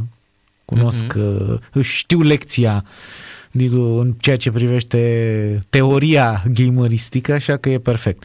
cunosc, 0.64 1.14
uh, 1.16 1.54
își 1.72 1.96
știu 1.96 2.22
lecția 2.22 2.72
din- 2.72 2.88
în 3.52 4.14
ceea 4.18 4.36
ce 4.36 4.50
privește 4.50 5.62
teoria 5.70 6.42
gameristică, 6.54 7.32
așa 7.32 7.56
că 7.56 7.68
e 7.68 7.78
perfect. 7.78 8.24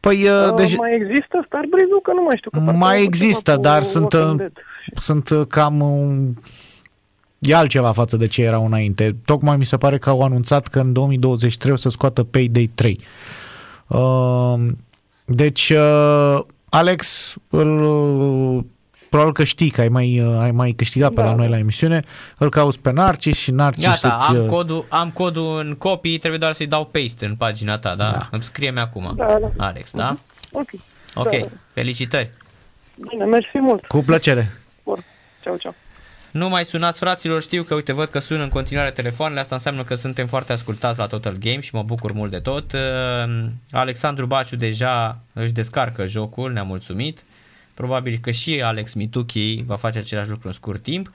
Păi, 0.00 0.22
uh, 0.22 0.48
Uh, 0.48 0.54
deci, 0.56 0.76
Mai 0.76 0.94
există 0.94 1.44
Star 1.46 1.64
Breeze-ul? 1.70 2.00
Că 2.02 2.12
nu 2.12 2.22
mai 2.22 2.36
știu. 2.36 2.50
Că 2.50 2.58
parcă 2.58 2.76
Mai 2.76 2.90
au 2.90 2.96
făcut 2.96 3.14
există, 3.14 3.50
ceva 3.50 3.56
cu 3.56 3.62
dar 3.62 3.82
sunt, 3.82 4.12
Walking 4.12 4.32
uh, 4.32 4.36
Dead. 4.36 4.52
sunt 4.94 5.28
uh, 5.28 5.46
cam 5.48 5.80
uh, 5.80 6.44
e 7.38 7.54
altceva 7.54 7.92
față 7.92 8.16
de 8.16 8.26
ce 8.26 8.42
erau 8.42 8.64
înainte. 8.64 9.16
Tocmai 9.24 9.56
mi 9.56 9.64
se 9.64 9.76
pare 9.76 9.98
că 9.98 10.08
au 10.10 10.22
anunțat 10.22 10.66
că 10.66 10.80
în 10.80 10.92
2023 10.92 11.72
o 11.72 11.76
să 11.76 11.88
scoată 11.88 12.22
Payday 12.22 12.70
3. 12.74 13.00
Uh, 13.86 14.54
deci, 15.24 15.70
uh, 15.70 16.38
Alex, 16.68 17.34
îl, 17.48 17.82
uh, 17.82 18.64
probabil 19.14 19.34
că 19.34 19.44
știi 19.44 19.70
că 19.70 19.80
ai 19.80 19.88
mai, 19.88 20.20
uh, 20.20 20.38
ai 20.40 20.50
mai 20.50 20.72
câștigat 20.72 21.12
pe 21.12 21.20
Da, 21.20 21.26
la 21.26 21.34
noi 21.34 21.44
da. 21.44 21.50
la 21.50 21.58
emisiune, 21.58 22.00
îl 22.38 22.48
cauți 22.50 22.80
pe 22.80 22.90
Narcis 22.92 23.38
și 23.38 23.50
Narcis 23.50 23.84
Gata, 23.84 24.14
îți... 24.14 24.28
am 24.30 24.42
uh, 24.42 24.48
codul, 24.48 24.84
am 24.88 25.10
codul 25.10 25.58
în 25.58 25.74
copii, 25.74 26.18
trebuie 26.18 26.40
doar 26.40 26.52
să-i 26.52 26.66
dau 26.66 26.84
paste 26.84 27.26
în 27.26 27.36
pagina 27.36 27.78
ta, 27.78 27.94
da? 27.94 28.10
Da. 28.10 28.28
Îmi 28.30 28.42
scrie-mi 28.42 28.78
acum, 28.78 29.12
Da, 29.16 29.38
da. 29.40 29.64
Alex, 29.66 29.90
da? 29.92 30.16
Ok. 30.52 30.68
Ok, 31.14 31.30
Da. 31.30 31.46
felicitări. 31.72 32.30
Bine, 33.10 33.24
mersi 33.24 33.58
mult. 33.58 33.86
Cu 33.86 34.02
plăcere. 34.06 34.52
Bun. 34.84 35.04
Ceau, 35.42 35.56
ceau. 35.56 35.74
Nu 36.30 36.48
mai 36.48 36.64
sunați 36.64 36.98
fraților, 36.98 37.42
știu 37.42 37.62
că 37.62 37.74
uite 37.74 37.92
văd 37.92 38.08
că 38.08 38.18
sună 38.18 38.42
în 38.42 38.48
continuare 38.48 38.90
telefoanele, 38.90 39.40
asta 39.40 39.54
înseamnă 39.54 39.82
că 39.84 39.94
suntem 39.94 40.26
foarte 40.26 40.52
ascultați 40.52 40.98
la 40.98 41.06
Total 41.06 41.36
Game 41.38 41.60
și 41.60 41.74
mă 41.74 41.82
bucur 41.82 42.12
mult 42.12 42.30
de 42.30 42.38
tot. 42.38 42.72
Uh, 42.72 43.44
Alexandru 43.70 44.26
Baciu 44.26 44.56
deja 44.56 45.18
își 45.32 45.52
descarcă 45.52 46.06
jocul, 46.06 46.52
ne-a 46.52 46.62
mulțumit. 46.62 47.24
Probabil 47.74 48.18
că 48.20 48.30
și 48.30 48.60
Alex 48.62 48.92
Mituki 48.94 49.62
va 49.66 49.76
face 49.76 49.98
același 49.98 50.30
lucru 50.30 50.46
în 50.48 50.54
scurt 50.54 50.82
timp. 50.82 51.12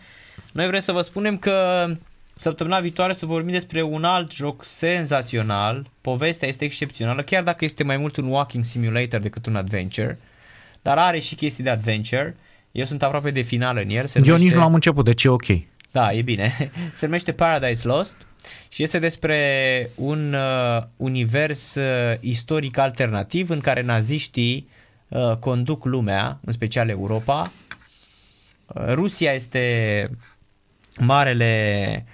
Noi 0.51 0.67
vrem 0.67 0.79
să 0.79 0.91
vă 0.91 1.01
spunem 1.01 1.37
că 1.37 1.87
săptămâna 2.35 2.79
viitoare 2.79 3.13
să 3.13 3.25
vorbim 3.25 3.53
despre 3.53 3.81
un 3.81 4.03
alt 4.03 4.31
joc 4.31 4.63
senzațional. 4.65 5.89
Povestea 6.01 6.47
este 6.47 6.65
excepțională, 6.65 7.21
chiar 7.21 7.43
dacă 7.43 7.65
este 7.65 7.83
mai 7.83 7.97
mult 7.97 8.15
un 8.15 8.25
walking 8.25 8.63
simulator 8.63 9.19
decât 9.19 9.45
un 9.45 9.55
adventure. 9.55 10.19
Dar 10.81 10.97
are 10.97 11.19
și 11.19 11.35
chestii 11.35 11.63
de 11.63 11.69
adventure. 11.69 12.35
Eu 12.71 12.85
sunt 12.85 13.03
aproape 13.03 13.31
de 13.31 13.41
final 13.41 13.77
în 13.77 13.89
el. 13.89 14.05
Se 14.05 14.17
Eu 14.17 14.23
nici 14.23 14.33
numește- 14.35 14.57
nu 14.57 14.63
am 14.63 14.73
început, 14.73 15.05
deci 15.05 15.23
e 15.23 15.29
ok. 15.29 15.45
da, 15.91 16.13
e 16.13 16.21
bine. 16.21 16.71
Se 16.93 17.05
numește 17.05 17.31
Paradise 17.31 17.87
Lost 17.87 18.15
și 18.69 18.83
este 18.83 18.99
despre 18.99 19.89
un 19.95 20.33
uh, 20.33 20.83
univers 20.97 21.75
uh, 21.75 22.17
istoric 22.19 22.77
alternativ 22.77 23.49
în 23.49 23.59
care 23.59 23.81
naziștii 23.81 24.67
uh, 24.69 24.77
conduc 25.39 25.85
lumea, 25.85 26.39
în 26.45 26.53
special 26.53 26.89
Europa. 26.89 27.51
Uh, 28.67 28.93
Rusia 28.93 29.33
este 29.33 30.09
marele, 30.99 32.05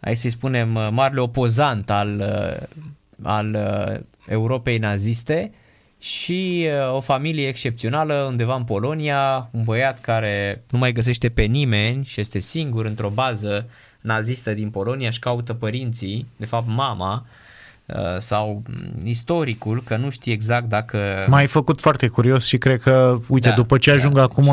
hai 0.00 0.16
să-i 0.16 0.30
spunem, 0.30 0.74
uh, 0.74 0.88
marele 0.90 1.20
opozant 1.20 1.90
al, 1.90 2.20
uh, 2.20 2.82
al 3.22 3.54
uh, 3.54 4.00
Europei 4.26 4.78
naziste 4.78 5.52
și 5.98 6.68
uh, 6.68 6.94
o 6.94 7.00
familie 7.00 7.48
excepțională 7.48 8.14
undeva 8.14 8.54
în 8.54 8.64
Polonia, 8.64 9.48
un 9.52 9.62
băiat 9.62 10.00
care 10.00 10.62
nu 10.70 10.78
mai 10.78 10.92
găsește 10.92 11.28
pe 11.28 11.42
nimeni 11.42 12.04
și 12.04 12.20
este 12.20 12.38
singur 12.38 12.84
într-o 12.84 13.10
bază 13.10 13.68
nazistă 14.00 14.54
din 14.54 14.70
Polonia 14.70 15.10
și 15.10 15.18
caută 15.18 15.54
părinții, 15.54 16.26
de 16.36 16.44
fapt 16.44 16.66
mama 16.66 17.26
uh, 17.26 17.32
sau 18.18 18.62
mm, 18.68 19.06
istoricul, 19.06 19.82
că 19.84 19.96
nu 19.96 20.10
știe 20.10 20.32
exact 20.32 20.68
dacă... 20.68 20.98
M-ai 21.28 21.46
făcut 21.46 21.80
foarte 21.80 22.06
curios 22.08 22.44
și 22.46 22.56
cred 22.58 22.80
că, 22.82 23.18
uite, 23.28 23.48
Da, 23.48 23.54
după 23.54 23.78
ce 23.78 23.90
ajung 23.90 24.14
da. 24.14 24.22
acum, 24.22 24.44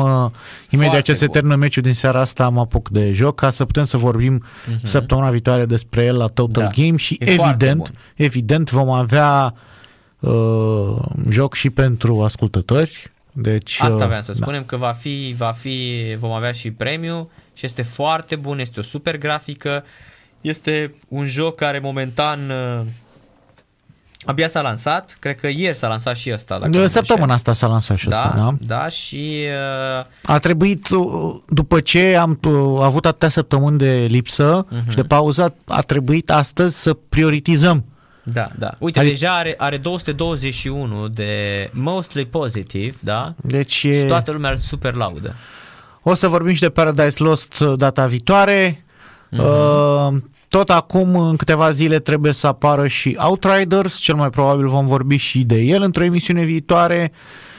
imediat 0.70 0.90
Foarte 0.92 1.12
ce 1.12 1.18
se 1.18 1.24
bun. 1.24 1.34
termină 1.34 1.54
meciul 1.54 1.82
din 1.82 1.94
seara 1.94 2.20
asta, 2.20 2.48
mă 2.48 2.60
apuc 2.60 2.88
de 2.88 3.12
joc 3.12 3.34
ca 3.40 3.50
să 3.50 3.64
putem 3.64 3.84
să 3.84 3.96
vorbim 3.96 4.44
săptămâna 4.82 5.30
viitoare 5.30 5.64
despre 5.66 6.04
el 6.04 6.16
la 6.16 6.26
Total 6.26 6.62
Mhm. 6.64 6.74
Da. 6.76 6.82
Game 6.84 6.96
și 6.96 7.16
E 7.20 7.34
foarte 7.34 7.50
evident, 7.64 7.76
bun. 7.78 7.90
evident 8.14 8.70
vom 8.70 8.90
avea 8.90 9.54
uh, 10.20 10.94
joc 11.28 11.54
și 11.54 11.70
pentru 11.70 12.22
ascultători. 12.22 13.10
Deci, 13.32 13.78
Asta 13.80 13.94
uh, 14.02 14.06
vreau 14.06 14.22
să 14.22 14.32
spunem 14.32 14.64
că 14.64 14.76
va 14.76 14.92
fi, 14.92 15.34
va 15.36 15.52
fi, 15.52 15.90
vom 16.18 16.30
avea 16.30 16.52
și 16.52 16.70
premiu 16.70 17.30
și 17.54 17.66
este 17.66 17.82
foarte 17.82 18.36
bun, 18.36 18.58
este 18.58 18.80
o 18.80 18.82
super 18.82 19.18
grafică, 19.18 19.84
este 20.40 20.94
un 21.08 21.26
joc 21.26 21.54
care 21.56 21.78
momentan 21.78 22.50
uh, 22.50 22.80
Abia 24.24 24.48
s-a 24.48 24.60
lansat, 24.60 25.16
cred 25.18 25.40
că 25.40 25.48
ieri 25.50 25.76
s-a 25.76 25.88
lansat 25.88 26.16
și 26.16 26.30
ăsta. 26.32 26.58
Dacă 26.58 26.70
De 26.70 26.78
nu 26.78 26.86
Săptămâna 26.86 27.24
greșesc. 27.26 27.48
asta 27.48 27.66
s-a 27.66 27.72
lansat 27.72 27.96
și 27.96 28.08
da, 28.08 28.16
ăsta, 28.18 28.34
da? 28.36 28.76
da, 28.76 28.88
și 28.88 29.44
uh, 29.98 30.04
A 30.22 30.38
trebuit, 30.38 30.88
uh, 30.88 31.34
după 31.48 31.80
ce 31.80 32.16
am 32.16 32.40
uh, 32.48 32.78
avut 32.82 33.06
atâtea 33.06 33.28
săptămâni 33.28 33.78
de 33.78 34.06
lipsă 34.10 34.66
Mhm. 34.70 34.90
și 34.90 34.96
de 34.96 35.02
pauză, 35.02 35.54
a 35.66 35.80
trebuit 35.80 36.30
astăzi 36.30 36.82
să 36.82 36.94
prioritizăm. 37.08 37.84
da, 38.22 38.48
da. 38.58 38.70
Uite, 38.78 38.98
Adică- 38.98 39.14
deja 39.14 39.36
are, 39.36 39.54
are 39.58 39.76
221 39.76 41.08
de 41.08 41.70
mostly 41.72 42.26
positive, 42.26 42.96
da? 43.00 43.34
Deci 43.40 43.72
Și 43.72 43.88
e... 43.88 44.04
toată 44.04 44.30
lumea 44.30 44.50
îl 44.50 44.56
super 44.56 44.94
laudă. 44.94 45.34
O 46.02 46.14
să 46.14 46.28
vorbim 46.28 46.54
și 46.54 46.60
de 46.60 46.70
Paradise 46.70 47.22
Lost 47.22 47.58
uh, 47.60 47.72
data 47.76 48.06
viitoare. 48.06 48.84
Mhm. 49.30 49.40
Uh, 49.44 50.22
tot 50.52 50.70
acum, 50.70 51.16
în 51.16 51.36
câteva 51.36 51.70
zile, 51.70 51.98
trebuie 51.98 52.32
să 52.32 52.46
apară 52.46 52.86
și 52.86 53.16
Outriders. 53.18 53.98
Cel 53.98 54.14
mai 54.14 54.30
probabil 54.30 54.68
vom 54.68 54.86
vorbi 54.86 55.16
și 55.16 55.38
de 55.38 55.60
el 55.60 55.82
într-o 55.82 56.04
emisiune 56.04 56.44
viitoare. 56.44 57.12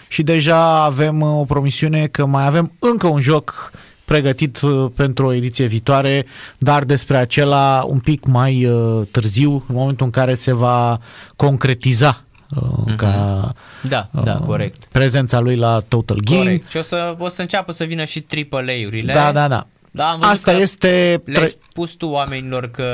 Și 0.07 0.23
deja 0.23 0.83
avem 0.83 1.21
uh, 1.21 1.39
o 1.39 1.43
promisiune 1.43 2.07
că 2.07 2.25
mai 2.25 2.45
avem 2.45 2.73
încă 2.79 3.07
un 3.07 3.21
joc 3.21 3.71
pregătit 4.05 4.61
uh, 4.61 4.91
pentru 4.95 5.25
o 5.25 5.33
ediție 5.33 5.65
viitoare, 5.65 6.25
dar 6.57 6.83
despre 6.83 7.17
acela 7.17 7.83
un 7.87 7.99
pic 7.99 8.25
mai 8.25 8.65
uh, 8.65 9.07
târziu, 9.11 9.51
în 9.67 9.75
momentul 9.75 10.05
în 10.05 10.11
care 10.11 10.35
se 10.35 10.53
va 10.53 10.99
concretiza 11.35 12.23
uh, 12.55 12.95
ca 12.95 13.53
Da, 13.81 14.09
da, 14.23 14.33
corect. 14.35 14.83
prezența 14.91 15.39
lui 15.39 15.55
la 15.55 15.81
Total 15.87 16.17
Game. 16.19 16.39
Corect. 16.43 16.69
Și 16.69 16.77
o 16.77 16.81
să, 16.81 17.15
o 17.17 17.27
să 17.27 17.41
înceapă 17.41 17.71
să 17.71 17.83
vină 17.83 18.03
și 18.03 18.25
AAA-urile. 18.51 19.13
Da, 19.13 19.31
da, 19.31 19.47
da. 19.47 19.67
Da, 19.95 20.09
am 20.09 20.19
văzut 20.19 20.33
Asta 20.33 20.51
că 20.51 20.57
este... 20.57 21.21
Le-ai 21.25 21.45
tre- 21.47 21.57
spus 21.69 21.91
tu 21.91 22.05
oamenilor 22.07 22.71
că 22.71 22.87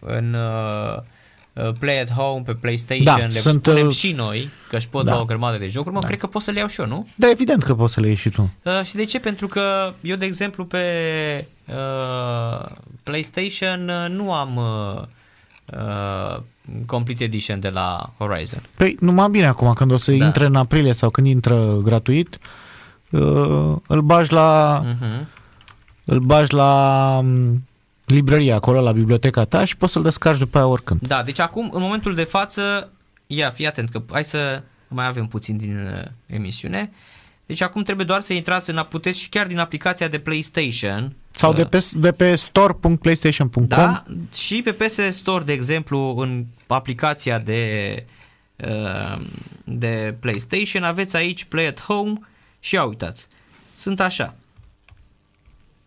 în 0.00 0.34
uh, 0.34 0.96
uh, 1.52 1.72
Play 1.78 2.00
at 2.00 2.10
Home 2.12 2.42
pe 2.46 2.52
PlayStation 2.54 3.04
Da, 3.04 3.16
le 3.16 3.28
sunt, 3.28 3.64
spunem 3.64 3.86
uh, 3.86 3.92
și 3.94 4.12
noi 4.12 4.48
că 4.68 4.76
își 4.76 4.88
pot 4.88 5.04
da. 5.04 5.12
lua 5.12 5.20
o 5.20 5.24
grămadă 5.24 5.56
de 5.58 5.68
jocuri. 5.68 5.94
Mă, 5.94 6.00
cred 6.00 6.18
că 6.18 6.26
pot 6.26 6.42
să 6.42 6.50
le 6.50 6.58
iau 6.58 6.68
și 6.68 6.80
eu, 6.80 6.86
nu? 6.86 7.08
Da, 7.14 7.30
evident 7.30 7.62
că 7.62 7.74
poți 7.74 7.92
să 7.94 8.00
le 8.00 8.06
iei 8.06 8.16
și 8.16 8.28
tu. 8.30 8.50
Uh, 8.62 8.82
și 8.84 8.94
de 8.94 9.04
ce? 9.04 9.18
Pentru 9.18 9.46
că 9.48 9.92
eu, 10.00 10.16
de 10.16 10.24
exemplu, 10.24 10.64
pe 10.64 10.84
uh, 11.66 12.66
PlayStation 13.02 13.88
uh, 13.88 14.10
nu 14.10 14.32
am 14.32 14.56
uh, 14.56 15.02
uh, 15.78 16.40
Complete 16.86 17.24
Edition 17.24 17.60
de 17.60 17.68
la 17.68 18.12
Horizon. 18.18 18.62
Păi 18.74 18.96
numai 19.00 19.28
bine 19.30 19.46
acum, 19.46 19.72
când 19.72 19.92
o 19.92 19.96
să 19.96 20.12
Da. 20.12 20.24
intre 20.24 20.44
în 20.44 20.54
aprilie 20.56 20.92
sau 20.92 21.10
când 21.10 21.26
intră 21.26 21.80
gratuit, 21.84 22.38
uh, 23.10 23.20
îl 23.86 24.00
bagi 24.00 24.32
la, 24.32 24.82
Uh-huh. 24.84 25.36
Îl 26.08 26.18
bagi 26.18 26.54
la 26.54 27.18
um, 27.22 27.64
librăria 28.04 28.54
acolo, 28.54 28.80
la 28.80 28.92
biblioteca 28.92 29.44
ta 29.44 29.64
și 29.64 29.76
poți 29.76 29.92
să-l 29.92 30.02
descarci 30.02 30.38
după 30.38 30.58
aia 30.58 30.66
oricând. 30.66 31.00
Da, 31.00 31.22
deci 31.22 31.38
acum, 31.38 31.70
în 31.72 31.80
momentul 31.80 32.14
de 32.14 32.24
față, 32.24 32.90
ia, 33.26 33.50
fii 33.50 33.66
atent 33.66 33.88
că 33.88 34.02
hai 34.10 34.24
să 34.24 34.62
mai 34.88 35.06
avem 35.06 35.26
puțin 35.26 35.56
din 35.56 35.76
uh, 35.76 36.02
emisiune. 36.26 36.90
Deci 37.46 37.60
acum 37.60 37.82
trebuie 37.82 38.06
doar 38.06 38.20
să 38.20 38.32
intrați 38.32 38.70
în, 38.70 38.86
puteți 38.88 39.18
și 39.18 39.28
chiar 39.28 39.46
din 39.46 39.58
aplicația 39.58 40.08
de 40.08 40.18
PlayStation. 40.18 41.12
Sau 41.30 41.52
de 41.52 41.62
uh, 41.62 41.68
pe, 41.68 41.88
de 41.94 42.12
pe 42.12 42.34
store.playstation.com 42.34 43.66
Da, 43.66 44.04
și 44.34 44.62
pe 44.62 44.72
PS 44.72 45.16
Store, 45.16 45.44
de 45.44 45.52
exemplu, 45.52 46.14
în 46.16 46.44
aplicația 46.66 47.38
de, 47.38 48.04
uh, 48.56 49.26
de 49.64 50.14
PlayStation, 50.20 50.82
aveți 50.82 51.16
aici 51.16 51.44
Play 51.44 51.66
at 51.66 51.80
Home 51.80 52.12
și 52.60 52.74
ia 52.74 52.84
uitați. 52.84 53.26
Sunt 53.74 54.00
așa. 54.00 54.34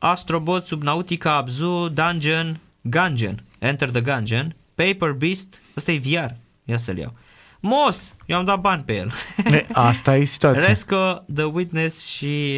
Astrobot, 0.04 0.66
Subnautica, 0.66 1.36
Abzu, 1.36 1.90
Dungeon, 1.94 2.60
Gungeon, 2.82 3.44
Enter 3.60 3.90
the 3.92 4.02
Gungeon, 4.02 4.56
Paper 4.76 5.12
Beast, 5.12 5.62
ăsta 5.78 5.92
e 5.92 5.98
VR, 6.00 6.32
ia 6.64 6.78
să-l 6.78 6.98
iau. 6.98 7.14
Moss, 7.60 8.16
eu 8.26 8.38
am 8.38 8.46
dat 8.46 8.60
bani 8.60 8.84
pe 8.84 8.96
el. 8.96 9.12
E, 9.52 9.66
asta 9.72 10.16
e 10.18 10.24
situația. 10.24 10.66
Resco, 10.68 11.24
The 11.34 11.44
Witness 11.44 12.06
și 12.06 12.58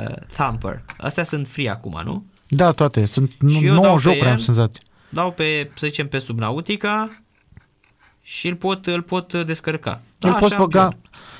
uh, 0.00 0.14
Thumper. 0.32 0.82
Astea 0.98 1.24
sunt 1.24 1.48
free 1.48 1.68
acum, 1.70 2.00
nu? 2.04 2.24
Da, 2.48 2.72
toate. 2.72 3.06
Sunt 3.06 3.30
Și 3.48 3.66
eu 3.66 3.74
9 3.74 3.84
dau 3.84 3.94
pe 3.94 4.00
jocuri, 4.00 4.24
am 4.24 4.30
el. 4.30 4.38
senzație. 4.38 4.82
dau 5.08 5.32
pe, 5.32 5.70
să 5.74 5.86
zicem, 5.86 6.08
pe 6.08 6.18
Subnautica 6.18 7.22
și 8.22 8.48
îl 8.48 8.54
pot, 8.54 8.86
îl 8.86 9.02
pot 9.02 9.44
descărca. 9.44 10.00
Îl 10.18 10.30
Da, 10.30 10.36
poți 10.36 10.52
așa 10.52 10.62
băga. 10.62 10.84
am 10.84 10.96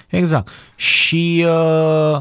Exact. 0.08 0.48
Și 0.74 1.44
uh, 1.46 2.20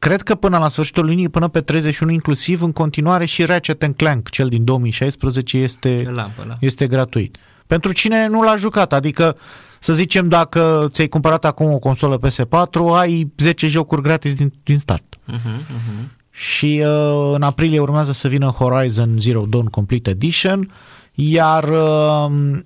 cred 0.00 0.22
că 0.22 0.34
până 0.34 0.58
la 0.58 0.68
sfârșitul 0.68 1.04
lunii, 1.04 1.28
până 1.28 1.48
pe 1.48 1.60
31 1.60 2.10
inclusiv, 2.12 2.62
în 2.62 2.72
continuare 2.72 3.24
și 3.24 3.44
Ratchet 3.44 3.92
Clank, 3.96 4.30
cel 4.30 4.48
din 4.48 4.64
2016, 4.64 5.56
este, 5.58 6.02
Pe 6.04 6.10
lampă, 6.10 6.44
da. 6.48 6.56
este 6.60 6.86
gratuit. 6.86 7.36
Pentru 7.66 7.92
cine 7.92 8.26
nu 8.26 8.42
l-a 8.42 8.56
jucat, 8.56 8.92
adică 8.92 9.36
să 9.80 9.92
zicem 9.92 10.28
dacă 10.28 10.88
ți-ai 10.90 11.08
cumpărat 11.08 11.44
acum 11.44 11.72
o 11.72 11.78
consolă 11.78 12.18
PS4, 12.18 12.94
ai 12.94 13.32
10 13.36 13.68
jocuri 13.68 14.02
gratis 14.02 14.34
din, 14.34 14.52
din 14.62 14.78
start. 14.78 15.18
Uh-huh, 15.28 15.60
uh-huh. 15.60 16.18
Și 16.30 16.82
uh, 16.84 17.32
în 17.34 17.42
aprilie 17.42 17.80
urmează 17.80 18.12
să 18.12 18.28
vină 18.28 18.46
Horizon 18.46 19.16
Zero 19.18 19.44
Dawn 19.48 19.66
Complete 19.66 20.10
Edition, 20.10 20.72
iar 21.14 21.64
uh, 21.68 22.58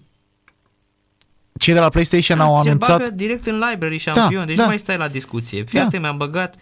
cei 1.59 1.75
de 1.75 1.81
la 1.81 1.89
PlayStation 1.89 2.41
au 2.41 2.59
Ți-l 2.61 2.69
anunțat... 2.69 2.99
bagă 2.99 3.11
direct 3.11 3.47
în 3.47 3.63
library 3.71 3.99
șampion, 3.99 4.41
Da, 4.41 4.45
deci 4.45 4.57
da. 4.57 4.63
nu 4.63 4.69
mai 4.69 4.79
stai 4.79 4.97
la 4.97 5.09
discuție. 5.09 5.63
Fii 5.63 5.79
Da. 5.79 5.85
atent, 5.85 6.03
mi-am 6.03 6.17
băgat 6.17 6.55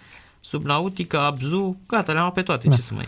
Subnautica, 0.45 1.27
Abzu, 1.27 1.77
gata, 1.87 2.13
le-am 2.13 2.23
luat 2.23 2.35
pe 2.35 2.43
toate, 2.43 2.69
Da. 2.69 2.75
ce 2.75 2.81
să 2.81 2.95
mai... 2.95 3.07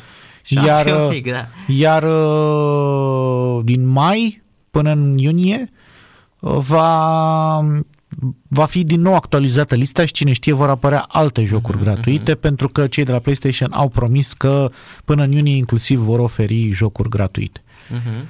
Iar, 0.48 0.84
Champion 0.84 1.04
uh, 1.04 1.10
League, 1.10 1.32
da. 1.32 1.46
Iar 1.74 2.02
uh, 2.02 3.64
din 3.64 3.86
mai 3.86 4.42
până 4.70 4.90
în 4.90 5.18
iunie 5.18 5.70
uh, 6.40 6.56
va, 6.58 7.64
va 8.48 8.64
fi 8.64 8.84
din 8.84 9.00
nou 9.00 9.14
actualizată 9.14 9.74
lista 9.74 10.06
și 10.06 10.12
cine 10.12 10.32
știe 10.32 10.52
vor 10.52 10.68
apărea 10.68 11.04
alte 11.08 11.44
jocuri 11.44 11.76
Mhm, 11.76 11.84
gratuite 11.84 12.34
pentru 12.34 12.68
că 12.68 12.86
cei 12.86 13.04
de 13.04 13.12
la 13.12 13.18
PlayStation 13.18 13.72
au 13.72 13.88
promis 13.88 14.32
că 14.32 14.70
până 15.04 15.22
în 15.22 15.32
iunie 15.32 15.56
inclusiv 15.56 15.98
vor 15.98 16.18
oferi 16.18 16.70
jocuri 16.70 17.08
gratuite. 17.08 17.62
Uh-huh. 17.62 18.24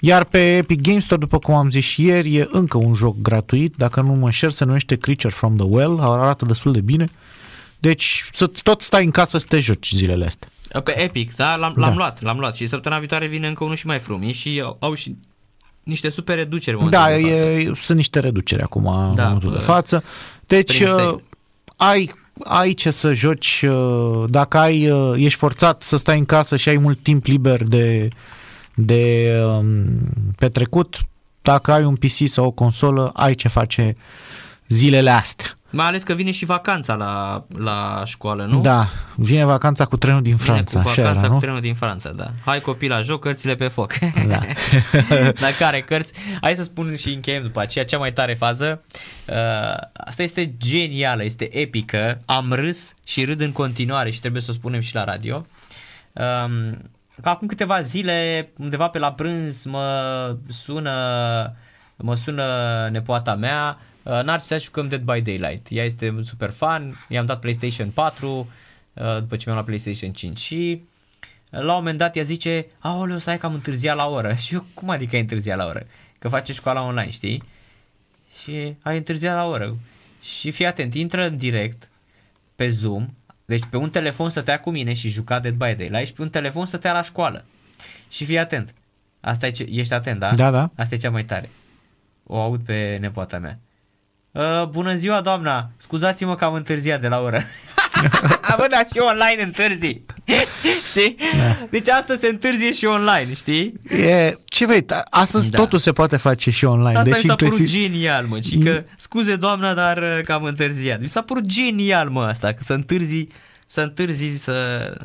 Iar 0.00 0.24
pe 0.24 0.56
Epic 0.56 0.80
Games 0.80 1.04
Store, 1.04 1.20
după 1.20 1.38
cum 1.38 1.54
am 1.54 1.68
zis 1.68 1.84
și 1.84 2.04
ieri, 2.06 2.34
e 2.36 2.48
încă 2.50 2.78
un 2.78 2.94
joc 2.94 3.16
gratuit, 3.20 3.74
dacă 3.76 4.00
nu 4.00 4.12
mă 4.12 4.24
înșel, 4.24 4.50
se 4.50 4.64
numește 4.64 4.96
Creature 4.96 5.34
from 5.34 5.56
the 5.56 5.66
Well, 5.68 6.00
arată 6.00 6.44
destul 6.44 6.72
de 6.72 6.80
bine. 6.80 7.10
Deci 7.82 8.30
să 8.32 8.50
tot 8.62 8.80
stai 8.80 9.04
în 9.04 9.10
casă 9.10 9.38
să 9.38 9.46
te 9.48 9.58
joci 9.58 9.90
zilele 9.92 10.24
astea. 10.24 10.48
Pe 10.84 11.00
Epic, 11.00 11.34
da? 11.36 11.56
L-am, 11.56 11.72
l-am 11.76 11.90
Da. 11.90 11.96
luat, 11.96 12.22
l-am 12.22 12.38
luat 12.38 12.56
și 12.56 12.66
săptămâna 12.66 13.00
viitoare 13.00 13.26
vine 13.26 13.46
încă 13.46 13.64
unul 13.64 13.76
și 13.76 13.86
mai 13.86 13.98
frumos 13.98 14.32
și 14.34 14.60
au, 14.64 14.76
au 14.80 14.94
și 14.94 15.16
niște 15.82 16.08
super 16.08 16.36
reduceri 16.36 16.76
în 16.80 16.90
Da, 16.90 17.00
momentul 17.00 17.28
de 17.30 17.36
față. 17.36 17.70
e, 17.70 17.72
sunt 17.74 17.96
niște 17.96 18.18
reduceri 18.20 18.62
acum 18.62 18.86
în 18.86 19.14
Da, 19.14 19.22
momentul 19.24 19.50
de 19.50 19.56
bă, 19.56 19.62
față. 19.62 20.04
Deci 20.46 20.76
prin 20.76 20.86
uh, 20.86 20.92
sale. 20.96 21.22
ai, 21.76 22.12
ai 22.44 22.72
ce 22.72 22.90
să 22.90 23.12
joci, 23.12 23.64
uh, 23.68 24.24
dacă 24.26 24.58
ai, 24.58 24.90
uh, 24.90 25.12
ești 25.16 25.38
forțat 25.38 25.82
să 25.82 25.96
stai 25.96 26.18
în 26.18 26.24
casă 26.24 26.56
și 26.56 26.68
ai 26.68 26.76
mult 26.76 26.98
timp 27.02 27.24
liber 27.26 27.62
de, 27.62 28.08
de 28.74 29.32
um, 29.46 29.84
petrecut, 30.38 31.00
dacă 31.42 31.72
ai 31.72 31.84
un 31.84 31.96
PC 31.96 32.26
sau 32.26 32.44
o 32.46 32.50
consolă, 32.50 33.10
ai 33.14 33.34
ce 33.34 33.48
face 33.48 33.96
zilele 34.68 35.10
astea. 35.10 35.46
Mai 35.72 35.86
ales 35.86 36.02
că 36.02 36.12
vine 36.12 36.30
și 36.30 36.44
vacanța 36.44 36.94
la, 36.94 37.44
la 37.58 38.02
școală, 38.06 38.44
nu? 38.44 38.60
Da, 38.60 38.88
vine 39.16 39.44
vacanța 39.44 39.84
cu 39.84 39.96
trenul 39.96 40.22
din 40.22 40.36
Vine 40.36 40.52
Franța, 40.52 40.82
cu 40.82 40.88
așa 40.88 41.02
vacanța 41.02 41.20
era, 41.20 41.28
cu 41.28 41.34
nu? 41.34 41.40
trenul 41.40 41.60
din 41.60 41.74
Franța, 41.74 42.10
da. 42.10 42.30
Hai 42.44 42.60
copii 42.60 42.88
la 42.88 43.02
joc, 43.02 43.20
cărțile 43.20 43.54
pe 43.54 43.68
foc. 43.68 43.92
Da. 44.26 44.40
Dar 45.42 45.50
care 45.58 45.80
cărți? 45.80 46.12
Hai 46.40 46.54
să 46.54 46.62
spun 46.62 46.96
și 46.96 47.08
încheiem 47.08 47.42
după 47.42 47.60
aceea 47.60 47.84
cea 47.84 47.98
mai 47.98 48.12
tare 48.12 48.34
fază. 48.34 48.82
Uh, 49.28 49.34
asta 49.92 50.22
este 50.22 50.54
genială, 50.58 51.24
este 51.24 51.58
epică. 51.58 52.20
Am 52.24 52.52
râs 52.52 52.94
și 53.04 53.24
râd 53.24 53.40
în 53.40 53.52
continuare 53.52 54.10
și 54.10 54.20
trebuie 54.20 54.42
să 54.42 54.50
o 54.50 54.54
spunem 54.54 54.80
și 54.80 54.94
la 54.94 55.04
radio. 55.04 55.46
Um, 56.12 56.90
că 57.22 57.28
acum 57.28 57.46
câteva 57.46 57.80
zile, 57.80 58.50
undeva 58.58 58.88
pe 58.88 58.98
la 58.98 59.12
prânz, 59.12 59.64
mă 59.64 60.36
sună, 60.48 60.92
mă 61.96 62.14
sună 62.14 62.44
nepoata 62.90 63.34
mea, 63.34 63.78
uh, 64.02 64.22
n-ar 64.22 64.40
să 64.40 64.58
jucăm 64.58 64.88
Dead 64.88 65.02
by 65.02 65.20
Daylight. 65.20 65.66
Ea 65.70 65.84
este 65.84 66.08
un 66.08 66.22
super 66.22 66.50
fan, 66.50 67.06
i-am 67.08 67.26
dat 67.26 67.40
PlayStation 67.40 67.90
4, 67.90 68.50
uh, 68.92 69.18
după 69.18 69.36
ce 69.36 69.42
mi-am 69.44 69.56
luat 69.56 69.64
PlayStation 69.64 70.12
5 70.12 70.38
și 70.38 70.82
la 71.50 71.72
un 71.72 71.78
moment 71.78 71.98
dat 71.98 72.16
ea 72.16 72.22
zice, 72.22 72.66
aoleu, 72.78 73.18
stai 73.18 73.38
că 73.38 73.46
am 73.46 73.54
întârziat 73.54 73.96
la 73.96 74.06
oră. 74.06 74.34
Și 74.44 74.54
eu, 74.54 74.66
cum 74.74 74.90
adică 74.90 75.14
ai 75.14 75.20
întârziat 75.20 75.56
la 75.56 75.66
oră? 75.66 75.86
Că 76.18 76.28
face 76.28 76.52
școala 76.52 76.82
online, 76.82 77.10
știi? 77.10 77.42
Și 78.42 78.74
ai 78.82 78.96
întârziat 78.96 79.34
la 79.34 79.46
oră. 79.46 79.76
Și 80.22 80.50
fii 80.50 80.66
atent, 80.66 80.94
intră 80.94 81.26
în 81.26 81.36
direct 81.36 81.88
pe 82.56 82.68
Zoom, 82.68 83.14
deci 83.44 83.62
pe 83.70 83.76
un 83.76 83.90
telefon 83.90 84.30
stătea 84.30 84.60
cu 84.60 84.70
mine 84.70 84.92
și 84.92 85.08
juca 85.08 85.40
Dead 85.40 85.54
by 85.54 85.58
Daylight 85.58 86.06
și 86.06 86.12
pe 86.12 86.22
un 86.22 86.30
telefon 86.30 86.66
stătea 86.66 86.92
la 86.92 87.02
școală. 87.02 87.44
Și 88.10 88.24
fii 88.24 88.38
atent. 88.38 88.74
Asta 89.20 89.46
e 89.46 89.50
ce, 89.50 89.66
ești 89.68 89.92
atent, 89.92 90.18
da? 90.18 90.34
Da, 90.34 90.50
da. 90.50 90.70
Asta 90.76 90.94
e 90.94 90.98
cea 90.98 91.10
mai 91.10 91.24
tare. 91.24 91.50
O 92.26 92.40
aud 92.40 92.64
pe 92.64 92.96
nepoata 93.00 93.38
mea. 93.38 93.58
Uh, 94.32 94.68
bună 94.68 94.94
ziua, 94.94 95.20
doamna! 95.20 95.70
Scuzați-mă 95.76 96.36
că 96.36 96.44
am 96.44 96.54
întârziat 96.54 97.00
de 97.00 97.08
la 97.08 97.20
oră. 97.20 97.42
Bă, 98.58 98.66
dar 98.70 98.86
și 98.92 98.98
online 98.98 99.42
întârzi. 99.42 100.00
știi? 100.90 101.16
Da. 101.36 101.66
Deci 101.70 101.88
asta 101.88 102.14
se 102.14 102.28
întârzie 102.28 102.72
și 102.72 102.84
online, 102.84 103.32
știi? 103.34 103.72
E, 103.88 104.34
ce 104.44 104.66
vei, 104.66 104.82
ta- 104.82 105.02
astăzi 105.10 105.50
Da. 105.50 105.56
da. 105.56 105.62
totul 105.62 105.78
se 105.78 105.92
poate 105.92 106.16
face 106.16 106.50
și 106.50 106.64
online. 106.64 106.98
Asta 106.98 107.10
deci 107.10 107.22
mi 107.22 107.28
s-a 107.28 107.34
părut 107.34 107.52
inclusiv... 107.52 107.80
genial, 107.80 108.24
mă, 108.24 108.40
și 108.40 108.58
că, 108.58 108.84
scuze 108.96 109.36
doamna, 109.36 109.74
dar 109.74 109.98
uh, 109.98 110.20
că 110.24 110.32
am 110.32 110.44
întârziat. 110.44 111.00
Mi 111.00 111.08
s-a 111.08 111.20
părut 111.22 111.44
genial, 111.44 112.08
mă, 112.08 112.22
asta, 112.22 112.48
că 112.52 112.62
să 112.62 112.72
întârzi, 112.72 113.26
să 113.72 113.80
întârzi 113.80 114.28
să... 114.42 114.54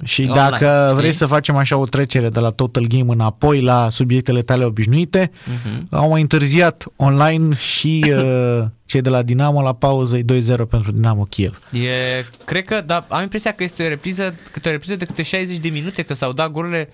Și 0.05 0.21
online, 0.21 0.49
dacă 0.49 0.85
știi? 0.85 0.97
vrei 0.99 1.11
să 1.11 1.25
facem 1.25 1.55
așa 1.55 1.77
o 1.77 1.85
trecere 1.85 2.29
de 2.29 2.39
la 2.39 2.49
Total 2.49 2.85
Game 2.87 3.11
înapoi 3.13 3.61
la 3.61 3.89
subiectele 3.89 4.41
tale 4.41 4.65
obișnuite, 4.65 5.31
Mhm. 5.45 5.87
au 5.91 6.09
mai 6.09 6.21
întârziat 6.21 6.85
online 6.95 7.55
și 7.55 8.05
uh, 8.17 8.63
cei 8.85 9.01
de 9.01 9.09
la 9.09 9.21
Dinamo 9.21 9.61
la 9.61 9.73
pauză 9.73 10.17
e 10.17 10.23
2-0 10.23 10.65
pentru 10.69 10.91
Dinamo 10.91 11.23
Kiev. 11.23 11.61
E, 11.71 12.25
cred 12.45 12.65
că, 12.65 12.83
dar 12.85 13.05
am 13.09 13.21
impresia 13.21 13.51
că 13.51 13.63
este 13.63 13.83
o 13.83 13.87
repriză, 13.87 14.35
câte 14.51 14.67
o 14.67 14.71
repriză 14.71 14.95
de 14.95 15.05
câte 15.05 15.21
60 15.23 15.57
de 15.57 15.69
minute, 15.69 16.01
că 16.01 16.13
s-au 16.13 16.31
dat 16.33 16.51
golurile 16.51 16.89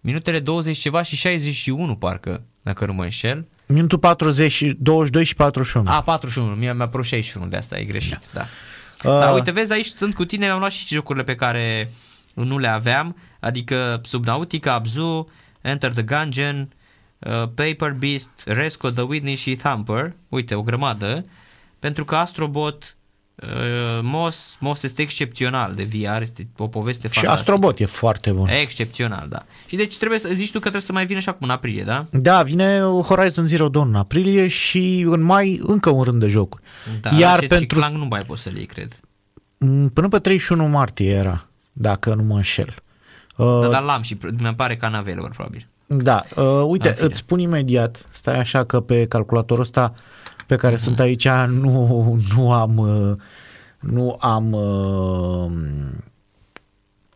minutele 0.00 0.38
20 0.40 0.78
ceva 0.78 1.02
și 1.02 1.16
61 1.16 1.96
parcă, 1.96 2.42
dacă 2.62 2.86
nu 2.86 2.92
mă 2.92 3.02
înșel. 3.02 3.46
Minutul 3.66 3.98
40, 3.98 4.64
22 4.78 5.24
și 5.24 5.34
41. 5.34 5.90
A, 5.90 6.02
41, 6.02 6.46
mie 6.54 6.72
mi-a 6.72 6.88
părut 6.88 7.06
61 7.06 7.46
de 7.48 7.56
asta, 7.56 7.78
e 7.78 7.84
greșit, 7.84 8.18
da. 8.32 8.40
Uh, 8.40 8.46
Da, 9.02 9.30
uite, 9.30 9.50
vezi, 9.50 9.72
aici 9.72 9.86
sunt 9.86 10.14
cu 10.14 10.24
tine, 10.24 10.48
am 10.48 10.58
luat 10.58 10.70
și 10.70 10.94
jocurile 10.94 11.24
pe 11.24 11.34
care 11.34 11.92
nu 12.34 12.58
le 12.58 12.68
aveam, 12.68 13.16
adică 13.40 14.00
Subnautica, 14.04 14.72
Abzu, 14.72 15.30
Enter 15.60 15.92
the 15.92 16.02
Gungeon, 16.02 16.68
uh, 17.18 17.30
Paper 17.54 17.92
Beast, 17.92 18.30
Resco, 18.44 18.90
The 18.90 19.02
Whitney 19.02 19.34
și 19.34 19.56
Thumper, 19.56 20.12
uite, 20.28 20.54
o 20.54 20.62
grămadă, 20.62 21.24
pentru 21.78 22.04
că 22.04 22.16
Astrobot, 22.16 22.96
uh, 23.42 23.48
Moss, 24.02 24.56
Moss 24.60 24.82
este 24.82 25.02
excepțional 25.02 25.74
de 25.74 25.84
VR, 25.84 26.20
este 26.20 26.48
o 26.56 26.66
poveste 26.66 27.08
și 27.08 27.14
fantastică. 27.14 27.50
Astrobot 27.52 27.78
e 27.80 27.84
foarte 27.84 28.32
bun. 28.32 28.48
Excepțional, 28.48 29.26
da. 29.28 29.44
Și 29.66 29.76
deci 29.76 29.96
trebuie 29.96 30.18
să 30.18 30.28
zici 30.32 30.46
tu 30.46 30.52
că 30.52 30.58
trebuie 30.60 30.82
să 30.82 30.92
mai 30.92 31.06
vină 31.06 31.20
și 31.20 31.28
acum 31.28 31.46
în 31.48 31.52
aprilie, 31.54 31.82
da? 31.82 32.06
Da, 32.10 32.42
vine 32.42 32.80
Horizon 32.80 33.46
Zero 33.46 33.68
Dawn 33.68 33.88
în 33.88 33.94
aprilie 33.94 34.48
și 34.48 35.04
în 35.08 35.20
mai 35.20 35.60
încă 35.62 35.90
un 35.90 36.02
rând 36.02 36.20
de 36.20 36.28
jocuri. 36.28 36.62
Da, 37.00 37.10
Iar 37.10 37.20
Ratchet 37.30 37.42
și 37.50 37.56
pentru 37.58 37.78
Clank 37.78 37.96
nu 37.96 38.04
mai 38.04 38.22
poți 38.22 38.42
să 38.42 38.48
le 38.52 38.56
iei, 38.56 38.66
cred. 38.66 39.00
m, 39.58 39.86
până 39.88 40.08
pe 40.08 40.18
31 40.18 40.66
martie 40.68 41.10
era, 41.10 41.48
dacă 41.72 42.14
nu 42.14 42.22
mă 42.22 42.34
înșel. 42.34 42.74
Uh, 43.36 43.60
Da, 43.62 43.68
dar 43.68 43.82
l-am 43.82 44.02
și 44.02 44.16
mi 44.38 44.54
pare 44.54 44.76
că 44.76 44.86
available, 44.86 45.30
probabil. 45.34 45.66
Da, 45.86 46.24
uh, 46.36 46.62
uite, 46.66 46.88
În 46.88 46.94
fine. 46.94 47.06
îți 47.06 47.16
spun 47.18 47.38
imediat, 47.38 48.06
stai 48.10 48.38
așa 48.38 48.64
că 48.64 48.80
pe 48.80 49.06
calculatorul 49.06 49.62
ăsta 49.62 49.94
pe 50.46 50.56
care 50.56 50.76
sunt 50.76 51.00
aici 51.00 51.28
nu, 51.48 52.18
nu 52.36 52.52
am, 52.52 52.76
uh, 52.76 53.16
nu 53.80 54.16
am, 54.20 54.52
uh, 54.52 55.50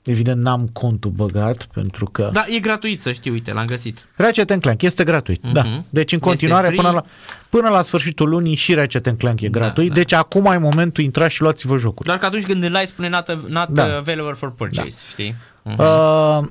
evident 0.04 0.42
n-am 0.42 0.68
contul 0.72 1.10
băgat 1.10 1.66
pentru 1.72 2.04
că 2.04 2.30
Da, 2.32 2.44
e 2.48 2.58
gratuit 2.58 3.02
să 3.02 3.12
știi, 3.12 3.30
uite, 3.30 3.52
l-am 3.52 3.66
găsit. 3.66 4.06
Ratchet 4.16 4.60
Clank 4.60 4.82
este 4.82 5.04
gratuit, 5.04 5.42
Mhm. 5.44 5.52
da. 5.52 5.62
Deci 5.62 5.72
în 5.72 5.82
Este 5.92 6.16
continuare 6.18 6.66
free. 6.66 6.76
până 6.78 6.90
la, 6.90 7.04
până 7.48 7.68
la 7.68 7.82
sfârșitul 7.82 8.28
lunii 8.28 8.54
și 8.54 8.74
Ratchet 8.74 9.14
Clank 9.18 9.40
e 9.40 9.48
Da, 9.48 9.58
gratuit, 9.58 9.88
da. 9.88 9.94
deci 9.94 10.12
acum 10.12 10.44
e 10.46 10.56
momentul, 10.58 11.04
intrați 11.04 11.34
și 11.34 11.42
luați-vă 11.42 11.76
jocul. 11.76 12.04
Doar 12.06 12.18
că 12.18 12.26
atunci 12.26 12.44
când 12.46 12.64
îl 12.64 12.74
ai 12.76 12.86
spune 12.86 13.08
not, 13.08 13.28
not 13.48 13.68
Da. 13.68 13.86
da. 13.88 13.96
available 13.96 14.34
for 14.34 14.52
purchase, 14.52 14.88
da. 14.88 15.08
știi? 15.10 15.34
Mhm. 15.62 15.80
Uh, 15.80 16.48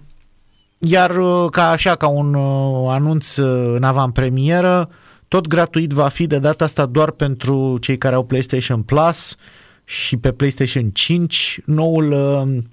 iar 0.77 1.17
uh, 1.17 1.45
ca 1.51 1.69
așa, 1.69 1.95
ca 1.95 2.07
un 2.07 2.34
uh, 2.34 2.88
anunț 2.89 3.36
uh, 3.38 3.71
în 3.75 3.84
avantpremieră, 3.84 4.89
tot 5.30 5.47
gratuit 5.47 5.91
va 5.91 6.07
fi 6.07 6.27
de 6.27 6.39
data 6.39 6.63
asta 6.63 6.86
doar 6.86 7.11
pentru 7.11 7.77
cei 7.82 7.97
care 7.97 8.15
au 8.15 8.25
PlayStation 8.25 8.82
Plus 8.82 9.36
și 9.84 10.17
pe 10.17 10.32
PlayStation 10.32 10.89
5 10.89 11.59
noul 11.65 12.11
uh, 12.11 12.63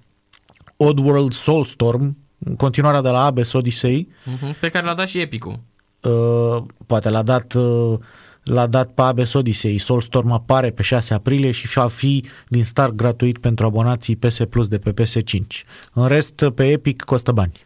Oddworld 0.77 1.33
Soulstorm, 1.33 2.17
continuarea 2.57 3.01
de 3.01 3.09
la 3.09 3.25
Abyss 3.25 3.53
Odyssey, 3.53 4.09
Mhm. 4.25 4.57
Pe 4.61 4.69
care 4.69 4.87
l-a 4.87 4.95
dat 4.95 5.09
și 5.09 5.21
Epic-ul. 5.21 5.61
uh, 6.03 6.63
poate 6.87 7.11
l-a 7.11 7.23
dat 7.23 7.55
uh, 7.55 7.99
l-a 8.43 8.67
dat 8.67 8.91
pe 8.91 9.03
Abyss 9.03 9.33
Odyssey. 9.33 9.79
Soulstorm 9.79 10.31
apare 10.33 10.71
pe 10.71 10.83
6 10.83 11.15
aprilie 11.15 11.51
și 11.51 11.67
va 11.67 11.89
fi 11.89 12.25
din 12.49 12.65
start 12.65 12.93
gratuit 12.93 13.39
pentru 13.39 13.67
abonații 13.67 14.17
PS 14.17 14.39
Plus 14.51 14.69
de 14.69 14.79
pe 14.79 14.93
PS5. 15.03 15.65
În 15.93 16.07
rest, 16.07 16.45
pe 16.55 16.67
Epic 16.71 17.03
costă 17.03 17.33
bani 17.33 17.66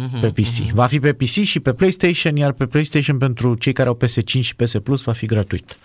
Mhm. 0.00 0.20
pe 0.20 0.28
PC. 0.28 0.72
Va 0.72 0.86
fi 0.86 1.00
pe 1.00 1.12
PC 1.12 1.42
și 1.42 1.60
pe 1.60 1.72
PlayStation, 1.72 2.36
iar 2.36 2.52
pe 2.52 2.66
PlayStation 2.66 3.18
pentru 3.18 3.54
cei 3.54 3.72
care 3.72 3.88
au 3.88 3.98
PS5 4.04 4.40
și 4.40 4.56
PS 4.56 4.74
Plus 4.82 5.02
va 5.02 5.12
fi 5.12 5.26
gratuit. 5.26 5.76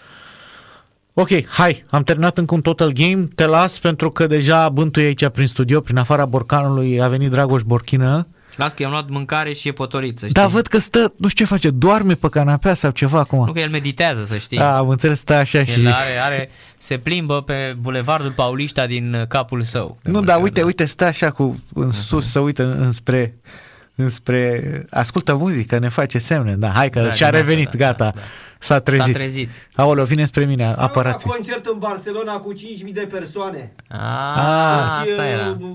Ok, 1.13 1.47
hai, 1.47 1.83
am 1.89 2.03
terminat 2.03 2.37
încă 2.37 2.53
un 2.53 2.61
Total 2.61 2.91
Game, 2.91 3.27
te 3.35 3.45
las 3.45 3.79
pentru 3.79 4.11
că 4.11 4.27
deja 4.27 4.69
bântui 4.69 5.03
aici 5.03 5.27
prin 5.27 5.47
studio, 5.47 5.79
prin 5.81 5.97
afara 5.97 6.25
borcanului 6.25 7.01
a 7.01 7.07
venit 7.07 7.29
Dragoș 7.29 7.61
Borchină. 7.61 8.27
Las 8.55 8.73
că 8.73 8.81
i-am 8.81 8.91
luat 8.91 9.09
mâncare 9.09 9.53
și 9.53 9.67
e 9.67 9.71
potorit, 9.71 10.17
să 10.19 10.27
știi. 10.27 10.41
Da, 10.41 10.47
văd 10.47 10.67
că 10.67 10.77
stă, 10.77 11.13
nu 11.17 11.27
știu 11.27 11.45
ce 11.45 11.51
face, 11.51 11.69
doarme 11.69 12.13
pe 12.13 12.29
canapea 12.29 12.73
sau 12.73 12.91
ceva 12.91 13.19
acum. 13.19 13.45
Nu 13.45 13.51
că 13.51 13.59
el 13.59 13.69
meditează, 13.69 14.23
să 14.23 14.37
știi. 14.37 14.57
Da, 14.57 14.77
am 14.77 14.89
înțeles, 14.89 15.19
stă 15.19 15.33
așa 15.33 15.65
și... 15.65 15.79
El 15.79 15.87
are, 15.87 16.17
are, 16.25 16.49
se 16.77 16.97
plimbă 16.97 17.41
pe 17.41 17.75
bulevardul 17.79 18.31
Paulista 18.31 18.85
din 18.85 19.13
uh, 19.13 19.27
capul 19.27 19.63
său. 19.63 19.97
De 20.01 20.09
Nu, 20.09 20.11
multe 20.11 20.25
dar 20.25 20.35
ori, 20.35 20.43
uite, 20.43 20.63
uite, 20.63 20.85
stă 20.85 21.05
așa 21.05 21.29
cu 21.29 21.59
în 21.73 21.91
sus, 21.91 22.29
să 22.29 22.39
uită 22.39 22.75
înspre 22.79 23.35
înspre 23.95 24.61
ascultă 24.89 25.35
muzică, 25.35 25.79
ne 25.79 25.89
face 25.89 26.17
semne. 26.17 26.55
Da, 26.55 26.69
hai 26.69 26.89
că 26.89 26.99
Da, 26.99 27.11
și-a 27.11 27.29
dimineața, 27.29 27.37
revenit, 27.49 27.69
da, 27.69 27.77
gata. 27.85 28.03
da, 28.03 28.11
da. 28.15 28.21
S-a 28.59 28.79
trezit. 28.79 29.05
S-a 29.05 29.11
trezit. 29.11 29.49
Aoleu, 29.75 30.05
vine 30.05 30.25
spre 30.25 30.45
mine, 30.45 30.65
Am 30.65 30.75
apărați. 30.77 31.27
la 31.27 31.33
concert 31.33 31.65
în 31.65 31.77
Barcelona 31.79 32.33
cu 32.37 32.53
5.000 32.53 32.93
de 32.93 33.07
persoane. 33.11 33.71
A, 33.87 34.33
Ah, 34.35 35.03
Deci, 35.05 35.11
asta 35.11 35.25
era. 35.25 35.57
uh, 35.59 35.67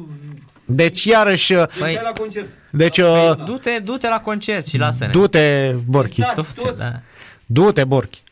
Deci 0.64 1.04
iarăși, 1.04 1.52
Deci 1.52 1.64
Păi- 1.64 2.02
la 2.02 2.12
concert. 2.20 2.46
deci 2.70 2.98
uh, 2.98 3.32
Du-te, 3.46 3.78
du-te 3.84 4.08
la 4.08 4.20
concert 4.20 4.66
și 4.66 4.78
lasă-ne. 4.78 5.10
du-te, 5.12 5.74
Borchi. 5.86 6.22
Stați 6.22 6.34
Du-te, 6.54 6.68
toți. 6.68 6.78
da. 6.78 6.92
Du-te, 7.46 7.84
Borchi. 7.84 8.22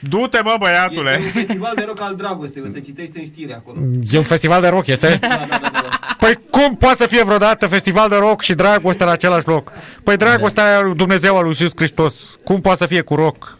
Du-te, 0.00 0.38
bă, 0.42 0.54
băiatule. 0.58 1.10
Este 1.10 1.24
un 1.38 1.44
festival 1.44 1.72
de 1.76 1.84
rock 1.86 2.00
al 2.00 2.14
dragostei, 2.16 2.62
o 2.62 2.70
să 2.72 2.78
citești 2.78 3.18
în 3.18 3.24
știri 3.24 3.52
acolo. 3.54 3.78
E 4.10 4.16
un 4.18 4.22
festival 4.24 4.60
de 4.60 4.68
rock, 4.68 4.86
este? 4.86 5.18
Da, 5.20 5.28
da, 5.28 5.46
da, 5.50 5.58
da. 5.72 5.80
Da. 6.22 6.26
Păi 6.26 6.38
cum 6.50 6.76
poate 6.76 6.96
să 6.96 7.06
fie 7.06 7.24
vreodată 7.24 7.66
festival 7.66 8.08
de 8.08 8.16
rock 8.16 8.40
și 8.40 8.54
dragoste 8.54 9.04
la 9.04 9.10
același 9.10 9.48
loc? 9.48 9.72
Păi 10.04 10.16
dragostea 10.16 10.64
aia 10.64 10.80
lui 10.80 10.94
Dumnezeu 10.94 11.36
al 11.36 11.42
lui 11.42 11.56
Iisus 11.58 11.72
Hristos. 11.76 12.38
Cum 12.44 12.60
poate 12.60 12.78
să 12.78 12.86
fie 12.86 13.00
cu 13.00 13.14
rock? 13.14 13.58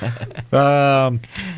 Uh, 0.50 1.06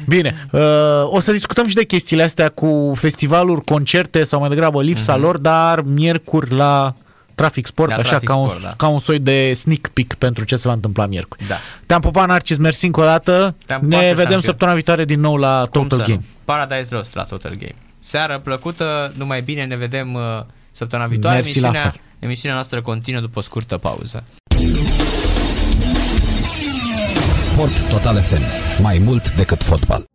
bine, 0.07 0.49
uh, 0.51 0.61
o 1.05 1.21
să 1.21 1.33
discutăm 1.33 1.67
și 1.67 1.75
de 1.75 1.85
chestiile 1.85 2.23
astea 2.23 2.49
cu 2.49 2.93
festivaluri, 2.97 3.65
concerte 3.65 4.25
sau 4.25 4.41
mai 4.41 4.49
degrabă 4.49 4.83
lipsa 4.83 5.17
lor, 5.17 5.39
dar 5.39 5.81
miercuri 5.81 6.55
la 6.55 6.95
Trafic 7.35 7.67
Sport, 7.67 7.91
La 7.91 7.97
așa 7.97 8.09
Trafic 8.09 8.29
ca, 8.29 8.35
un, 8.35 8.49
Sport, 8.49 8.63
da. 8.63 8.75
ca 8.77 8.87
un 8.89 8.99
soi 8.99 9.19
de 9.19 9.53
sneak 9.55 9.89
peek 9.89 10.15
pentru 10.15 10.45
ce 10.45 10.57
se 10.57 10.69
va 10.69 10.75
întâmpla 10.75 11.07
miercuri. 11.07 11.47
Da. 11.47 11.55
Te-am 11.87 12.01
pupat, 12.01 12.27
Narcis, 12.27 12.57
mersi 12.57 12.87
încă 12.87 13.01
o 13.01 13.05
dată. 13.05 13.55
Te-am 13.67 13.81
Ne 13.81 13.87
pupat, 13.97 14.09
vedem 14.09 14.17
șampion. 14.17 14.41
săptămâna 14.43 14.77
viitoare 14.77 15.05
din 15.05 15.21
nou 15.21 15.37
la 15.37 15.67
Cum 15.71 15.83
Total 15.83 15.99
să 15.99 16.05
Game. 16.05 16.21
Nu? 16.25 16.35
Paradise 16.45 16.95
Lost 16.95 17.15
la 17.15 17.23
Total 17.23 17.55
Game 17.55 17.75
seară 18.01 18.39
plăcută, 18.39 19.13
numai 19.17 19.43
bine, 19.43 19.65
ne 19.65 19.77
vedem 19.77 20.15
uh, 20.15 20.23
săptămâna 20.71 21.09
viitoare. 21.09 21.37
Mersi 21.37 21.59
emisiunea, 21.59 21.95
emisiunea 22.19 22.55
noastră 22.55 22.83
continuă 22.83 23.21
după 23.21 23.39
o 23.39 23.43
scurtă 23.43 23.77
pauză. 23.79 24.25
Sport 27.43 27.89
Total 27.91 28.21
FM. 28.21 28.43
Mai 28.83 28.99
mult 28.99 29.31
decât 29.31 29.63
fotbal. 29.63 30.09